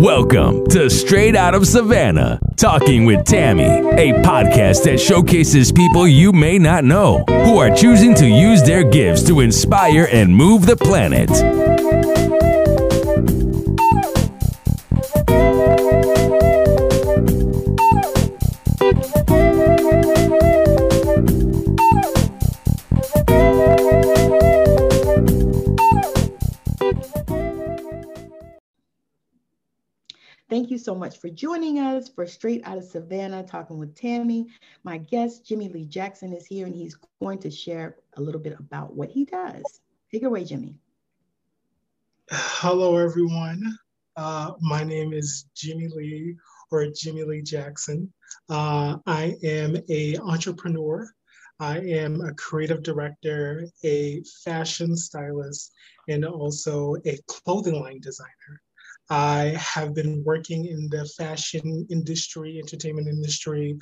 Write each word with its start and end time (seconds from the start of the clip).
Welcome 0.00 0.64
to 0.68 0.88
Straight 0.88 1.36
Out 1.36 1.54
of 1.54 1.66
Savannah, 1.66 2.40
Talking 2.56 3.04
with 3.04 3.26
Tammy, 3.26 3.64
a 3.64 4.14
podcast 4.22 4.84
that 4.84 4.98
showcases 4.98 5.70
people 5.72 6.08
you 6.08 6.32
may 6.32 6.58
not 6.58 6.84
know 6.84 7.22
who 7.28 7.58
are 7.58 7.68
choosing 7.68 8.14
to 8.14 8.26
use 8.26 8.62
their 8.62 8.82
gifts 8.82 9.22
to 9.24 9.40
inspire 9.40 10.08
and 10.10 10.34
move 10.34 10.64
the 10.64 10.74
planet. 10.74 11.28
So 30.90 30.96
much 30.96 31.20
for 31.20 31.28
joining 31.28 31.78
us 31.78 32.08
for 32.08 32.26
Straight 32.26 32.62
Out 32.64 32.76
of 32.76 32.82
Savannah, 32.82 33.44
talking 33.44 33.78
with 33.78 33.94
Tammy. 33.94 34.48
My 34.82 34.98
guest, 34.98 35.46
Jimmie 35.46 35.68
Lee 35.68 35.84
Jackson, 35.84 36.32
is 36.32 36.44
here 36.44 36.66
and 36.66 36.74
he's 36.74 36.96
going 37.22 37.38
to 37.42 37.48
share 37.48 37.98
a 38.16 38.20
little 38.20 38.40
bit 38.40 38.58
about 38.58 38.96
what 38.96 39.08
he 39.08 39.24
does. 39.24 39.62
Take 40.10 40.22
it 40.22 40.26
away, 40.26 40.42
Jimmie. 40.42 40.74
Hello, 42.32 42.96
everyone. 42.96 43.78
Uh, 44.16 44.54
my 44.60 44.82
name 44.82 45.12
is 45.12 45.44
Jimmie 45.54 45.86
Lee 45.94 46.34
or 46.72 46.84
Jimmie 46.88 47.22
Lee 47.22 47.42
Jackson. 47.42 48.12
Uh, 48.48 48.96
I 49.06 49.36
am 49.44 49.76
a 49.88 50.16
entrepreneur. 50.16 51.08
I 51.60 51.78
am 51.78 52.20
a 52.20 52.34
creative 52.34 52.82
director, 52.82 53.68
a 53.84 54.24
fashion 54.44 54.96
stylist, 54.96 55.72
and 56.08 56.24
also 56.24 56.96
a 57.06 57.16
clothing 57.28 57.80
line 57.80 58.00
designer. 58.00 58.60
I 59.10 59.56
have 59.58 59.92
been 59.92 60.22
working 60.24 60.66
in 60.66 60.88
the 60.88 61.04
fashion 61.04 61.86
industry, 61.90 62.58
entertainment 62.58 63.08
industry 63.08 63.76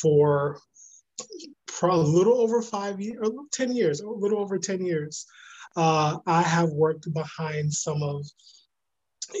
for 0.00 0.58
a 1.82 1.96
little 1.96 2.40
over 2.40 2.60
five 2.62 3.00
years, 3.00 3.18
or 3.22 3.44
10 3.52 3.72
years, 3.72 4.00
a 4.00 4.08
little 4.08 4.40
over 4.40 4.58
10 4.58 4.84
years. 4.84 5.24
Uh, 5.76 6.18
I 6.26 6.42
have 6.42 6.70
worked 6.70 7.12
behind 7.14 7.72
some 7.72 8.02
of 8.02 8.26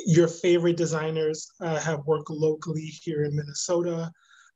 your 0.06 0.28
favorite 0.28 0.76
designers. 0.76 1.50
I 1.60 1.78
have 1.78 2.06
worked 2.06 2.30
locally 2.30 2.86
here 2.86 3.24
in 3.24 3.36
Minnesota. 3.36 4.10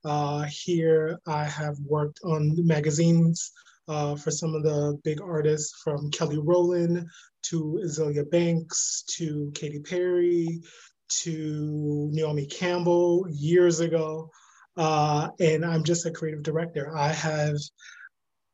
Uh, 0.05 0.45
here, 0.45 1.19
I 1.27 1.45
have 1.45 1.77
worked 1.81 2.21
on 2.25 2.65
magazines 2.65 3.51
uh, 3.89 4.17
for 4.17 4.31
some 4.31 4.55
of 4.55 4.63
the 4.63 4.99
big 5.05 5.21
artists 5.21 5.81
from 5.83 6.11
Kelly 6.11 6.39
Rowland 6.39 7.09
to 7.45 7.81
Azealia 7.85 8.29
Banks 8.31 9.05
to 9.17 9.51
Katy 9.55 9.81
Perry 9.81 10.61
to 11.09 12.09
Naomi 12.13 12.47
Campbell 12.47 13.27
years 13.31 13.81
ago. 13.81 14.31
Uh, 14.77 15.29
and 15.41 15.65
I'm 15.65 15.85
just 15.85 16.07
a 16.07 16.11
creative 16.11 16.43
director. 16.43 16.97
I 16.97 17.09
have 17.09 17.57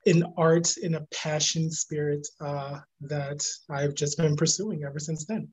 an 0.06 0.24
art 0.36 0.76
and 0.82 0.96
a 0.96 1.06
passion 1.12 1.70
spirit 1.70 2.26
uh, 2.40 2.80
that 3.02 3.46
I've 3.70 3.94
just 3.94 4.18
been 4.18 4.36
pursuing 4.36 4.84
ever 4.84 4.98
since 4.98 5.24
then. 5.24 5.48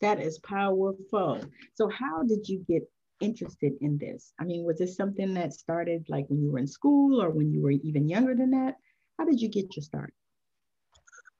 That 0.00 0.20
is 0.20 0.38
powerful. 0.38 1.40
So, 1.74 1.88
how 1.88 2.22
did 2.24 2.48
you 2.48 2.64
get 2.68 2.82
interested 3.20 3.72
in 3.80 3.98
this? 3.98 4.32
I 4.40 4.44
mean, 4.44 4.64
was 4.64 4.78
this 4.78 4.96
something 4.96 5.34
that 5.34 5.52
started 5.52 6.06
like 6.08 6.26
when 6.28 6.42
you 6.42 6.52
were 6.52 6.58
in 6.58 6.66
school 6.66 7.22
or 7.22 7.30
when 7.30 7.52
you 7.52 7.62
were 7.62 7.70
even 7.70 8.08
younger 8.08 8.34
than 8.34 8.50
that? 8.50 8.76
How 9.18 9.24
did 9.24 9.40
you 9.40 9.48
get 9.48 9.76
your 9.76 9.82
start? 9.82 10.12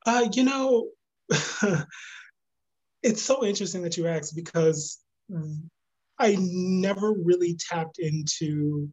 Uh, 0.07 0.29
you 0.33 0.45
know, 0.45 0.89
it's 3.03 3.23
so 3.23 3.45
interesting 3.45 3.83
that 3.83 3.97
you 3.97 4.07
asked 4.07 4.37
because 4.37 5.01
I 6.19 6.37
never 6.39 7.13
really 7.13 7.57
tapped 7.57 7.99
into 7.99 8.89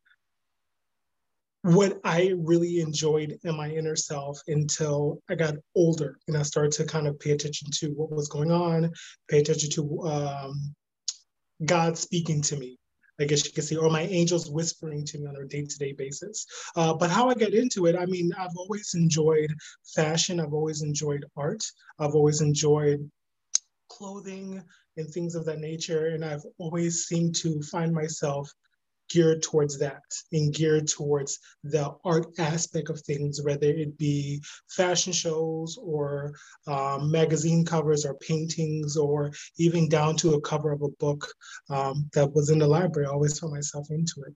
what 1.64 2.00
I 2.04 2.34
really 2.38 2.80
enjoyed 2.80 3.38
in 3.44 3.56
my 3.56 3.70
inner 3.70 3.96
self 3.96 4.42
until 4.48 5.22
I 5.30 5.36
got 5.36 5.56
older 5.76 6.18
and 6.28 6.36
I 6.36 6.42
started 6.42 6.72
to 6.74 6.86
kind 6.86 7.08
of 7.08 7.20
pay 7.20 7.32
attention 7.32 7.70
to 7.80 7.90
what 7.90 8.12
was 8.12 8.28
going 8.28 8.52
on, 8.52 8.92
pay 9.30 9.40
attention 9.40 9.70
to 9.72 10.02
um, 10.08 10.76
God 11.66 11.98
speaking 11.98 12.42
to 12.44 12.56
me. 12.56 12.78
I 13.20 13.26
guess 13.26 13.46
you 13.46 13.52
could 13.52 13.66
say, 13.66 13.76
or 13.76 13.90
my 13.90 14.02
angels 14.04 14.50
whispering 14.50 15.06
to 15.06 15.20
me 15.20 15.28
on 15.28 15.36
a 15.36 15.46
day-to-day 15.46 15.94
basis. 15.94 16.48
Uh, 16.76 16.94
but 16.94 17.12
how 17.12 17.30
I 17.30 17.36
got 17.36 17.54
into 17.54 17.86
it, 17.86 17.96
I 17.96 18.06
mean, 18.06 18.32
I've 18.38 18.56
always 18.58 18.94
enjoyed 18.96 19.54
fashion. 19.96 20.40
I've 20.40 20.54
always 20.54 20.82
enjoyed 20.82 21.26
art. 21.38 21.64
I've 22.00 22.16
always 22.16 22.42
enjoyed 22.42 23.10
clothing 23.90 24.64
and 24.98 25.10
things 25.10 25.36
of 25.36 25.46
that 25.46 25.60
nature. 25.60 26.08
And 26.08 26.26
I've 26.26 26.46
always 26.58 27.06
seemed 27.06 27.36
to 27.36 27.62
find 27.62 27.94
myself 27.94 28.52
geared 29.12 29.42
towards 29.42 29.78
that 29.80 30.04
and 30.32 30.54
geared 30.54 30.88
towards 30.88 31.40
the 31.64 31.94
art 32.06 32.28
aspect 32.40 32.90
of 32.90 33.00
things, 33.02 33.42
whether 33.42 33.68
it 33.68 33.98
be 33.98 34.42
fashion 34.70 35.14
shows 35.14 35.78
or 35.82 36.34
um, 36.68 37.12
magazine 37.12 37.66
covers 37.66 38.06
or 38.06 38.16
paintings 38.16 38.96
or 38.96 39.32
even 39.58 39.90
down 39.90 40.16
to 40.16 40.34
a 40.36 40.42
cover 40.42 40.72
of 40.72 40.82
a 40.82 40.90
book 41.00 41.28
um, 41.70 42.10
that 42.14 42.32
was 42.34 42.50
in 42.50 42.60
the 42.60 42.68
library. 42.68 43.08
I 43.08 43.12
always 43.12 43.40
found 43.40 43.54
myself 43.54 43.88
into 43.90 44.24
it. 44.28 44.36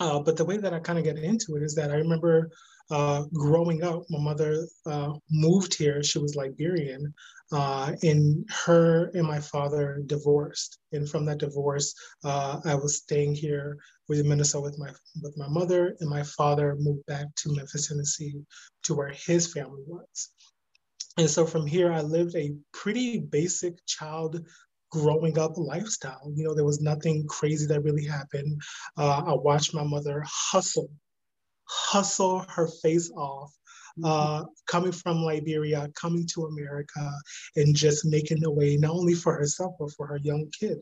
Uh, 0.00 0.18
but 0.20 0.36
the 0.36 0.44
way 0.44 0.56
that 0.56 0.74
I 0.74 0.80
kind 0.80 0.98
of 0.98 1.04
get 1.04 1.18
into 1.18 1.56
it 1.56 1.62
is 1.62 1.74
that 1.76 1.90
I 1.90 1.96
remember 1.96 2.50
uh, 2.90 3.24
growing 3.32 3.82
up, 3.82 4.02
my 4.10 4.18
mother 4.18 4.66
uh, 4.86 5.12
moved 5.30 5.74
here. 5.74 6.02
She 6.02 6.18
was 6.18 6.36
Liberian, 6.36 7.14
uh, 7.52 7.92
and 8.02 8.48
her 8.64 9.10
and 9.14 9.26
my 9.26 9.40
father 9.40 10.02
divorced. 10.06 10.78
And 10.92 11.08
from 11.08 11.24
that 11.26 11.38
divorce, 11.38 11.94
uh, 12.24 12.60
I 12.64 12.74
was 12.74 12.96
staying 12.98 13.34
here 13.34 13.78
with 14.08 14.24
Minnesota 14.26 14.64
with 14.64 14.78
my 14.78 14.90
with 15.22 15.36
my 15.36 15.48
mother, 15.48 15.96
and 16.00 16.10
my 16.10 16.22
father 16.22 16.76
moved 16.78 17.06
back 17.06 17.26
to 17.36 17.54
Memphis, 17.54 17.88
Tennessee, 17.88 18.42
to 18.84 18.94
where 18.94 19.12
his 19.12 19.52
family 19.52 19.82
was. 19.86 20.30
And 21.16 21.30
so 21.30 21.46
from 21.46 21.66
here, 21.66 21.92
I 21.92 22.02
lived 22.02 22.34
a 22.34 22.54
pretty 22.72 23.20
basic 23.20 23.74
child 23.86 24.44
growing 24.90 25.38
up 25.38 25.56
lifestyle. 25.56 26.30
You 26.34 26.44
know, 26.44 26.54
there 26.54 26.64
was 26.64 26.80
nothing 26.80 27.26
crazy 27.28 27.66
that 27.66 27.82
really 27.82 28.04
happened. 28.04 28.60
Uh, 28.96 29.22
I 29.26 29.34
watched 29.34 29.74
my 29.74 29.84
mother 29.84 30.22
hustle 30.26 30.90
hustle 31.74 32.44
her 32.48 32.68
face 32.82 33.10
off 33.16 33.52
mm-hmm. 33.98 34.04
uh, 34.04 34.44
coming 34.66 34.92
from 34.92 35.22
Liberia, 35.22 35.88
coming 35.94 36.26
to 36.34 36.46
America, 36.46 37.10
and 37.56 37.74
just 37.74 38.04
making 38.04 38.44
a 38.44 38.50
way 38.50 38.76
not 38.76 38.92
only 38.92 39.14
for 39.14 39.34
herself 39.34 39.74
but 39.78 39.92
for 39.92 40.06
her 40.06 40.18
young 40.18 40.50
kid. 40.58 40.78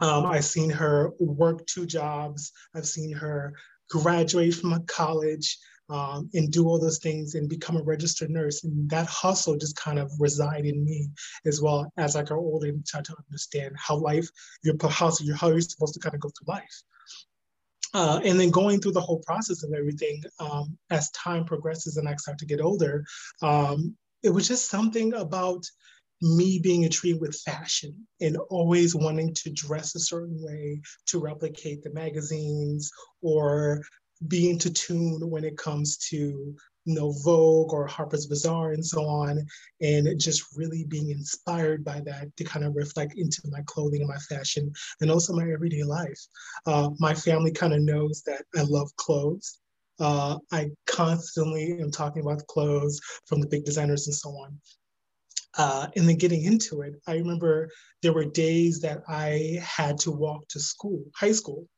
Um, 0.00 0.26
I've 0.26 0.46
seen 0.46 0.70
her 0.70 1.10
work 1.18 1.66
two 1.66 1.84
jobs. 1.84 2.52
I've 2.74 2.86
seen 2.86 3.12
her 3.12 3.52
graduate 3.90 4.54
from 4.54 4.72
a 4.72 4.80
college 4.80 5.58
um, 5.90 6.30
and 6.34 6.50
do 6.50 6.66
all 6.66 6.78
those 6.78 6.98
things 6.98 7.34
and 7.34 7.48
become 7.48 7.76
a 7.76 7.82
registered 7.82 8.30
nurse. 8.30 8.64
And 8.64 8.88
that 8.90 9.06
hustle 9.06 9.56
just 9.56 9.76
kind 9.76 9.98
of 9.98 10.10
reside 10.18 10.64
in 10.64 10.84
me 10.84 11.10
as 11.44 11.60
well 11.60 11.92
as 11.96 12.16
I 12.16 12.22
got 12.22 12.38
older 12.38 12.68
and 12.68 12.86
try 12.86 13.02
to 13.02 13.16
understand 13.28 13.74
how 13.76 13.96
life, 13.96 14.28
your 14.62 14.76
hustle, 14.80 15.34
how 15.34 15.48
you're 15.48 15.60
supposed 15.60 15.94
to 15.94 16.00
kind 16.00 16.14
of 16.14 16.20
go 16.20 16.30
through 16.30 16.54
life. 16.54 16.82
Uh, 17.92 18.20
and 18.24 18.38
then 18.38 18.50
going 18.50 18.80
through 18.80 18.92
the 18.92 19.00
whole 19.00 19.22
process 19.26 19.64
of 19.64 19.72
everything 19.72 20.22
um, 20.38 20.76
as 20.90 21.10
time 21.10 21.44
progresses 21.44 21.96
and 21.96 22.08
I 22.08 22.14
start 22.16 22.38
to 22.38 22.46
get 22.46 22.60
older, 22.60 23.04
um, 23.42 23.96
it 24.22 24.30
was 24.30 24.46
just 24.46 24.70
something 24.70 25.14
about 25.14 25.64
me 26.22 26.58
being 26.58 26.82
intrigued 26.82 27.20
with 27.20 27.40
fashion 27.40 28.06
and 28.20 28.36
always 28.50 28.94
wanting 28.94 29.32
to 29.34 29.50
dress 29.50 29.94
a 29.94 30.00
certain 30.00 30.36
way 30.42 30.80
to 31.06 31.18
replicate 31.18 31.82
the 31.82 31.92
magazines 31.92 32.90
or 33.22 33.82
be 34.28 34.50
into 34.50 34.70
tune 34.70 35.30
when 35.30 35.44
it 35.44 35.56
comes 35.56 35.96
to 35.96 36.54
you 36.90 36.96
know, 36.96 37.12
Vogue 37.24 37.72
or 37.72 37.86
Harper's 37.86 38.26
Bazaar 38.26 38.72
and 38.72 38.84
so 38.84 39.06
on, 39.06 39.46
and 39.80 40.20
just 40.20 40.56
really 40.56 40.84
being 40.84 41.10
inspired 41.10 41.84
by 41.84 42.00
that 42.00 42.36
to 42.36 42.44
kind 42.44 42.64
of 42.64 42.74
reflect 42.74 43.14
into 43.16 43.42
my 43.48 43.60
clothing 43.66 44.00
and 44.00 44.08
my 44.08 44.18
fashion 44.18 44.72
and 45.00 45.10
also 45.10 45.32
my 45.32 45.48
everyday 45.50 45.84
life. 45.84 46.20
Uh, 46.66 46.90
my 46.98 47.14
family 47.14 47.52
kind 47.52 47.72
of 47.72 47.80
knows 47.80 48.22
that 48.26 48.42
I 48.56 48.62
love 48.62 48.90
clothes. 48.96 49.58
Uh, 50.00 50.38
I 50.50 50.70
constantly 50.86 51.78
am 51.80 51.92
talking 51.92 52.22
about 52.22 52.46
clothes 52.48 53.00
from 53.26 53.40
the 53.40 53.46
big 53.46 53.64
designers 53.64 54.08
and 54.08 54.16
so 54.16 54.30
on. 54.30 54.58
Uh, 55.58 55.86
and 55.94 56.08
then 56.08 56.16
getting 56.16 56.44
into 56.44 56.80
it, 56.82 56.94
I 57.06 57.14
remember 57.14 57.68
there 58.02 58.12
were 58.12 58.24
days 58.24 58.80
that 58.80 59.02
I 59.08 59.60
had 59.62 59.98
to 59.98 60.10
walk 60.10 60.48
to 60.48 60.58
school, 60.58 61.04
high 61.14 61.32
school, 61.32 61.68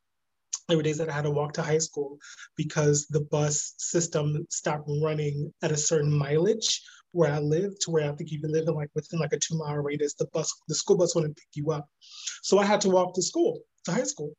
there 0.73 0.79
were 0.79 0.83
days 0.83 0.97
that 0.97 1.11
I 1.11 1.13
had 1.13 1.25
to 1.25 1.31
walk 1.31 1.53
to 1.55 1.63
high 1.63 1.77
school 1.77 2.19
because 2.57 3.07
the 3.09 3.21
bus 3.21 3.75
system 3.77 4.47
stopped 4.49 4.89
running 5.03 5.53
at 5.61 5.71
a 5.71 5.77
certain 5.77 6.11
mileage 6.11 6.81
where 7.11 7.31
I 7.31 7.41
lived 7.41 7.83
to 7.83 7.91
where 7.91 8.11
I 8.11 8.15
think 8.15 8.31
you 8.31 8.41
could 8.41 8.53
live 8.53 8.67
in 8.67 8.73
like 8.73 8.89
within 8.95 9.21
like 9.21 9.35
a 9.35 9.39
two 9.39 9.59
mile 9.59 9.77
radius, 9.77 10.15
the 10.15 10.29
bus, 10.33 10.51
the 10.69 10.75
school 10.75 10.97
bus 10.97 11.15
wouldn't 11.15 11.37
pick 11.37 11.49
you 11.53 11.73
up. 11.73 11.87
So 12.43 12.59
I 12.59 12.65
had 12.65 12.81
to 12.83 12.89
walk 12.89 13.13
to 13.17 13.23
school, 13.23 13.61
to 13.85 13.93
high 13.93 14.05
school. 14.05 14.33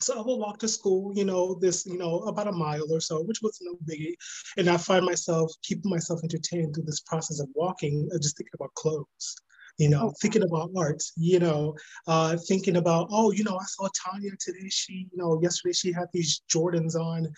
So 0.00 0.18
I 0.18 0.22
would 0.22 0.36
walk 0.38 0.58
to 0.60 0.68
school, 0.68 1.12
you 1.14 1.26
know, 1.26 1.58
this, 1.60 1.84
you 1.84 1.98
know, 1.98 2.20
about 2.20 2.48
a 2.48 2.52
mile 2.52 2.90
or 2.90 3.00
so, 3.02 3.22
which 3.24 3.42
was 3.42 3.58
no 3.60 3.76
biggie. 3.84 4.14
And 4.56 4.70
I 4.70 4.78
find 4.78 5.04
myself 5.04 5.52
keeping 5.62 5.90
myself 5.90 6.20
entertained 6.24 6.76
through 6.76 6.84
this 6.84 7.00
process 7.00 7.40
of 7.40 7.48
walking, 7.54 8.08
uh, 8.14 8.18
just 8.18 8.38
thinking 8.38 8.54
about 8.54 8.72
clothes 8.72 9.36
you 9.78 9.88
know, 9.88 10.08
oh. 10.08 10.14
thinking 10.20 10.42
about 10.42 10.70
art, 10.76 11.02
you 11.16 11.38
know, 11.38 11.74
uh, 12.06 12.36
thinking 12.48 12.76
about, 12.76 13.08
oh, 13.10 13.30
you 13.30 13.44
know, 13.44 13.56
I 13.56 13.64
saw 13.64 13.88
Tanya 13.94 14.32
today. 14.38 14.68
She, 14.68 15.06
you 15.10 15.16
know, 15.16 15.38
yesterday 15.40 15.72
she 15.72 15.92
had 15.92 16.08
these 16.12 16.42
Jordans 16.52 16.96
on. 16.96 17.28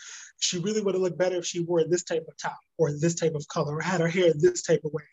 She 0.40 0.58
really 0.58 0.82
would 0.82 0.94
have 0.94 1.02
looked 1.02 1.18
better 1.18 1.36
if 1.36 1.46
she 1.46 1.60
wore 1.60 1.84
this 1.84 2.02
type 2.02 2.24
of 2.26 2.36
top 2.38 2.58
or 2.78 2.92
this 2.92 3.14
type 3.14 3.34
of 3.34 3.46
color 3.48 3.76
or 3.76 3.80
had 3.82 4.00
her 4.00 4.08
hair 4.08 4.32
this 4.34 4.62
type 4.62 4.80
of 4.84 4.92
way. 4.92 5.04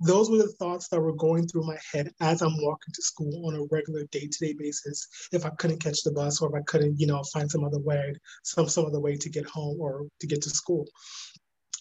Those 0.00 0.28
were 0.28 0.38
the 0.38 0.52
thoughts 0.58 0.88
that 0.88 1.00
were 1.00 1.14
going 1.14 1.46
through 1.46 1.66
my 1.66 1.78
head 1.92 2.10
as 2.20 2.42
I'm 2.42 2.60
walking 2.60 2.92
to 2.92 3.02
school 3.02 3.46
on 3.46 3.54
a 3.54 3.64
regular 3.70 4.04
day-to-day 4.10 4.54
basis. 4.58 5.06
If 5.30 5.46
I 5.46 5.50
couldn't 5.50 5.82
catch 5.82 6.02
the 6.02 6.10
bus 6.10 6.42
or 6.42 6.48
if 6.48 6.60
I 6.60 6.64
couldn't, 6.66 6.98
you 6.98 7.06
know, 7.06 7.22
find 7.32 7.48
some 7.48 7.64
other 7.64 7.78
way, 7.78 8.14
some 8.42 8.68
some 8.68 8.86
other 8.86 8.98
way 8.98 9.16
to 9.16 9.28
get 9.28 9.46
home 9.46 9.80
or 9.80 10.06
to 10.18 10.26
get 10.26 10.42
to 10.42 10.50
school 10.50 10.88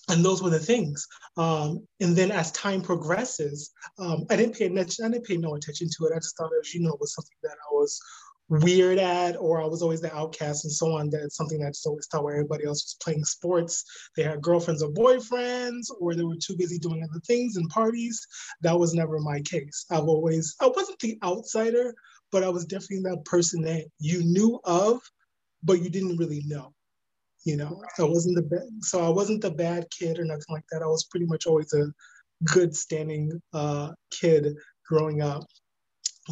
and 0.09 0.25
those 0.25 0.41
were 0.41 0.49
the 0.49 0.59
things. 0.59 1.07
Um, 1.37 1.87
and 1.99 2.15
then 2.15 2.31
as 2.31 2.51
time 2.51 2.81
progresses, 2.81 3.71
um, 3.99 4.25
I 4.29 4.35
didn't 4.35 4.55
pay 4.55 4.65
attention. 4.65 5.05
I 5.05 5.09
didn't 5.09 5.25
pay 5.25 5.37
no 5.37 5.55
attention 5.55 5.87
to 5.87 6.05
it. 6.05 6.13
I 6.13 6.19
just 6.19 6.37
thought 6.37 6.51
it 6.51 6.59
was, 6.59 6.73
you 6.73 6.81
know, 6.81 6.97
was 6.99 7.13
something 7.13 7.37
that 7.43 7.51
I 7.51 7.73
was 7.73 7.99
weird 8.49 8.97
at, 8.97 9.37
or 9.37 9.61
I 9.61 9.65
was 9.65 9.81
always 9.81 10.01
the 10.01 10.13
outcast 10.13 10.65
and 10.65 10.73
so 10.73 10.97
on. 10.97 11.09
That's 11.09 11.37
something 11.37 11.59
that 11.59 11.67
I 11.67 11.69
just 11.69 11.87
always 11.87 12.07
thought 12.07 12.23
where 12.23 12.35
everybody 12.35 12.65
else 12.65 12.83
was 12.83 12.97
playing 13.01 13.23
sports. 13.23 13.85
They 14.17 14.23
had 14.23 14.41
girlfriends 14.41 14.83
or 14.83 14.91
boyfriends, 14.91 15.85
or 15.99 16.15
they 16.15 16.23
were 16.23 16.35
too 16.35 16.57
busy 16.57 16.77
doing 16.77 17.03
other 17.03 17.21
things 17.25 17.55
and 17.55 17.69
parties. 17.69 18.25
That 18.61 18.77
was 18.77 18.93
never 18.93 19.19
my 19.19 19.39
case. 19.41 19.85
I've 19.89 20.03
always, 20.03 20.55
I 20.59 20.67
wasn't 20.67 20.99
the 20.99 21.17
outsider, 21.23 21.93
but 22.31 22.43
I 22.43 22.49
was 22.49 22.65
definitely 22.65 23.09
that 23.09 23.23
person 23.23 23.61
that 23.61 23.85
you 23.99 24.23
knew 24.23 24.59
of, 24.65 24.99
but 25.63 25.81
you 25.81 25.89
didn't 25.89 26.17
really 26.17 26.43
know 26.45 26.73
you 27.43 27.57
know 27.57 27.81
i 27.99 28.03
wasn't 28.03 28.35
the 28.35 28.41
bad 28.41 28.67
so 28.81 29.05
i 29.05 29.09
wasn't 29.09 29.41
the 29.41 29.51
bad 29.51 29.85
kid 29.89 30.19
or 30.19 30.25
nothing 30.25 30.45
like 30.49 30.65
that. 30.71 30.83
I 30.83 30.87
was 30.87 31.05
pretty 31.05 31.25
much 31.25 31.47
always 31.47 31.73
a 31.73 31.91
good 32.45 32.75
standing 32.75 33.41
uh, 33.53 33.91
kid 34.09 34.55
growing 34.87 35.21
up. 35.21 35.45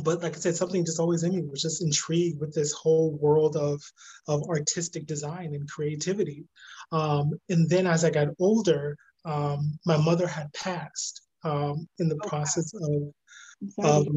But 0.03 0.21
like 0.21 0.35
i 0.35 0.39
said 0.39 0.55
something 0.55 0.85
just 0.85 0.99
always 0.99 1.23
in 1.23 1.35
me 1.35 1.41
was 1.41 1.61
just 1.61 1.81
intrigued 1.81 2.39
with 2.39 2.53
this 2.53 2.71
whole 2.71 3.17
world 3.17 3.55
of 3.55 3.81
of 4.27 4.43
artistic 4.49 5.07
design 5.07 5.55
and 5.55 5.69
creativity. 5.69 6.45
Um, 6.91 7.31
and 7.49 7.69
then 7.69 7.87
as 7.87 8.05
i 8.05 8.09
got 8.09 8.27
older 8.39 8.97
um, 9.25 9.77
my 9.85 9.97
mother 9.97 10.27
had 10.27 10.51
passed 10.53 11.21
um, 11.43 11.87
in 11.99 12.07
the 12.07 12.19
oh, 12.23 12.27
process 12.27 12.71
wow. 12.73 13.99
of, 13.99 14.07
of 14.07 14.13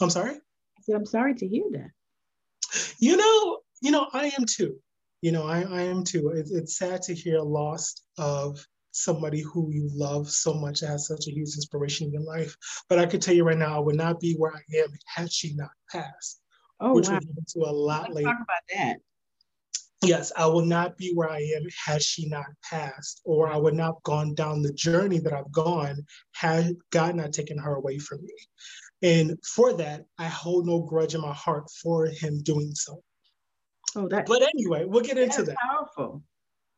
i'm 0.00 0.10
sorry? 0.10 0.34
I 0.34 0.80
said, 0.82 0.96
i'm 0.96 1.06
sorry 1.06 1.34
to 1.34 1.46
hear 1.46 1.64
that. 1.72 1.90
You 2.98 3.16
know 3.16 3.60
you 3.80 3.90
know 3.92 4.08
i 4.12 4.32
am 4.36 4.44
too 4.44 4.76
you 5.24 5.32
know, 5.32 5.46
I, 5.46 5.62
I 5.62 5.80
am 5.84 6.04
too. 6.04 6.28
It, 6.28 6.48
it's 6.52 6.76
sad 6.76 7.00
to 7.04 7.14
hear 7.14 7.40
loss 7.40 8.02
of 8.18 8.62
somebody 8.90 9.40
who 9.40 9.70
you 9.72 9.88
love 9.94 10.30
so 10.30 10.52
much 10.52 10.80
has 10.80 11.06
such 11.06 11.26
a 11.28 11.30
huge 11.30 11.54
inspiration 11.54 12.08
in 12.08 12.12
your 12.12 12.24
life. 12.24 12.54
But 12.90 12.98
I 12.98 13.06
could 13.06 13.22
tell 13.22 13.34
you 13.34 13.42
right 13.42 13.56
now, 13.56 13.74
I 13.74 13.78
would 13.78 13.96
not 13.96 14.20
be 14.20 14.34
where 14.34 14.52
I 14.52 14.60
am 14.76 14.90
had 15.06 15.32
she 15.32 15.54
not 15.54 15.70
passed. 15.90 16.42
Oh, 16.78 16.92
which 16.92 17.08
wow. 17.08 17.12
we'll 17.12 17.20
get 17.20 17.38
into 17.38 17.66
a 17.66 17.72
lot 17.72 18.02
Let's 18.02 18.16
later. 18.16 18.28
Talk 18.28 18.36
about 18.36 18.76
that. 18.76 18.96
Yes, 20.02 20.30
I 20.36 20.44
will 20.44 20.66
not 20.66 20.98
be 20.98 21.12
where 21.14 21.30
I 21.30 21.40
am 21.40 21.62
had 21.86 22.02
she 22.02 22.28
not 22.28 22.44
passed, 22.62 23.22
or 23.24 23.48
I 23.48 23.56
would 23.56 23.72
not 23.72 23.94
have 23.94 24.02
gone 24.02 24.34
down 24.34 24.60
the 24.60 24.74
journey 24.74 25.20
that 25.20 25.32
I've 25.32 25.50
gone 25.50 26.04
had 26.32 26.76
God 26.90 27.14
not 27.14 27.32
taken 27.32 27.56
her 27.56 27.76
away 27.76 27.96
from 27.96 28.22
me. 28.22 28.34
And 29.00 29.38
for 29.42 29.72
that, 29.72 30.04
I 30.18 30.26
hold 30.26 30.66
no 30.66 30.82
grudge 30.82 31.14
in 31.14 31.22
my 31.22 31.32
heart 31.32 31.70
for 31.82 32.08
him 32.08 32.42
doing 32.42 32.74
so. 32.74 33.02
Oh, 33.96 34.08
that. 34.08 34.26
But 34.26 34.42
anyway, 34.42 34.84
we'll 34.84 35.04
get 35.04 35.18
into 35.18 35.42
that. 35.42 35.56
Powerful. 35.56 36.22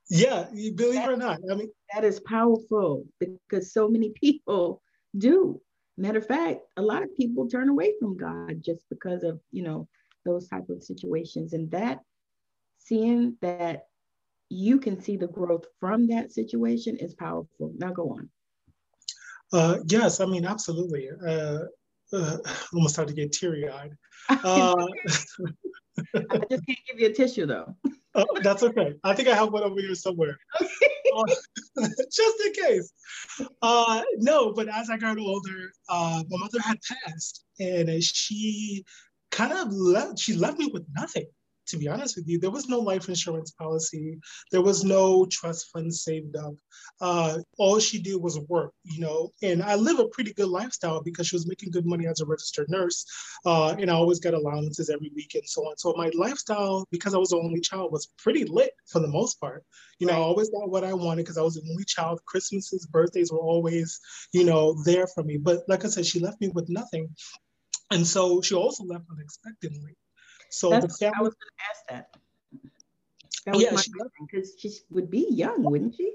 Yeah, 0.09 0.47
you 0.53 0.73
believe 0.73 0.95
that, 0.95 1.11
it 1.11 1.15
or 1.15 1.17
not. 1.17 1.41
I 1.51 1.55
mean, 1.55 1.71
that 1.93 2.05
is 2.05 2.21
powerful 2.21 3.05
because 3.19 3.73
so 3.73 3.89
many 3.89 4.11
people 4.11 4.83
do. 5.19 5.61
Matter 5.99 6.19
of 6.19 6.27
fact, 6.27 6.61
a 6.77 6.83
lot 6.83 7.03
of 7.03 7.17
people 7.17 7.49
turn 7.49 7.69
away 7.69 7.95
from 7.99 8.17
God 8.17 8.63
just 8.63 8.85
because 8.89 9.25
of 9.25 9.41
you 9.51 9.63
know 9.63 9.89
those 10.25 10.49
type 10.49 10.69
of 10.69 10.83
situations, 10.83 11.55
and 11.55 11.71
that 11.71 12.01
seeing 12.79 13.37
that 13.41 13.87
you 14.49 14.79
can 14.79 15.01
see 15.01 15.17
the 15.17 15.27
growth 15.27 15.65
from 15.81 16.07
that 16.09 16.33
situation 16.33 16.97
is 16.97 17.15
powerful. 17.15 17.73
Now 17.77 17.93
go 17.93 18.11
on. 18.11 18.31
Uh, 19.53 19.79
yes, 19.89 20.21
I 20.21 20.27
mean 20.27 20.45
absolutely. 20.45 21.09
Uh, 21.27 21.65
uh, 22.13 22.39
almost 22.75 22.95
started 22.95 23.15
to 23.15 23.21
get 23.21 23.33
teary 23.33 23.69
eyed. 23.69 23.93
Uh, 24.29 24.87
I 26.15 26.39
just 26.51 26.67
can't 26.67 26.79
give 26.89 26.99
you 26.99 27.07
a 27.07 27.13
tissue 27.13 27.47
though. 27.47 27.75
oh, 28.17 28.27
that's 28.43 28.63
okay. 28.65 28.95
I 29.05 29.15
think 29.15 29.29
I 29.29 29.35
have 29.35 29.53
one 29.53 29.63
over 29.63 29.81
here 29.81 29.95
somewhere. 29.95 30.37
uh, 30.61 31.25
just 32.13 32.41
in 32.45 32.53
case. 32.53 32.93
Uh, 33.63 34.03
no, 34.17 34.53
but 34.53 34.69
as 34.69 34.91
I 34.91 34.97
got 34.97 35.17
older, 35.17 35.71
uh, 35.89 36.23
my 36.29 36.39
mother 36.39 36.61
had 36.61 36.79
passed, 36.83 37.45
and 37.61 38.03
she 38.03 38.85
kind 39.31 39.53
of 39.53 39.73
left. 39.73 40.19
She 40.19 40.35
left 40.35 40.59
me 40.59 40.71
with 40.73 40.85
nothing 40.95 41.27
to 41.67 41.77
be 41.77 41.89
honest 41.89 42.17
with 42.17 42.29
you, 42.29 42.39
there 42.39 42.51
was 42.51 42.69
no 42.69 42.79
life 42.79 43.09
insurance 43.09 43.51
policy. 43.51 44.19
There 44.53 44.63
was 44.63 44.85
no 44.85 45.27
trust 45.27 45.71
fund 45.73 45.95
saved 45.95 46.37
up. 46.37 46.55
Uh, 47.01 47.39
all 47.59 47.79
she 47.79 48.01
did 48.01 48.17
was 48.17 48.39
work, 48.49 48.73
you 48.85 49.01
know. 49.01 49.31
And 49.43 49.63
I 49.63 49.75
live 49.75 49.99
a 49.99 50.09
pretty 50.09 50.33
good 50.33 50.49
lifestyle 50.49 51.03
because 51.03 51.27
she 51.27 51.37
was 51.37 51.47
making 51.47 51.71
good 51.71 51.87
money 51.87 52.07
as 52.07 52.21
a 52.21 52.27
registered 52.27 52.69
nurse, 52.69 53.05
uh, 53.45 53.75
and 53.79 53.91
I 53.91 53.95
always 53.95 54.21
got 54.21 54.35
allowances 54.35 54.91
every 54.91 55.11
week 55.15 55.35
and 55.35 55.49
so 55.49 55.63
on. 55.63 55.77
So 55.77 55.95
my 55.97 56.11
lifestyle, 56.15 56.87
because 56.91 57.15
I 57.15 57.19
was 57.19 57.31
the 57.31 57.39
only 57.39 57.61
child, 57.61 57.93
was 57.93 58.09
pretty 58.19 58.45
lit 58.45 58.73
for 58.87 59.01
the 59.01 59.09
most 59.09 59.41
part. 59.41 59.65
You 59.99 60.07
know, 60.07 60.15
I 60.15 60.19
always 60.19 60.51
got 60.51 60.71
what 60.71 60.85
I 60.85 60.93
wanted 60.93 61.23
because 61.23 61.39
I 61.39 61.43
was 61.43 61.55
the 61.55 61.69
only 61.71 61.85
child. 61.85 62.21
Christmases, 62.27 62.87
birthdays 62.87 63.33
were 63.33 63.39
always, 63.39 63.99
you 64.33 64.45
know, 64.45 64.77
there 64.85 65.07
for 65.07 65.23
me. 65.23 65.39
But 65.39 65.65
like 65.69 65.85
I 65.85 65.89
said, 65.89 66.07
she 66.07 66.21
left 66.21 66.41
me 66.41 66.49
with 66.49 66.69
nothing. 66.69 67.15
And 67.91 68.07
so 68.07 68.41
she 68.43 68.55
also 68.55 68.85
left 68.85 69.05
unexpectedly. 69.11 69.97
So 70.57 70.71
That's, 70.71 70.87
the 70.87 70.93
family, 71.05 71.17
I 71.19 71.23
was 71.23 71.35
going 71.35 71.51
to 71.53 71.65
ask 71.71 71.83
that. 71.91 72.17
That 73.45 73.61
yeah, 73.61 73.71
because 74.27 74.55
she 74.59 74.71
would 74.91 75.11
be 75.11 75.27
young, 75.29 75.63
wouldn't 75.63 75.95
she? 75.97 76.15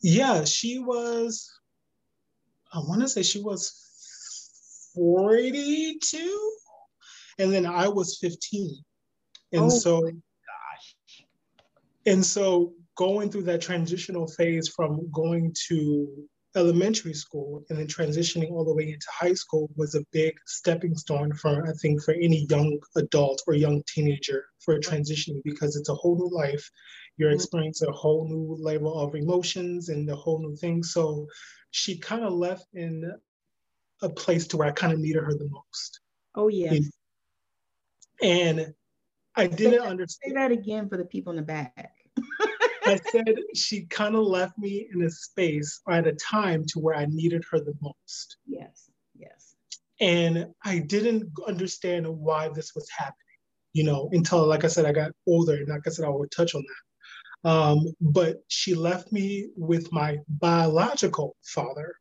Yeah, 0.00 0.44
she 0.44 0.78
was. 0.78 1.52
I 2.72 2.78
want 2.78 3.02
to 3.02 3.08
say 3.08 3.22
she 3.22 3.42
was 3.42 4.90
forty-two, 4.94 6.52
and 7.38 7.52
then 7.52 7.66
I 7.66 7.88
was 7.88 8.16
fifteen, 8.18 8.82
and 9.52 9.64
oh 9.64 9.68
so. 9.68 10.00
Gosh. 10.00 11.26
And 12.06 12.24
so 12.24 12.72
going 12.96 13.30
through 13.30 13.42
that 13.42 13.60
transitional 13.60 14.26
phase 14.26 14.68
from 14.68 15.10
going 15.12 15.54
to 15.68 16.26
elementary 16.56 17.12
school 17.12 17.64
and 17.68 17.78
then 17.78 17.86
transitioning 17.86 18.50
all 18.50 18.64
the 18.64 18.74
way 18.74 18.84
into 18.84 19.06
high 19.12 19.34
school 19.34 19.70
was 19.76 19.94
a 19.94 20.04
big 20.12 20.34
stepping 20.46 20.96
stone 20.96 21.32
for 21.34 21.68
I 21.68 21.72
think 21.80 22.02
for 22.02 22.14
any 22.14 22.46
young 22.48 22.78
adult 22.96 23.42
or 23.46 23.54
young 23.54 23.82
teenager 23.86 24.46
for 24.60 24.78
transitioning 24.78 25.42
because 25.44 25.76
it's 25.76 25.88
a 25.88 25.94
whole 25.94 26.16
new 26.16 26.34
life. 26.34 26.68
You're 27.16 27.30
mm-hmm. 27.30 27.36
experiencing 27.36 27.88
a 27.88 27.92
whole 27.92 28.26
new 28.28 28.56
level 28.58 28.98
of 28.98 29.14
emotions 29.14 29.90
and 29.90 30.08
a 30.10 30.16
whole 30.16 30.40
new 30.40 30.56
thing. 30.56 30.82
So 30.82 31.26
she 31.70 31.98
kind 31.98 32.24
of 32.24 32.32
left 32.32 32.66
in 32.74 33.12
a 34.02 34.08
place 34.08 34.46
to 34.48 34.56
where 34.56 34.68
I 34.68 34.72
kind 34.72 34.92
of 34.92 34.98
needed 34.98 35.22
her 35.22 35.34
the 35.34 35.48
most. 35.50 36.00
Oh 36.34 36.48
yeah. 36.48 36.74
And 38.22 38.74
I 39.34 39.46
didn't 39.46 39.80
say 39.80 39.86
understand. 39.86 40.32
Say 40.32 40.34
that 40.34 40.52
again 40.52 40.88
for 40.88 40.96
the 40.96 41.04
people 41.04 41.32
in 41.32 41.36
the 41.36 41.42
back. 41.42 41.90
I 42.86 42.96
said 43.10 43.34
she 43.54 43.82
kind 43.86 44.14
of 44.14 44.24
left 44.24 44.56
me 44.58 44.88
in 44.92 45.02
a 45.02 45.10
space 45.10 45.80
at 45.90 46.06
a 46.06 46.12
time 46.12 46.64
to 46.66 46.78
where 46.78 46.94
I 46.94 47.06
needed 47.06 47.44
her 47.50 47.58
the 47.58 47.74
most. 47.82 48.36
Yes, 48.46 48.90
yes. 49.18 49.56
And 50.00 50.46
I 50.64 50.78
didn't 50.78 51.30
understand 51.46 52.06
why 52.06 52.48
this 52.48 52.74
was 52.74 52.88
happening, 52.96 53.16
you 53.72 53.84
know, 53.84 54.08
until, 54.12 54.46
like 54.46 54.64
I 54.64 54.68
said, 54.68 54.86
I 54.86 54.92
got 54.92 55.12
older. 55.26 55.56
And 55.56 55.68
like 55.68 55.86
I 55.86 55.90
said, 55.90 56.04
I 56.04 56.10
will 56.10 56.28
touch 56.28 56.54
on 56.54 56.62
that. 56.62 57.50
Um, 57.50 57.86
but 58.00 58.42
she 58.48 58.74
left 58.74 59.12
me 59.12 59.48
with 59.56 59.92
my 59.92 60.18
biological 60.28 61.36
father. 61.42 61.94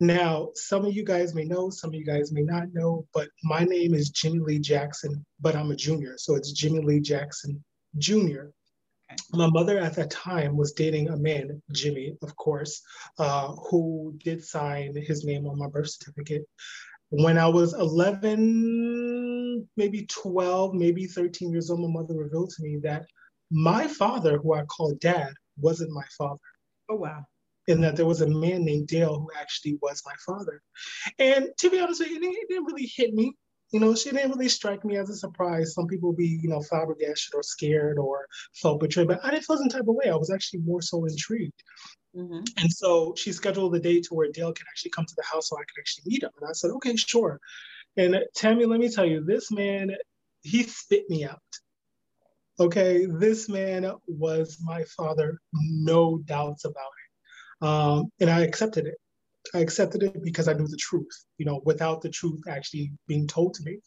Now, 0.00 0.50
some 0.54 0.86
of 0.86 0.94
you 0.94 1.04
guys 1.04 1.34
may 1.34 1.44
know, 1.44 1.68
some 1.68 1.90
of 1.90 1.94
you 1.94 2.06
guys 2.06 2.32
may 2.32 2.42
not 2.42 2.72
know, 2.72 3.06
but 3.12 3.28
my 3.44 3.64
name 3.64 3.92
is 3.92 4.08
Jimmie 4.08 4.38
Lee 4.38 4.58
Jackson, 4.58 5.24
but 5.40 5.54
I'm 5.54 5.70
a 5.70 5.76
junior. 5.76 6.14
So 6.16 6.36
it's 6.36 6.52
Jimmie 6.52 6.80
Lee 6.80 7.00
Jackson 7.00 7.62
Jr. 7.98 8.46
My 9.32 9.48
mother 9.48 9.78
at 9.78 9.96
that 9.96 10.10
time 10.10 10.56
was 10.56 10.72
dating 10.72 11.08
a 11.08 11.16
man, 11.16 11.62
Jimmie, 11.72 12.16
of 12.22 12.36
course, 12.36 12.82
uh, 13.18 13.52
who 13.52 14.14
did 14.22 14.44
sign 14.44 14.94
his 14.94 15.24
name 15.24 15.46
on 15.46 15.58
my 15.58 15.68
birth 15.68 15.90
certificate. 15.90 16.46
When 17.10 17.38
I 17.38 17.48
was 17.48 17.74
11, 17.74 19.66
maybe 19.76 20.06
12, 20.06 20.74
maybe 20.74 21.06
13 21.06 21.50
years 21.50 21.70
old, 21.70 21.80
my 21.80 21.88
mother 21.88 22.14
revealed 22.14 22.50
to 22.50 22.62
me 22.62 22.78
that 22.82 23.06
my 23.50 23.88
father, 23.88 24.38
who 24.38 24.54
I 24.54 24.64
call 24.64 24.94
dad, 24.94 25.32
wasn't 25.58 25.90
my 25.90 26.04
father. 26.16 26.38
Oh, 26.88 26.96
wow. 26.96 27.24
And 27.68 27.82
that 27.82 27.96
there 27.96 28.06
was 28.06 28.20
a 28.20 28.28
man 28.28 28.64
named 28.64 28.86
Dale 28.88 29.18
who 29.18 29.28
actually 29.38 29.78
was 29.82 30.02
my 30.06 30.14
father. 30.24 30.62
And 31.18 31.48
to 31.58 31.70
be 31.70 31.80
honest 31.80 32.00
with 32.00 32.10
you, 32.10 32.18
it 32.20 32.48
didn't 32.48 32.64
really 32.64 32.90
hit 32.96 33.12
me 33.12 33.34
you 33.72 33.80
know, 33.80 33.94
she 33.94 34.10
didn't 34.10 34.30
really 34.32 34.48
strike 34.48 34.84
me 34.84 34.96
as 34.96 35.10
a 35.10 35.16
surprise. 35.16 35.74
Some 35.74 35.86
people 35.86 36.12
be, 36.12 36.40
you 36.42 36.48
know, 36.48 36.60
flabbergasted 36.60 37.34
or 37.34 37.42
scared 37.42 37.98
or 37.98 38.26
felt 38.54 38.80
betrayed, 38.80 39.08
but 39.08 39.24
I 39.24 39.30
didn't 39.30 39.44
feel 39.44 39.58
some 39.58 39.68
type 39.68 39.88
of 39.88 39.94
way. 39.94 40.10
I 40.10 40.16
was 40.16 40.30
actually 40.30 40.60
more 40.60 40.82
so 40.82 41.04
intrigued. 41.04 41.62
Mm-hmm. 42.16 42.42
And 42.58 42.72
so 42.72 43.14
she 43.16 43.32
scheduled 43.32 43.72
the 43.72 43.80
date 43.80 44.04
to 44.04 44.14
where 44.14 44.30
Dale 44.32 44.52
can 44.52 44.66
actually 44.68 44.90
come 44.90 45.06
to 45.06 45.14
the 45.16 45.22
house 45.22 45.48
so 45.48 45.56
I 45.56 45.60
could 45.60 45.80
actually 45.80 46.10
meet 46.10 46.22
him. 46.24 46.30
And 46.40 46.48
I 46.48 46.52
said, 46.52 46.70
okay, 46.72 46.96
sure. 46.96 47.40
And 47.96 48.16
Tammy, 48.34 48.66
let 48.66 48.80
me 48.80 48.88
tell 48.88 49.06
you, 49.06 49.24
this 49.24 49.52
man, 49.52 49.92
he 50.42 50.64
spit 50.64 51.08
me 51.08 51.24
out. 51.24 51.38
Okay, 52.58 53.06
this 53.06 53.48
man 53.48 53.92
was 54.06 54.58
my 54.62 54.84
father, 54.84 55.40
no 55.52 56.18
doubts 56.18 56.64
about 56.64 56.74
it. 56.82 57.66
Um, 57.66 58.12
and 58.20 58.28
I 58.28 58.40
accepted 58.40 58.86
it. 58.86 58.98
I 59.54 59.58
accepted 59.58 60.02
it 60.02 60.22
because 60.22 60.48
I 60.48 60.52
knew 60.52 60.66
the 60.66 60.76
truth, 60.76 61.24
you 61.38 61.46
know, 61.46 61.60
without 61.64 62.02
the 62.02 62.10
truth 62.10 62.40
actually 62.48 62.92
being 63.06 63.26
told 63.26 63.54
to 63.54 63.62
me. 63.64 63.78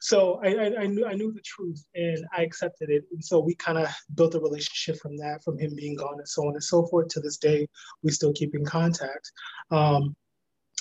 So 0.00 0.40
I, 0.44 0.48
I, 0.48 0.82
I 0.82 0.86
knew 0.86 1.06
I 1.06 1.14
knew 1.14 1.32
the 1.32 1.42
truth 1.44 1.84
and 1.94 2.24
I 2.36 2.42
accepted 2.42 2.90
it. 2.90 3.04
And 3.12 3.24
so 3.24 3.40
we 3.40 3.54
kind 3.54 3.78
of 3.78 3.88
built 4.14 4.34
a 4.34 4.40
relationship 4.40 5.00
from 5.00 5.16
that, 5.18 5.42
from 5.44 5.58
him 5.58 5.74
being 5.76 5.96
gone 5.96 6.18
and 6.18 6.28
so 6.28 6.42
on 6.42 6.54
and 6.54 6.62
so 6.62 6.86
forth. 6.86 7.08
To 7.08 7.20
this 7.20 7.38
day, 7.38 7.68
we 8.02 8.10
still 8.10 8.32
keep 8.32 8.54
in 8.54 8.64
contact. 8.64 9.30
Um, 9.70 10.16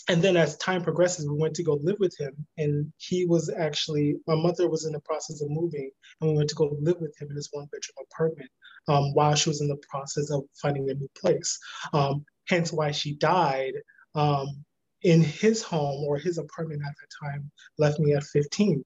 and 0.07 0.21
then 0.21 0.37
as 0.37 0.57
time 0.57 0.83
progresses, 0.83 1.27
we 1.27 1.37
went 1.37 1.55
to 1.55 1.63
go 1.63 1.79
live 1.81 1.97
with 1.99 2.15
him. 2.19 2.33
And 2.57 2.91
he 2.97 3.25
was 3.25 3.49
actually, 3.49 4.17
my 4.27 4.35
mother 4.35 4.69
was 4.69 4.85
in 4.85 4.93
the 4.93 4.99
process 4.99 5.41
of 5.41 5.49
moving, 5.49 5.89
and 6.21 6.31
we 6.31 6.37
went 6.37 6.49
to 6.49 6.55
go 6.55 6.77
live 6.79 6.97
with 7.01 7.19
him 7.19 7.29
in 7.29 7.35
his 7.35 7.49
one 7.51 7.65
bedroom 7.65 8.05
apartment 8.11 8.49
um, 8.87 9.13
while 9.13 9.33
she 9.33 9.49
was 9.49 9.61
in 9.61 9.67
the 9.67 9.81
process 9.89 10.29
of 10.29 10.43
finding 10.61 10.89
a 10.89 10.93
new 10.93 11.09
place. 11.19 11.57
Um, 11.93 12.23
hence 12.47 12.71
why 12.71 12.91
she 12.91 13.15
died 13.15 13.73
um, 14.15 14.65
in 15.03 15.21
his 15.21 15.61
home 15.61 16.03
or 16.03 16.17
his 16.17 16.37
apartment 16.37 16.81
at 16.81 16.93
that 16.99 17.27
time, 17.27 17.51
left 17.77 17.99
me 17.99 18.13
at 18.13 18.23
15. 18.23 18.83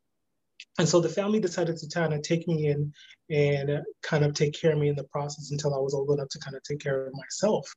And 0.77 0.87
so 0.87 0.99
the 0.99 1.09
family 1.09 1.39
decided 1.39 1.77
to 1.77 1.89
kind 1.89 2.13
of 2.13 2.21
take 2.21 2.47
me 2.47 2.67
in 2.67 2.93
and 3.29 3.81
kind 4.01 4.25
of 4.25 4.33
take 4.33 4.59
care 4.59 4.73
of 4.73 4.77
me 4.77 4.89
in 4.89 4.95
the 4.95 5.03
process 5.05 5.51
until 5.51 5.73
I 5.73 5.79
was 5.79 5.93
old 5.93 6.11
enough 6.11 6.29
to 6.29 6.39
kind 6.39 6.55
of 6.55 6.63
take 6.63 6.79
care 6.79 7.07
of 7.07 7.13
myself. 7.13 7.69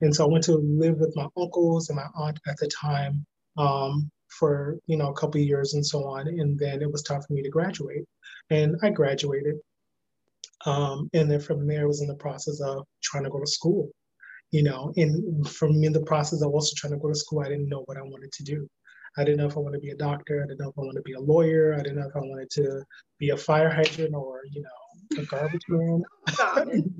And 0.00 0.14
so 0.14 0.26
I 0.26 0.30
went 0.30 0.44
to 0.44 0.56
live 0.56 0.98
with 0.98 1.14
my 1.16 1.28
uncles 1.36 1.88
and 1.88 1.96
my 1.96 2.06
aunt 2.14 2.38
at 2.46 2.56
the 2.58 2.68
time 2.68 3.24
um, 3.56 4.10
for 4.28 4.78
you 4.86 4.96
know 4.96 5.08
a 5.08 5.14
couple 5.14 5.40
years 5.40 5.74
and 5.74 5.84
so 5.84 6.04
on. 6.04 6.28
And 6.28 6.58
then 6.58 6.82
it 6.82 6.90
was 6.90 7.02
time 7.02 7.22
for 7.22 7.32
me 7.32 7.42
to 7.42 7.48
graduate, 7.48 8.04
and 8.50 8.76
I 8.82 8.90
graduated. 8.90 9.56
Um, 10.66 11.08
and 11.14 11.30
then 11.30 11.40
from 11.40 11.66
there, 11.66 11.82
I 11.82 11.86
was 11.86 12.02
in 12.02 12.08
the 12.08 12.14
process 12.14 12.60
of 12.60 12.86
trying 13.02 13.24
to 13.24 13.30
go 13.30 13.38
to 13.38 13.46
school 13.46 13.90
you 14.50 14.62
know, 14.62 14.92
and 14.96 15.48
from 15.48 15.82
in 15.82 15.92
the 15.92 16.02
process 16.02 16.42
of 16.42 16.52
also 16.52 16.74
trying 16.76 16.92
to 16.92 16.98
go 16.98 17.08
to 17.08 17.14
school, 17.14 17.40
I 17.40 17.48
didn't 17.48 17.68
know 17.68 17.82
what 17.86 17.96
I 17.96 18.02
wanted 18.02 18.32
to 18.32 18.44
do. 18.44 18.68
I 19.18 19.24
didn't 19.24 19.38
know 19.38 19.46
if 19.46 19.56
I 19.56 19.60
wanted 19.60 19.78
to 19.78 19.82
be 19.82 19.90
a 19.90 19.96
doctor. 19.96 20.42
I 20.42 20.46
didn't 20.46 20.60
know 20.60 20.68
if 20.68 20.78
I 20.78 20.82
wanted 20.82 20.98
to 20.98 21.02
be 21.02 21.14
a 21.14 21.20
lawyer. 21.20 21.74
I 21.74 21.82
didn't 21.82 21.96
know 21.96 22.08
if 22.08 22.16
I 22.16 22.20
wanted 22.20 22.50
to 22.50 22.84
be 23.18 23.30
a 23.30 23.36
fire 23.36 23.70
hydrant 23.70 24.14
or, 24.14 24.42
you 24.52 24.62
know, 24.62 25.22
a 25.22 25.24
garbage 25.24 25.62
man. 25.68 26.02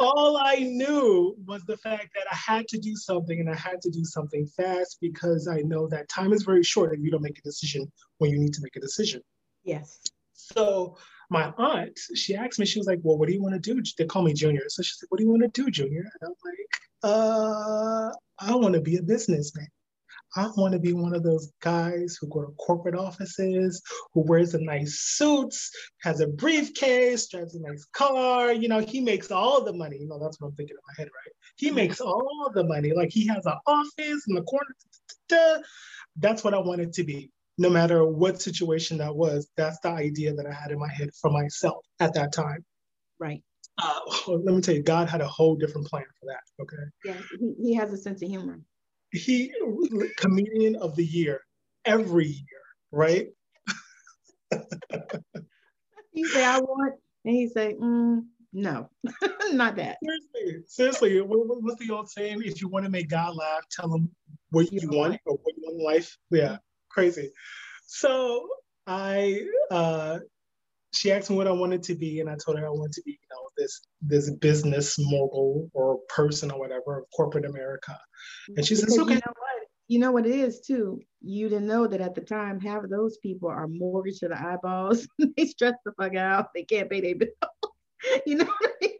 All 0.00 0.36
I 0.36 0.56
knew 0.56 1.36
was 1.44 1.64
the 1.64 1.76
fact 1.76 2.08
that 2.14 2.26
I 2.30 2.34
had 2.34 2.68
to 2.68 2.78
do 2.78 2.94
something 2.94 3.40
and 3.40 3.50
I 3.50 3.54
had 3.54 3.80
to 3.82 3.90
do 3.90 4.04
something 4.04 4.46
fast 4.46 4.98
because 5.00 5.48
I 5.48 5.58
know 5.62 5.88
that 5.88 6.08
time 6.08 6.32
is 6.32 6.44
very 6.44 6.62
short 6.62 6.94
if 6.94 7.00
you 7.00 7.10
don't 7.10 7.22
make 7.22 7.38
a 7.38 7.42
decision 7.42 7.90
when 8.18 8.30
you 8.30 8.38
need 8.38 8.54
to 8.54 8.60
make 8.62 8.76
a 8.76 8.80
decision. 8.80 9.22
Yes. 9.64 10.00
So 10.34 10.96
my 11.30 11.52
aunt, 11.58 11.98
she 12.14 12.34
asked 12.34 12.58
me, 12.58 12.66
she 12.66 12.78
was 12.78 12.86
like, 12.86 13.00
Well, 13.02 13.18
what 13.18 13.28
do 13.28 13.34
you 13.34 13.42
want 13.42 13.54
to 13.54 13.74
do? 13.74 13.82
They 13.96 14.06
call 14.06 14.22
me 14.22 14.32
Junior. 14.32 14.62
So 14.68 14.82
she's 14.82 14.98
like, 15.02 15.10
What 15.10 15.18
do 15.18 15.24
you 15.24 15.30
want 15.30 15.42
to 15.42 15.62
do, 15.62 15.70
Junior? 15.70 16.10
And 16.20 16.30
I'm 16.30 16.34
like, 16.44 16.68
uh, 17.02 18.10
I 18.40 18.56
want 18.56 18.74
to 18.74 18.80
be 18.80 18.96
a 18.96 19.02
businessman. 19.02 19.68
I 20.36 20.50
want 20.56 20.72
to 20.72 20.78
be 20.78 20.92
one 20.92 21.14
of 21.14 21.22
those 21.22 21.52
guys 21.60 22.18
who 22.20 22.28
go 22.28 22.42
to 22.42 22.52
corporate 22.52 22.94
offices, 22.94 23.82
who 24.12 24.20
wears 24.20 24.54
a 24.54 24.60
nice 24.60 25.00
suits, 25.00 25.70
has 26.02 26.20
a 26.20 26.26
briefcase, 26.26 27.28
drives 27.28 27.54
a 27.54 27.60
nice 27.60 27.86
car. 27.92 28.52
You 28.52 28.68
know, 28.68 28.80
he 28.80 29.00
makes 29.00 29.30
all 29.30 29.64
the 29.64 29.72
money. 29.72 29.96
You 29.98 30.06
know, 30.06 30.18
that's 30.18 30.40
what 30.40 30.48
I'm 30.48 30.54
thinking 30.54 30.76
in 30.76 30.82
my 30.86 31.02
head, 31.02 31.08
right? 31.08 31.34
He 31.56 31.70
makes 31.70 32.00
all 32.00 32.50
the 32.54 32.64
money. 32.64 32.92
Like 32.92 33.10
he 33.10 33.26
has 33.28 33.46
an 33.46 33.58
office 33.66 34.24
in 34.28 34.34
the 34.34 34.42
corner. 34.42 34.74
That's 36.16 36.44
what 36.44 36.54
I 36.54 36.58
wanted 36.58 36.92
to 36.94 37.04
be 37.04 37.30
no 37.58 37.68
matter 37.68 38.04
what 38.04 38.40
situation 38.40 38.96
that 38.98 39.14
was, 39.14 39.50
that's 39.56 39.80
the 39.80 39.90
idea 39.90 40.32
that 40.32 40.46
I 40.46 40.52
had 40.52 40.70
in 40.70 40.78
my 40.78 40.90
head 40.90 41.10
for 41.20 41.30
myself 41.30 41.84
at 41.98 42.14
that 42.14 42.32
time. 42.32 42.64
Right. 43.18 43.42
Uh, 43.82 44.00
let 44.28 44.54
me 44.54 44.60
tell 44.60 44.74
you, 44.74 44.82
God 44.82 45.08
had 45.08 45.20
a 45.20 45.28
whole 45.28 45.56
different 45.56 45.86
plan 45.88 46.04
for 46.20 46.26
that. 46.26 46.40
Okay. 46.62 46.76
Yeah, 47.04 47.20
he, 47.38 47.54
he 47.70 47.74
has 47.74 47.92
a 47.92 47.96
sense 47.96 48.22
of 48.22 48.28
humor. 48.28 48.60
He, 49.10 49.52
comedian 50.16 50.76
of 50.76 50.94
the 50.96 51.04
year, 51.04 51.40
every 51.84 52.26
year, 52.26 52.62
right? 52.92 53.28
he 56.12 56.24
say, 56.24 56.44
I 56.44 56.58
want, 56.58 56.94
and 57.24 57.34
he 57.34 57.48
say, 57.48 57.74
mm, 57.74 58.24
no, 58.52 58.88
not 59.52 59.76
that. 59.76 59.98
Seriously, 60.02 60.62
seriously, 60.66 61.18
what's 61.20 61.80
the 61.80 61.92
old 61.92 62.10
saying? 62.10 62.42
If 62.44 62.60
you 62.60 62.68
want 62.68 62.84
to 62.84 62.90
make 62.90 63.08
God 63.08 63.34
laugh, 63.34 63.62
tell 63.70 63.92
him 63.92 64.10
what 64.50 64.72
you, 64.72 64.80
you 64.82 64.90
want 64.90 65.20
or 65.26 65.34
what 65.34 65.54
you 65.56 65.62
want 65.64 65.80
in 65.80 65.84
life. 65.84 66.16
Yeah, 66.30 66.58
crazy. 66.98 67.30
So 67.86 68.48
I, 68.86 69.42
uh, 69.70 70.18
she 70.92 71.12
asked 71.12 71.30
me 71.30 71.36
what 71.36 71.46
I 71.46 71.52
wanted 71.52 71.82
to 71.84 71.94
be, 71.94 72.20
and 72.20 72.28
I 72.28 72.36
told 72.36 72.58
her 72.58 72.66
I 72.66 72.70
wanted 72.70 72.92
to 72.94 73.02
be, 73.04 73.12
you 73.12 73.28
know, 73.30 73.48
this 73.56 73.80
this 74.00 74.30
business 74.30 74.96
mogul 74.98 75.70
or 75.74 75.98
person 76.08 76.50
or 76.50 76.58
whatever 76.58 77.00
of 77.00 77.04
corporate 77.14 77.44
America. 77.44 77.96
And 78.56 78.64
she 78.64 78.74
says, 78.74 78.98
okay. 78.98 79.14
You 79.14 79.20
know 79.20 79.32
what? 79.36 79.68
You 79.88 79.98
know 79.98 80.12
what 80.12 80.26
it 80.26 80.34
is 80.34 80.60
too. 80.60 81.00
You 81.22 81.48
didn't 81.48 81.66
know 81.66 81.86
that 81.86 82.00
at 82.00 82.14
the 82.14 82.20
time, 82.20 82.60
half 82.60 82.84
of 82.84 82.90
those 82.90 83.18
people 83.18 83.48
are 83.48 83.68
mortgaged 83.68 84.20
to 84.20 84.28
the 84.28 84.40
eyeballs. 84.40 85.06
they 85.36 85.46
stress 85.46 85.74
the 85.84 85.92
fuck 85.92 86.14
out. 86.14 86.48
They 86.54 86.64
can't 86.64 86.90
pay 86.90 87.00
their 87.00 87.14
bill. 87.14 87.28
you 88.26 88.36
know 88.36 88.44
what 88.44 88.70
I 88.70 88.72
mean? 88.80 88.90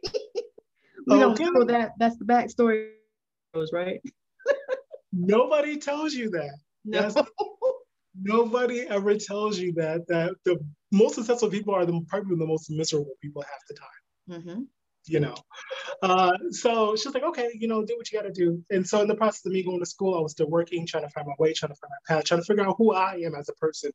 We 1.07 1.23
okay. 1.23 1.43
don't 1.43 1.53
know 1.53 1.65
that. 1.65 1.93
That's 1.99 2.17
the 2.17 2.25
backstory, 2.25 2.91
right? 3.73 3.99
Nobody 5.11 5.77
tells 5.77 6.13
you 6.13 6.29
that. 6.31 6.57
No. 6.85 7.11
Nobody 8.21 8.81
ever 8.81 9.15
tells 9.15 9.57
you 9.57 9.73
that 9.73 10.07
that 10.07 10.33
the 10.45 10.59
most 10.91 11.15
successful 11.15 11.49
people 11.49 11.73
are 11.73 11.85
the 11.85 12.01
probably 12.07 12.35
the 12.37 12.45
most 12.45 12.69
miserable 12.69 13.15
people 13.21 13.41
half 13.41 13.61
the 13.67 13.75
time. 13.75 14.39
Mm-hmm. 14.41 14.61
You 15.05 15.19
know, 15.21 15.35
uh, 16.03 16.33
so 16.51 16.95
she's 16.95 17.13
like, 17.13 17.23
okay, 17.23 17.49
you 17.55 17.67
know, 17.67 17.83
do 17.83 17.95
what 17.97 18.11
you 18.11 18.19
got 18.19 18.27
to 18.27 18.33
do. 18.33 18.63
And 18.69 18.87
so 18.87 19.01
in 19.01 19.07
the 19.07 19.15
process 19.15 19.45
of 19.45 19.53
me 19.53 19.63
going 19.63 19.79
to 19.79 19.85
school, 19.85 20.15
I 20.15 20.21
was 20.21 20.33
still 20.33 20.49
working, 20.49 20.85
trying 20.85 21.03
to 21.03 21.09
find 21.09 21.25
my 21.25 21.33
way, 21.39 21.53
trying 21.53 21.71
to 21.71 21.75
find 21.75 21.89
my 21.89 22.15
path, 22.15 22.25
trying 22.25 22.41
to 22.41 22.45
figure 22.45 22.67
out 22.67 22.75
who 22.77 22.93
I 22.93 23.15
am 23.25 23.33
as 23.33 23.49
a 23.49 23.53
person, 23.53 23.91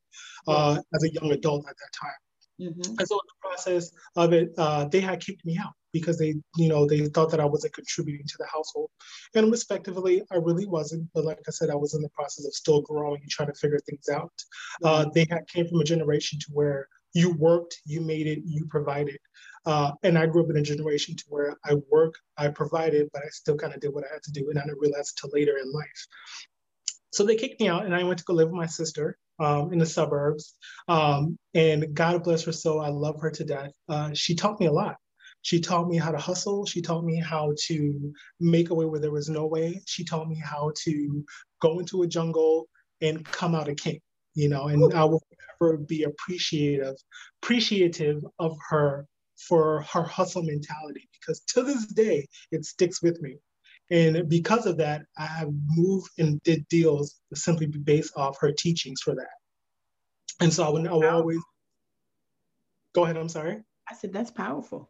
uh, 0.48 0.78
as 0.94 1.04
a 1.04 1.12
young 1.12 1.30
adult 1.30 1.68
at 1.68 1.76
that 1.76 1.92
time. 2.00 2.68
Mm-hmm. 2.68 2.98
And 2.98 3.08
so 3.08 3.14
in 3.14 3.26
the 3.28 3.48
process 3.48 3.92
of 4.16 4.32
it, 4.32 4.54
uh, 4.56 4.86
they 4.86 5.00
had 5.00 5.20
kicked 5.20 5.44
me 5.44 5.58
out 5.58 5.74
because 5.94 6.18
they, 6.18 6.34
you 6.56 6.68
know, 6.68 6.84
they 6.86 7.06
thought 7.06 7.30
that 7.30 7.40
I 7.40 7.44
wasn't 7.46 7.72
contributing 7.72 8.26
to 8.26 8.36
the 8.38 8.46
household. 8.52 8.90
And 9.34 9.50
respectively, 9.50 10.22
I 10.30 10.36
really 10.36 10.66
wasn't. 10.66 11.08
But 11.14 11.24
like 11.24 11.38
I 11.48 11.52
said, 11.52 11.70
I 11.70 11.76
was 11.76 11.94
in 11.94 12.02
the 12.02 12.10
process 12.10 12.44
of 12.44 12.52
still 12.52 12.82
growing 12.82 13.22
and 13.22 13.30
trying 13.30 13.48
to 13.48 13.58
figure 13.58 13.78
things 13.78 14.08
out. 14.10 14.32
Uh, 14.82 15.02
mm-hmm. 15.02 15.10
They 15.14 15.26
had 15.30 15.48
came 15.48 15.66
from 15.66 15.80
a 15.80 15.84
generation 15.84 16.38
to 16.40 16.46
where 16.52 16.88
you 17.14 17.32
worked, 17.34 17.80
you 17.86 18.00
made 18.00 18.26
it, 18.26 18.40
you 18.44 18.66
provided. 18.66 19.18
Uh, 19.64 19.92
and 20.02 20.18
I 20.18 20.26
grew 20.26 20.42
up 20.42 20.50
in 20.50 20.56
a 20.56 20.62
generation 20.62 21.16
to 21.16 21.24
where 21.28 21.56
I 21.64 21.76
work, 21.90 22.14
I 22.36 22.48
provided, 22.48 23.08
but 23.12 23.22
I 23.22 23.28
still 23.28 23.56
kind 23.56 23.72
of 23.72 23.80
did 23.80 23.94
what 23.94 24.04
I 24.04 24.12
had 24.12 24.22
to 24.24 24.32
do. 24.32 24.50
And 24.50 24.58
I 24.58 24.64
didn't 24.64 24.80
realize 24.80 25.14
until 25.16 25.38
later 25.38 25.56
in 25.62 25.72
life. 25.72 26.06
So 27.12 27.24
they 27.24 27.36
kicked 27.36 27.60
me 27.60 27.68
out 27.68 27.86
and 27.86 27.94
I 27.94 28.02
went 28.02 28.18
to 28.18 28.24
go 28.24 28.34
live 28.34 28.48
with 28.48 28.56
my 28.56 28.66
sister 28.66 29.16
um, 29.38 29.72
in 29.72 29.78
the 29.78 29.86
suburbs. 29.86 30.54
Um, 30.88 31.38
and 31.54 31.94
God 31.94 32.24
bless 32.24 32.44
her 32.44 32.52
soul, 32.52 32.80
I 32.80 32.88
love 32.88 33.20
her 33.20 33.30
to 33.30 33.44
death. 33.44 33.70
Uh, 33.88 34.10
she 34.12 34.34
taught 34.34 34.58
me 34.58 34.66
a 34.66 34.72
lot. 34.72 34.96
She 35.44 35.60
taught 35.60 35.88
me 35.88 35.98
how 35.98 36.10
to 36.10 36.16
hustle. 36.16 36.64
She 36.64 36.80
taught 36.80 37.04
me 37.04 37.20
how 37.20 37.52
to 37.66 38.14
make 38.40 38.70
a 38.70 38.74
way 38.74 38.86
where 38.86 38.98
there 38.98 39.10
was 39.10 39.28
no 39.28 39.46
way. 39.46 39.82
She 39.86 40.02
taught 40.02 40.26
me 40.26 40.40
how 40.42 40.72
to 40.84 41.24
go 41.60 41.80
into 41.80 42.02
a 42.02 42.06
jungle 42.06 42.66
and 43.02 43.26
come 43.26 43.54
out 43.54 43.68
a 43.68 43.74
king, 43.74 44.00
you 44.34 44.48
know, 44.48 44.68
and 44.68 44.94
I 44.94 45.04
will 45.04 45.22
forever 45.58 45.76
be 45.76 46.04
appreciative, 46.04 46.96
appreciative 47.42 48.24
of 48.38 48.56
her 48.70 49.06
for 49.36 49.82
her 49.82 50.04
hustle 50.04 50.42
mentality 50.42 51.10
because 51.20 51.40
to 51.40 51.62
this 51.62 51.86
day 51.88 52.26
it 52.50 52.64
sticks 52.64 53.02
with 53.02 53.20
me. 53.20 53.36
And 53.90 54.26
because 54.30 54.64
of 54.64 54.78
that, 54.78 55.02
I 55.18 55.26
have 55.26 55.50
moved 55.76 56.08
and 56.16 56.42
did 56.42 56.66
deals 56.68 57.20
simply 57.34 57.66
based 57.66 58.14
off 58.16 58.38
her 58.40 58.50
teachings 58.50 59.02
for 59.02 59.14
that. 59.14 59.34
And 60.40 60.50
so 60.50 60.64
I 60.64 60.70
would, 60.70 60.88
I 60.88 60.94
would 60.94 61.04
always 61.04 61.40
go 62.94 63.04
ahead. 63.04 63.18
I'm 63.18 63.28
sorry. 63.28 63.62
I 63.90 63.94
said 63.94 64.14
that's 64.14 64.30
powerful. 64.30 64.88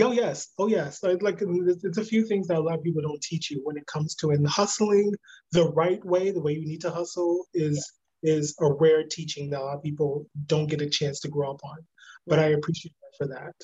Oh 0.00 0.12
yes, 0.12 0.48
oh 0.58 0.68
yes. 0.68 1.02
Like 1.02 1.38
it's 1.40 1.98
a 1.98 2.04
few 2.04 2.26
things 2.26 2.48
that 2.48 2.58
a 2.58 2.60
lot 2.60 2.78
of 2.78 2.84
people 2.84 3.02
don't 3.02 3.22
teach 3.22 3.50
you 3.50 3.60
when 3.64 3.76
it 3.76 3.86
comes 3.86 4.14
to 4.16 4.30
and 4.30 4.46
hustling 4.46 5.14
the 5.52 5.70
right 5.70 6.04
way, 6.04 6.30
the 6.30 6.42
way 6.42 6.52
you 6.52 6.66
need 6.66 6.82
to 6.82 6.90
hustle 6.90 7.46
is 7.54 7.90
yeah. 8.22 8.34
is 8.34 8.54
a 8.60 8.72
rare 8.72 9.04
teaching 9.04 9.50
that 9.50 9.60
a 9.60 9.64
lot 9.64 9.76
of 9.76 9.82
people 9.82 10.26
don't 10.46 10.66
get 10.66 10.82
a 10.82 10.90
chance 10.90 11.20
to 11.20 11.28
grow 11.28 11.52
up 11.52 11.60
on. 11.64 11.78
But 12.26 12.38
I 12.38 12.48
appreciate 12.48 12.94
that 13.00 13.16
for 13.16 13.34
that. 13.34 13.54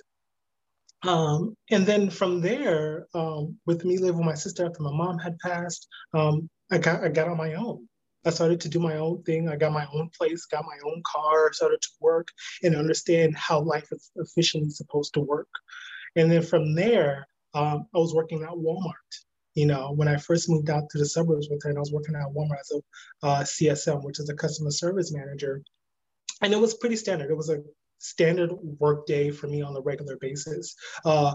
Um, 1.09 1.55
and 1.71 1.85
then 1.85 2.09
from 2.09 2.41
there, 2.41 3.07
um, 3.15 3.59
with 3.67 3.85
me 3.85 3.99
living 3.99 4.17
with 4.17 4.27
my 4.27 4.35
sister 4.35 4.65
after 4.65 4.83
my 4.83 4.93
mom 4.93 5.19
had 5.19 5.39
passed, 5.39 5.87
um, 6.15 6.49
I 6.73 6.79
got 6.79 7.05
I 7.05 7.09
got 7.09 7.29
on 7.29 7.37
my 7.37 7.55
own. 7.55 7.87
I 8.27 8.31
started 8.31 8.63
to 8.63 8.71
do 8.71 8.81
my 8.81 8.97
own 8.97 9.23
thing. 9.25 9.51
I 9.51 9.57
got 9.57 9.73
my 9.73 9.87
own 9.93 10.09
place, 10.17 10.47
got 10.47 10.65
my 10.65 10.79
own 10.91 11.03
car, 11.05 11.53
started 11.53 11.83
to 11.83 11.89
work 12.01 12.29
and 12.63 12.75
understand 12.75 13.37
how 13.37 13.61
life 13.61 13.87
is 13.93 14.11
officially 14.19 14.71
supposed 14.71 15.13
to 15.15 15.21
work. 15.21 15.49
And 16.17 16.31
then 16.31 16.43
from 16.43 16.75
there, 16.75 17.27
um, 17.55 17.87
I 17.95 17.99
was 17.99 18.15
working 18.15 18.43
at 18.43 18.51
Walmart. 18.51 18.93
You 19.55 19.67
know, 19.67 19.93
when 19.93 20.09
I 20.09 20.17
first 20.17 20.49
moved 20.49 20.69
out 20.69 20.91
to 20.91 20.99
the 20.99 21.07
suburbs 21.07 21.49
with 21.49 21.63
her 21.63 21.71
and 21.71 21.79
I 21.79 21.81
was 21.81 21.93
working 21.93 22.17
at 22.17 22.33
Walmart 22.35 22.61
as 22.61 22.73
a 22.73 23.27
uh, 23.27 23.43
CSM, 23.45 24.03
which 24.03 24.19
is 24.19 24.29
a 24.29 24.35
customer 24.35 24.71
service 24.71 25.13
manager, 25.13 25.63
and 26.43 26.53
it 26.53 26.61
was 26.61 26.75
pretty 26.75 26.97
standard. 26.97 27.31
It 27.31 27.37
was 27.37 27.51
a 27.51 27.63
standard 27.99 28.51
work 28.81 29.07
day 29.07 29.31
for 29.31 29.47
me 29.47 29.63
on 29.63 29.77
a 29.77 29.81
regular 29.81 30.17
basis. 30.21 30.75
Uh, 31.05 31.35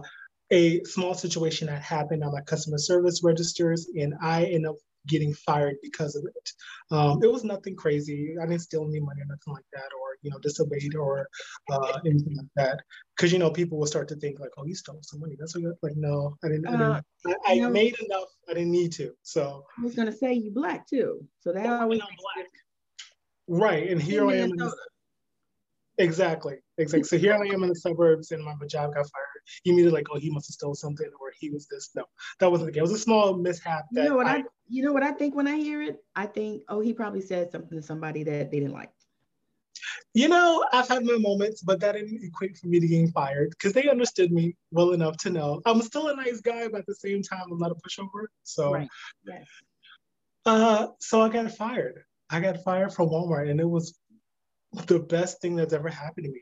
a 0.51 0.83
small 0.83 1.13
situation 1.13 1.67
that 1.67 1.81
happened 1.81 2.23
on 2.23 2.33
my 2.33 2.41
customer 2.41 2.77
service 2.77 3.21
registers, 3.23 3.87
and 3.95 4.13
I 4.21 4.45
ended 4.45 4.71
up 4.71 4.75
getting 5.09 5.33
fired 5.33 5.75
because 5.81 6.15
of 6.15 6.23
it. 6.25 6.51
Um, 6.91 7.19
it 7.23 7.31
was 7.31 7.43
nothing 7.43 7.75
crazy. 7.75 8.35
I 8.41 8.45
didn't 8.45 8.61
steal 8.61 8.87
any 8.87 8.99
money 8.99 9.21
or 9.21 9.25
nothing 9.25 9.53
like 9.53 9.65
that, 9.73 9.89
or 9.99 10.17
you 10.21 10.31
know, 10.31 10.39
disobeyed 10.39 10.95
or 10.95 11.27
uh, 11.71 11.99
anything 12.05 12.37
like 12.37 12.47
that. 12.55 12.79
Because 13.15 13.33
you 13.33 13.39
know, 13.39 13.51
people 13.51 13.77
will 13.77 13.87
start 13.87 14.07
to 14.09 14.15
think 14.15 14.39
like, 14.39 14.51
"Oh, 14.57 14.65
you 14.65 14.75
stole 14.75 14.99
some 15.01 15.19
money." 15.19 15.35
That's 15.37 15.55
what 15.55 15.61
you're 15.61 15.75
like. 15.81 15.95
No, 15.95 16.35
I 16.43 16.47
didn't. 16.49 16.67
I, 16.67 16.71
didn't, 16.71 16.91
uh, 16.91 17.01
I, 17.27 17.35
I 17.47 17.55
know, 17.55 17.69
made 17.69 17.95
enough. 17.99 18.29
I 18.49 18.53
didn't 18.53 18.71
need 18.71 18.91
to. 18.93 19.11
So 19.23 19.65
I 19.77 19.83
was 19.83 19.95
gonna 19.95 20.15
say 20.15 20.33
you 20.33 20.51
black 20.51 20.87
too. 20.87 21.25
So 21.41 21.51
that 21.51 21.65
always 21.65 21.99
black. 21.99 22.47
Right, 23.47 23.89
and 23.89 24.01
here 24.01 24.27
I 24.27 24.35
am. 24.35 24.51
In 24.51 24.71
Exactly. 25.99 26.55
Exactly. 26.77 27.03
So 27.03 27.17
here 27.17 27.33
I 27.33 27.53
am 27.53 27.61
in 27.61 27.69
the 27.69 27.75
suburbs 27.75 28.31
and 28.31 28.43
my 28.43 28.53
job 28.67 28.93
got 28.93 29.05
fired. 29.05 29.28
You 29.63 29.73
immediately 29.73 29.99
like, 29.99 30.07
oh, 30.11 30.19
he 30.19 30.29
must 30.29 30.47
have 30.47 30.53
stole 30.53 30.75
something 30.75 31.09
or 31.19 31.31
he 31.39 31.49
was 31.49 31.67
this. 31.67 31.89
No, 31.95 32.05
that 32.39 32.51
wasn't 32.51 32.67
the 32.67 32.73
case. 32.73 32.79
It 32.79 32.83
was 32.83 32.91
a 32.91 32.99
small 32.99 33.35
mishap. 33.37 33.85
you 33.91 34.03
know 34.03 34.15
what 34.15 34.27
I, 34.27 34.37
I, 34.37 34.43
you 34.67 34.83
know 34.83 34.93
what 34.93 35.03
I 35.03 35.11
think 35.11 35.35
when 35.35 35.47
I 35.47 35.57
hear 35.57 35.81
it? 35.81 36.03
I 36.15 36.25
think, 36.25 36.63
oh, 36.69 36.79
he 36.79 36.93
probably 36.93 37.21
said 37.21 37.51
something 37.51 37.79
to 37.79 37.85
somebody 37.85 38.23
that 38.23 38.51
they 38.51 38.59
didn't 38.59 38.73
like. 38.73 38.91
You 40.13 40.27
know, 40.27 40.65
I've 40.73 40.87
had 40.87 41.05
my 41.05 41.17
moments, 41.17 41.61
but 41.61 41.79
that 41.81 41.93
didn't 41.93 42.23
equate 42.23 42.57
for 42.57 42.67
me 42.67 42.79
to 42.79 42.87
getting 42.87 43.11
fired 43.11 43.51
because 43.51 43.73
they 43.73 43.87
understood 43.87 44.31
me 44.31 44.55
well 44.71 44.91
enough 44.91 45.17
to 45.17 45.29
know 45.29 45.61
I'm 45.65 45.81
still 45.81 46.07
a 46.07 46.15
nice 46.15 46.41
guy, 46.41 46.67
but 46.67 46.79
at 46.79 46.85
the 46.87 46.95
same 46.95 47.21
time, 47.21 47.45
I'm 47.51 47.59
not 47.59 47.71
a 47.71 47.75
pushover. 47.75 48.25
So, 48.43 48.73
right. 48.73 48.89
yes. 49.25 49.45
Uh, 50.45 50.87
so 50.99 51.21
I 51.21 51.29
got 51.29 51.51
fired. 51.51 52.03
I 52.29 52.39
got 52.39 52.63
fired 52.63 52.93
from 52.93 53.09
Walmart, 53.09 53.49
and 53.49 53.59
it 53.59 53.69
was 53.69 53.97
the 54.87 54.99
best 54.99 55.41
thing 55.41 55.55
that's 55.55 55.73
ever 55.73 55.89
happened 55.89 56.25
to 56.25 56.31
me. 56.31 56.41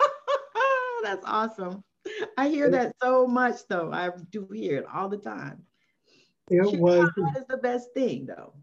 that's 1.02 1.24
awesome. 1.26 1.82
I 2.36 2.48
hear 2.48 2.70
that 2.70 2.94
so 3.02 3.26
much 3.26 3.56
though. 3.68 3.92
I 3.92 4.10
do 4.30 4.48
hear 4.52 4.78
it 4.78 4.86
all 4.92 5.08
the 5.08 5.18
time. 5.18 5.62
It 6.50 6.78
was 6.78 7.08
that 7.16 7.36
is 7.40 7.46
the 7.48 7.56
best 7.58 7.88
thing 7.94 8.26
though. 8.26 8.54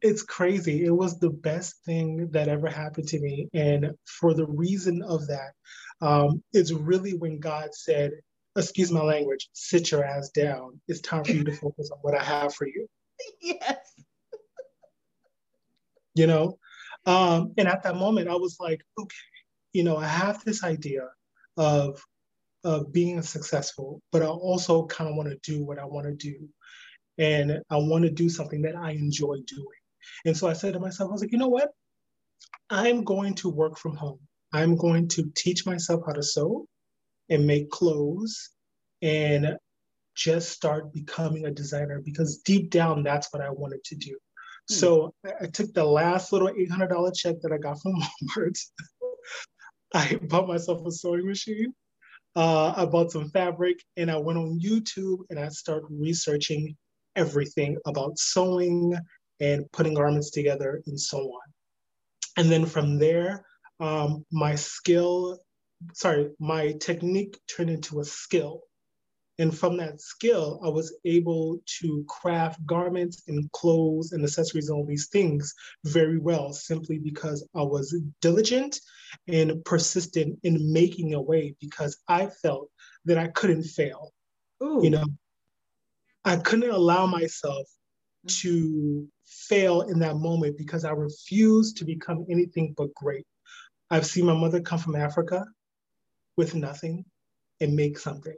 It's 0.00 0.22
crazy. 0.22 0.84
It 0.84 0.90
was 0.90 1.18
the 1.18 1.30
best 1.30 1.84
thing 1.84 2.28
that 2.32 2.48
ever 2.48 2.68
happened 2.68 3.08
to 3.08 3.20
me. 3.20 3.48
And 3.54 3.92
for 4.04 4.34
the 4.34 4.46
reason 4.46 5.02
of 5.02 5.26
that, 5.28 5.52
um, 6.00 6.42
it's 6.52 6.72
really 6.72 7.14
when 7.14 7.38
God 7.38 7.72
said, 7.72 8.10
excuse 8.56 8.90
my 8.90 9.02
language, 9.02 9.48
sit 9.52 9.92
your 9.92 10.04
ass 10.04 10.30
down. 10.30 10.80
It's 10.88 11.00
time 11.00 11.24
for 11.24 11.32
you 11.32 11.44
to 11.44 11.52
focus 11.56 11.90
on 11.92 11.98
what 12.02 12.18
I 12.18 12.22
have 12.22 12.52
for 12.52 12.66
you. 12.66 12.88
Yes. 13.40 13.78
You 16.14 16.26
know, 16.26 16.58
um, 17.06 17.54
and 17.56 17.68
at 17.68 17.82
that 17.84 17.96
moment, 17.96 18.28
I 18.28 18.34
was 18.34 18.58
like, 18.60 18.82
okay, 18.98 19.16
you 19.72 19.84
know, 19.84 19.96
I 19.96 20.06
have 20.06 20.44
this 20.44 20.62
idea 20.62 21.08
of 21.56 22.02
of 22.64 22.92
being 22.92 23.22
successful, 23.22 24.00
but 24.12 24.22
I 24.22 24.26
also 24.26 24.86
kind 24.86 25.10
of 25.10 25.16
want 25.16 25.30
to 25.30 25.38
do 25.42 25.64
what 25.64 25.78
I 25.78 25.84
want 25.84 26.06
to 26.06 26.14
do, 26.14 26.48
and 27.18 27.60
I 27.70 27.76
want 27.76 28.04
to 28.04 28.10
do 28.10 28.28
something 28.28 28.62
that 28.62 28.76
I 28.76 28.92
enjoy 28.92 29.36
doing. 29.46 29.80
And 30.24 30.36
so 30.36 30.48
I 30.48 30.52
said 30.52 30.74
to 30.74 30.80
myself, 30.80 31.10
I 31.10 31.12
was 31.12 31.20
like, 31.22 31.32
you 31.32 31.38
know 31.38 31.48
what? 31.48 31.70
I'm 32.70 33.04
going 33.04 33.34
to 33.36 33.48
work 33.48 33.78
from 33.78 33.96
home. 33.96 34.20
I'm 34.52 34.76
going 34.76 35.08
to 35.08 35.30
teach 35.34 35.66
myself 35.66 36.02
how 36.06 36.12
to 36.12 36.22
sew 36.22 36.66
and 37.28 37.46
make 37.46 37.70
clothes 37.70 38.50
and 39.00 39.56
just 40.14 40.50
start 40.50 40.92
becoming 40.92 41.46
a 41.46 41.50
designer 41.50 42.00
because 42.04 42.38
deep 42.38 42.70
down, 42.70 43.02
that's 43.02 43.32
what 43.32 43.42
I 43.42 43.50
wanted 43.50 43.82
to 43.84 43.96
do. 43.96 44.16
Hmm. 44.68 44.74
So 44.74 45.14
I 45.40 45.46
took 45.46 45.72
the 45.72 45.84
last 45.84 46.32
little 46.32 46.48
$800 46.48 47.16
check 47.16 47.36
that 47.42 47.52
I 47.52 47.58
got 47.58 47.80
from 47.80 47.94
Walmart. 48.36 48.58
I 49.94 50.18
bought 50.22 50.48
myself 50.48 50.86
a 50.86 50.90
sewing 50.90 51.26
machine. 51.26 51.74
Uh, 52.34 52.72
I 52.76 52.86
bought 52.86 53.12
some 53.12 53.28
fabric 53.30 53.82
and 53.96 54.10
I 54.10 54.16
went 54.16 54.38
on 54.38 54.60
YouTube 54.60 55.18
and 55.28 55.38
I 55.38 55.48
started 55.48 55.88
researching 55.90 56.76
everything 57.14 57.76
about 57.86 58.18
sewing 58.18 58.96
and 59.40 59.70
putting 59.72 59.94
garments 59.94 60.30
together 60.30 60.82
and 60.86 60.98
so 60.98 61.18
on. 61.18 61.52
And 62.36 62.50
then 62.50 62.64
from 62.64 62.98
there, 62.98 63.44
um, 63.80 64.24
my 64.32 64.54
skill, 64.54 65.38
sorry, 65.92 66.30
my 66.38 66.72
technique 66.80 67.38
turned 67.54 67.70
into 67.70 68.00
a 68.00 68.04
skill. 68.04 68.62
And 69.42 69.52
from 69.52 69.76
that 69.78 70.00
skill, 70.00 70.60
I 70.64 70.68
was 70.68 70.94
able 71.04 71.60
to 71.80 72.04
craft 72.08 72.64
garments 72.64 73.24
and 73.26 73.50
clothes 73.50 74.12
and 74.12 74.22
accessories 74.22 74.68
and 74.68 74.78
all 74.78 74.86
these 74.86 75.08
things 75.08 75.52
very 75.84 76.16
well, 76.16 76.52
simply 76.52 77.00
because 77.00 77.44
I 77.52 77.62
was 77.62 77.92
diligent 78.20 78.78
and 79.26 79.64
persistent 79.64 80.38
in 80.44 80.72
making 80.72 81.14
a 81.14 81.20
way 81.20 81.56
because 81.60 81.98
I 82.06 82.28
felt 82.28 82.70
that 83.04 83.18
I 83.18 83.26
couldn't 83.26 83.64
fail. 83.64 84.12
Ooh. 84.62 84.78
You 84.80 84.90
know, 84.90 85.06
I 86.24 86.36
couldn't 86.36 86.70
allow 86.70 87.06
myself 87.06 87.66
mm. 88.24 88.42
to 88.42 89.08
fail 89.26 89.80
in 89.80 89.98
that 89.98 90.18
moment 90.18 90.56
because 90.56 90.84
I 90.84 90.92
refused 90.92 91.78
to 91.78 91.84
become 91.84 92.26
anything 92.30 92.74
but 92.76 92.94
great. 92.94 93.26
I've 93.90 94.06
seen 94.06 94.24
my 94.24 94.34
mother 94.34 94.60
come 94.60 94.78
from 94.78 94.94
Africa 94.94 95.44
with 96.36 96.54
nothing 96.54 97.04
and 97.60 97.74
make 97.74 97.98
something. 97.98 98.36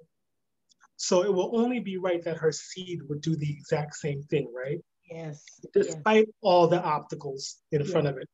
So 0.96 1.24
it 1.24 1.32
will 1.32 1.58
only 1.58 1.80
be 1.80 1.96
right 1.96 2.22
that 2.24 2.36
her 2.36 2.52
seed 2.52 3.00
would 3.08 3.20
do 3.20 3.36
the 3.36 3.50
exact 3.50 3.94
same 3.96 4.22
thing, 4.24 4.52
right? 4.54 4.80
Yes. 5.10 5.44
Despite 5.72 6.26
yes. 6.26 6.34
all 6.40 6.66
the 6.66 6.82
obstacles 6.82 7.58
in 7.72 7.84
front 7.84 8.06
of 8.06 8.16
it. 8.16 8.28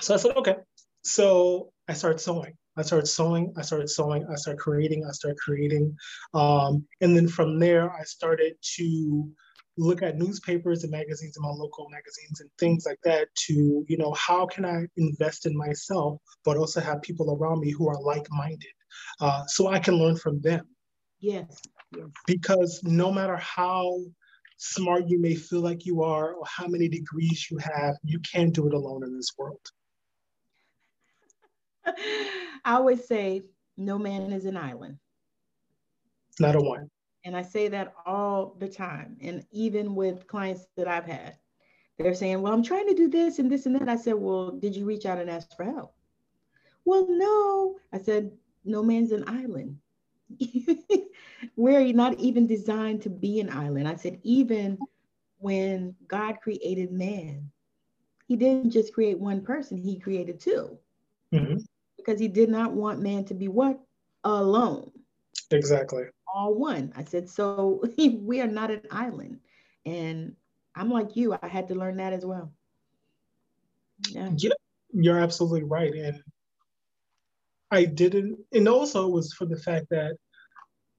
So 0.00 0.14
I 0.14 0.16
said, 0.16 0.36
okay. 0.36 0.56
So 1.04 1.72
I 1.88 1.92
started 1.94 2.20
sewing. 2.20 2.54
I 2.76 2.82
started 2.82 3.06
sewing, 3.06 3.52
I 3.58 3.62
started 3.62 3.90
sewing, 3.90 4.26
I 4.30 4.34
started 4.36 4.58
creating, 4.58 5.04
I 5.06 5.12
started 5.12 5.38
creating. 5.38 5.94
Um, 6.32 6.86
and 7.02 7.14
then 7.14 7.28
from 7.28 7.58
there, 7.58 7.92
I 7.92 8.02
started 8.04 8.54
to 8.76 9.30
look 9.76 10.02
at 10.02 10.16
newspapers 10.16 10.82
and 10.82 10.90
magazines 10.90 11.36
and 11.36 11.44
my 11.44 11.50
local 11.50 11.88
magazines 11.90 12.40
and 12.40 12.50
things 12.58 12.84
like 12.86 12.98
that 13.04 13.28
to, 13.46 13.84
you 13.88 13.96
know, 13.96 14.12
how 14.14 14.46
can 14.46 14.64
I 14.64 14.86
invest 14.96 15.46
in 15.46 15.56
myself, 15.56 16.18
but 16.44 16.56
also 16.56 16.80
have 16.80 17.02
people 17.02 17.36
around 17.36 17.60
me 17.60 17.70
who 17.70 17.88
are 17.88 18.00
like-minded 18.00 18.72
uh, 19.20 19.44
so 19.46 19.68
I 19.68 19.78
can 19.78 19.94
learn 19.94 20.16
from 20.16 20.40
them. 20.40 20.66
Yes. 21.22 21.62
yes. 21.96 22.08
Because 22.26 22.80
no 22.82 23.12
matter 23.12 23.36
how 23.36 23.98
smart 24.58 25.08
you 25.08 25.20
may 25.20 25.34
feel 25.34 25.60
like 25.60 25.86
you 25.86 26.02
are 26.02 26.34
or 26.34 26.44
how 26.46 26.66
many 26.66 26.88
degrees 26.88 27.48
you 27.50 27.58
have, 27.58 27.96
you 28.04 28.18
can't 28.20 28.52
do 28.52 28.66
it 28.66 28.74
alone 28.74 29.04
in 29.04 29.16
this 29.16 29.30
world. 29.38 29.60
I 31.86 32.74
always 32.74 33.06
say, 33.06 33.42
no 33.76 33.98
man 33.98 34.32
is 34.32 34.44
an 34.44 34.56
island. 34.56 34.98
Not 36.40 36.56
a 36.56 36.60
one. 36.60 36.90
And 37.24 37.36
I 37.36 37.42
say 37.42 37.68
that 37.68 37.94
all 38.04 38.56
the 38.58 38.68
time. 38.68 39.16
And 39.20 39.44
even 39.52 39.94
with 39.94 40.26
clients 40.26 40.66
that 40.76 40.88
I've 40.88 41.06
had, 41.06 41.36
they're 41.98 42.14
saying, 42.14 42.42
Well, 42.42 42.52
I'm 42.52 42.64
trying 42.64 42.88
to 42.88 42.94
do 42.94 43.08
this 43.08 43.38
and 43.38 43.50
this 43.50 43.66
and 43.66 43.76
that. 43.76 43.88
I 43.88 43.96
said, 43.96 44.14
Well, 44.14 44.50
did 44.50 44.74
you 44.74 44.84
reach 44.84 45.06
out 45.06 45.18
and 45.18 45.30
ask 45.30 45.56
for 45.56 45.64
help? 45.64 45.94
Well, 46.84 47.06
no. 47.08 47.76
I 47.92 47.98
said, 47.98 48.32
No 48.64 48.82
man's 48.82 49.12
an 49.12 49.24
island. 49.28 49.78
we're 51.56 51.92
not 51.92 52.18
even 52.18 52.46
designed 52.46 53.02
to 53.02 53.10
be 53.10 53.40
an 53.40 53.50
island. 53.50 53.88
I 53.88 53.96
said, 53.96 54.18
even 54.22 54.78
when 55.38 55.94
God 56.06 56.38
created 56.42 56.92
man, 56.92 57.50
he 58.26 58.36
didn't 58.36 58.70
just 58.70 58.94
create 58.94 59.18
one 59.18 59.42
person, 59.42 59.76
he 59.76 59.98
created 59.98 60.40
2 60.40 60.78
mm-hmm. 61.34 61.56
Because 61.96 62.18
he 62.18 62.28
did 62.28 62.48
not 62.48 62.72
want 62.72 63.00
man 63.00 63.24
to 63.26 63.34
be 63.34 63.48
what? 63.48 63.80
Alone. 64.24 64.90
Exactly. 65.50 66.04
All 66.32 66.54
one. 66.54 66.92
I 66.96 67.04
said, 67.04 67.28
so 67.28 67.82
we 67.98 68.40
are 68.40 68.46
not 68.46 68.70
an 68.70 68.82
island. 68.90 69.40
And 69.84 70.34
I'm 70.74 70.90
like 70.90 71.16
you, 71.16 71.36
I 71.40 71.48
had 71.48 71.68
to 71.68 71.74
learn 71.74 71.96
that 71.98 72.12
as 72.12 72.24
well. 72.24 72.52
Yeah. 74.08 74.30
yeah 74.36 74.50
you're 74.92 75.18
absolutely 75.18 75.64
right. 75.64 75.92
And 75.92 76.22
I 77.70 77.84
didn't, 77.84 78.38
and 78.52 78.68
also 78.68 79.08
it 79.08 79.12
was 79.12 79.32
for 79.32 79.46
the 79.46 79.56
fact 79.56 79.86
that 79.90 80.16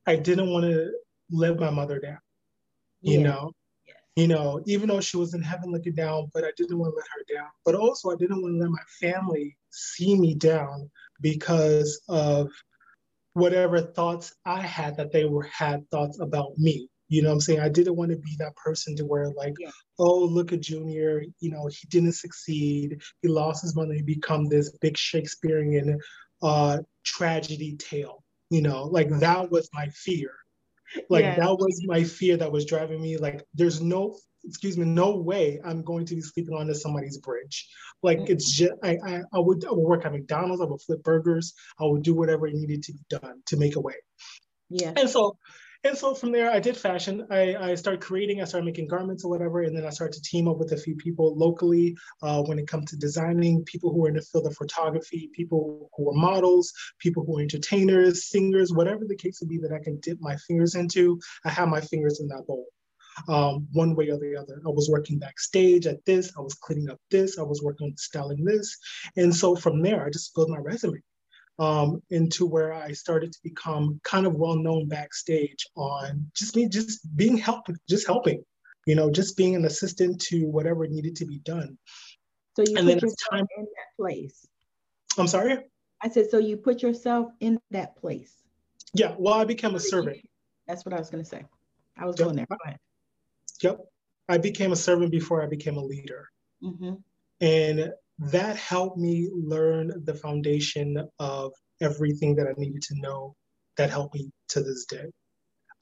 I 0.06 0.16
didn't 0.16 0.52
want 0.52 0.66
to 0.66 0.92
let 1.32 1.60
my 1.60 1.70
mother 1.70 2.00
down. 2.00 2.20
You 3.02 3.20
yeah. 3.20 3.28
know, 3.28 3.52
yes. 3.86 3.98
you 4.16 4.28
know, 4.28 4.62
even 4.66 4.90
though 4.90 5.02
she 5.02 5.18
was 5.18 5.34
in 5.34 5.42
heaven 5.42 5.72
looking 5.72 5.96
down, 5.96 6.30
but 6.34 6.44
I 6.44 6.52
didn't 6.58 6.78
want 6.78 6.94
to 6.94 6.96
let 6.96 7.08
her 7.08 7.42
down. 7.42 7.50
But 7.66 7.76
also, 7.76 8.12
I 8.12 8.16
didn't 8.16 8.42
want 8.42 8.56
to 8.56 8.60
let 8.60 8.70
my 8.70 9.10
family 9.10 9.58
see 9.72 10.18
me 10.18 10.36
down 10.36 10.90
because 11.22 12.02
of 12.08 12.50
whatever 13.34 13.82
thoughts 13.82 14.36
I 14.46 14.62
had 14.62 14.98
that 14.98 15.12
they 15.12 15.26
were 15.26 15.44
had 15.44 15.90
thoughts 15.90 16.20
about 16.20 16.58
me. 16.58 16.90
You 17.10 17.22
know 17.22 17.30
what 17.30 17.36
I'm 17.36 17.42
saying? 17.42 17.60
I 17.60 17.70
didn't 17.70 17.96
want 17.96 18.12
to 18.12 18.18
be 18.18 18.36
that 18.40 18.56
person 18.56 18.96
to 18.96 19.06
where 19.06 19.30
like, 19.30 19.54
yeah. 19.60 19.70
oh, 20.00 20.20
look 20.20 20.54
at 20.54 20.62
Junior, 20.62 21.24
you 21.40 21.52
know, 21.52 21.68
he 21.68 21.88
didn't 21.90 22.14
succeed. 22.14 23.02
He 23.22 23.28
lost 23.28 23.62
his 23.62 23.76
money, 23.76 24.02
become 24.02 24.46
this 24.46 24.72
big 24.82 24.98
Shakespearean 24.98 26.00
uh, 26.42 26.80
tragedy 27.04 27.76
tale. 27.78 28.23
You 28.54 28.62
know, 28.62 28.84
like 28.84 29.10
that 29.10 29.50
was 29.50 29.68
my 29.74 29.88
fear. 29.88 30.30
Like 31.10 31.24
yeah. 31.24 31.38
that 31.38 31.58
was 31.58 31.82
my 31.88 32.04
fear 32.04 32.38
that 32.38 32.52
was 32.52 32.66
driving 32.66 33.02
me. 33.02 33.18
Like 33.18 33.44
there's 33.56 33.82
no, 33.82 34.16
excuse 34.44 34.78
me, 34.78 34.86
no 34.86 35.16
way 35.16 35.60
I'm 35.66 35.82
going 35.82 36.06
to 36.06 36.14
be 36.14 36.22
sleeping 36.22 36.56
under 36.56 36.76
somebody's 36.76 37.18
bridge. 37.18 37.68
Like 38.04 38.20
mm-hmm. 38.20 38.32
it's 38.32 38.52
just 38.52 38.74
I, 38.84 38.98
I 39.04 39.22
I 39.34 39.40
would 39.40 39.66
I 39.66 39.72
would 39.72 39.88
work 39.88 40.06
at 40.06 40.12
McDonald's, 40.12 40.62
I 40.62 40.66
would 40.66 40.84
flip 40.84 41.02
burgers, 41.02 41.56
I 41.80 41.86
would 41.86 42.04
do 42.04 42.14
whatever 42.14 42.48
needed 42.48 42.84
to 42.84 42.94
be 42.94 43.00
done 43.10 43.42
to 43.48 43.58
make 43.58 43.76
a 43.76 43.82
way. 43.82 43.96
Yeah. 44.70 44.94
And 44.96 45.10
so 45.10 45.38
and 45.86 45.98
so 45.98 46.16
from 46.16 46.32
there, 46.32 46.50
I 46.50 46.60
did 46.60 46.78
fashion. 46.78 47.28
I, 47.30 47.56
I 47.56 47.76
started 47.76 48.02
creating, 48.02 48.42
I 48.42 48.46
started 48.46 48.66
making 48.66 48.88
garments 48.88 49.26
or 49.26 49.30
whatever. 49.30 49.64
And 49.64 49.76
then 49.76 49.86
I 49.86 49.90
started 49.90 50.14
to 50.14 50.22
team 50.22 50.48
up 50.48 50.58
with 50.58 50.72
a 50.72 50.78
few 50.78 50.96
people 50.96 51.38
locally 51.38 51.96
uh, 52.22 52.42
when 52.44 52.58
it 52.58 52.68
comes 52.68 52.90
to 52.92 52.98
designing, 52.98 53.66
people 53.66 53.92
who 53.92 54.06
are 54.06 54.08
in 54.10 54.16
the 54.16 54.22
field 54.22 54.48
of 54.48 54.56
photography, 54.56 55.30
people 55.34 55.90
who 55.96 56.10
are 56.10 56.14
models, 56.14 56.72
people 57.00 57.26
who 57.26 57.38
are 57.38 57.42
entertainers, 57.42 58.30
singers, 58.30 58.72
whatever 58.74 59.04
the 59.06 59.16
case 59.16 59.40
would 59.42 59.50
be 59.50 59.58
that 59.58 59.74
I 59.74 59.84
can 59.84 60.00
dip 60.00 60.20
my 60.22 60.38
fingers 60.48 60.76
into. 60.76 61.20
I 61.46 61.50
have 61.50 61.68
my 61.68 61.82
fingers 61.82 62.22
in 62.22 62.28
that 62.30 62.48
bowl. 62.48 62.66
Um, 63.28 63.68
one 63.74 63.94
way 63.96 64.10
or 64.10 64.18
the 64.18 64.36
other. 64.36 64.60
I 64.66 64.70
was 64.70 64.90
working 64.90 65.20
backstage 65.20 65.86
at 65.86 66.04
this, 66.06 66.34
I 66.36 66.42
was 66.42 66.56
cleaning 66.56 66.90
up 66.90 67.00
this, 67.12 67.38
I 67.38 67.44
was 67.44 67.62
working 67.62 67.88
on 67.88 67.98
styling 67.98 68.44
this. 68.44 68.76
And 69.18 69.36
so 69.36 69.56
from 69.56 69.84
there, 69.84 70.04
I 70.04 70.10
just 70.10 70.34
built 70.34 70.50
my 70.50 70.58
resume 70.58 71.00
um, 71.60 72.02
into 72.10 72.46
where 72.46 72.74
I 72.74 72.92
started 72.92 73.32
to 73.32 73.40
become 73.44 74.00
kind 74.04 74.26
of 74.26 74.36
well 74.36 74.56
known 74.56 74.88
backstage 74.88 75.68
on 75.76 76.32
just 76.36 76.56
me, 76.56 76.68
just 76.68 77.16
being 77.16 77.38
help, 77.38 77.68
just 77.88 78.08
helping, 78.08 78.44
you 78.86 78.96
know, 78.96 79.12
just 79.12 79.38
being 79.38 79.56
an 79.56 79.66
assistant 79.66 80.20
to 80.22 80.46
whatever 80.46 80.88
needed 80.88 81.16
to 81.18 81.26
be 81.26 81.40
done. 81.40 81.78
So 82.56 82.64
you 82.68 82.78
and 82.78 82.88
put 82.88 83.02
yourself 83.02 83.30
time, 83.32 83.48
in 83.58 83.64
that 83.64 83.96
place. 83.98 84.48
I'm 85.18 85.28
sorry. 85.28 85.58
I 86.02 86.10
said, 86.10 86.30
so 86.30 86.38
you 86.38 86.58
put 86.58 86.82
yourself 86.82 87.32
in 87.40 87.60
that 87.72 87.96
place. 87.96 88.34
Yeah. 88.94 89.16
Well, 89.18 89.36
I 89.36 89.46
became 89.46 89.76
a 89.76 89.80
servant. 89.80 90.18
That's 90.68 90.86
what 90.86 90.94
I 90.94 91.00
was 91.00 91.10
going 91.10 91.24
to 91.24 91.30
say. 91.30 91.46
I 91.98 92.06
was 92.06 92.18
yep. 92.18 92.26
going 92.26 92.36
there. 92.36 92.46
Go 92.50 92.58
ahead. 92.66 92.80
Yep. 93.62 93.80
I 94.30 94.38
became 94.38 94.72
a 94.72 94.76
servant 94.76 95.12
before 95.12 95.44
I 95.44 95.48
became 95.48 95.78
a 95.78 95.84
leader. 95.84 96.30
Mm-hmm. 96.64 96.94
And 97.42 97.94
that 98.20 98.56
helped 98.56 98.98
me 98.98 99.30
learn 99.34 99.92
the 100.06 100.14
foundation 100.14 101.08
of 101.20 101.52
everything 101.82 102.36
that 102.36 102.48
I 102.48 102.54
needed 102.58 102.82
to 102.84 103.00
know 103.00 103.36
that 103.78 103.90
helped 103.90 104.16
me 104.16 104.30
to 104.50 104.62
this 104.62 104.86
day. 104.86 105.06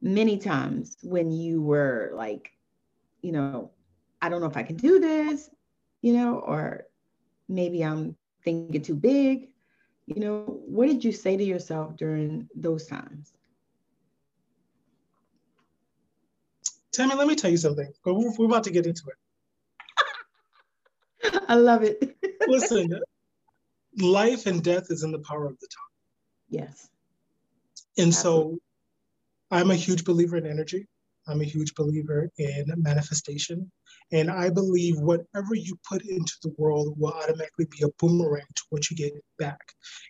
many 0.00 0.38
times 0.38 0.96
when 1.02 1.30
you 1.30 1.62
were 1.62 2.12
like, 2.14 2.52
you 3.22 3.32
know, 3.32 3.70
I 4.20 4.28
don't 4.28 4.40
know 4.40 4.46
if 4.46 4.56
I 4.56 4.62
can 4.62 4.76
do 4.76 5.00
this, 5.00 5.50
you 6.02 6.12
know, 6.12 6.38
or 6.38 6.84
maybe 7.48 7.82
I'm 7.82 8.16
thinking 8.44 8.82
too 8.82 8.94
big. 8.94 9.48
You 10.06 10.20
know, 10.20 10.60
what 10.66 10.86
did 10.86 11.02
you 11.02 11.12
say 11.12 11.36
to 11.36 11.44
yourself 11.44 11.96
during 11.96 12.48
those 12.54 12.86
times? 12.86 13.32
Tammy, 16.94 17.16
let 17.16 17.26
me 17.26 17.34
tell 17.34 17.50
you 17.50 17.56
something. 17.56 17.92
We're, 18.04 18.32
we're 18.38 18.46
about 18.46 18.64
to 18.64 18.70
get 18.70 18.86
into 18.86 19.02
it. 21.24 21.42
I 21.48 21.56
love 21.56 21.82
it. 21.82 22.16
Listen, 22.46 23.00
life 23.98 24.46
and 24.46 24.62
death 24.62 24.86
is 24.90 25.02
in 25.02 25.10
the 25.10 25.18
power 25.18 25.46
of 25.46 25.58
the 25.58 25.66
tongue. 25.66 26.60
Yes. 26.62 26.88
And 27.98 28.08
Absolutely. 28.08 28.54
so 28.54 28.58
I'm 29.50 29.70
a 29.72 29.76
huge 29.76 30.04
believer 30.04 30.36
in 30.36 30.46
energy. 30.46 30.86
I'm 31.26 31.40
a 31.40 31.44
huge 31.44 31.74
believer 31.74 32.30
in 32.38 32.66
manifestation. 32.76 33.72
And 34.12 34.30
I 34.30 34.50
believe 34.50 34.98
whatever 34.98 35.54
you 35.54 35.76
put 35.88 36.02
into 36.04 36.34
the 36.42 36.54
world 36.58 36.94
will 36.98 37.14
automatically 37.14 37.66
be 37.70 37.84
a 37.84 37.88
boomerang 37.98 38.44
to 38.54 38.62
what 38.68 38.90
you 38.90 38.96
get 38.96 39.14
back. 39.38 39.60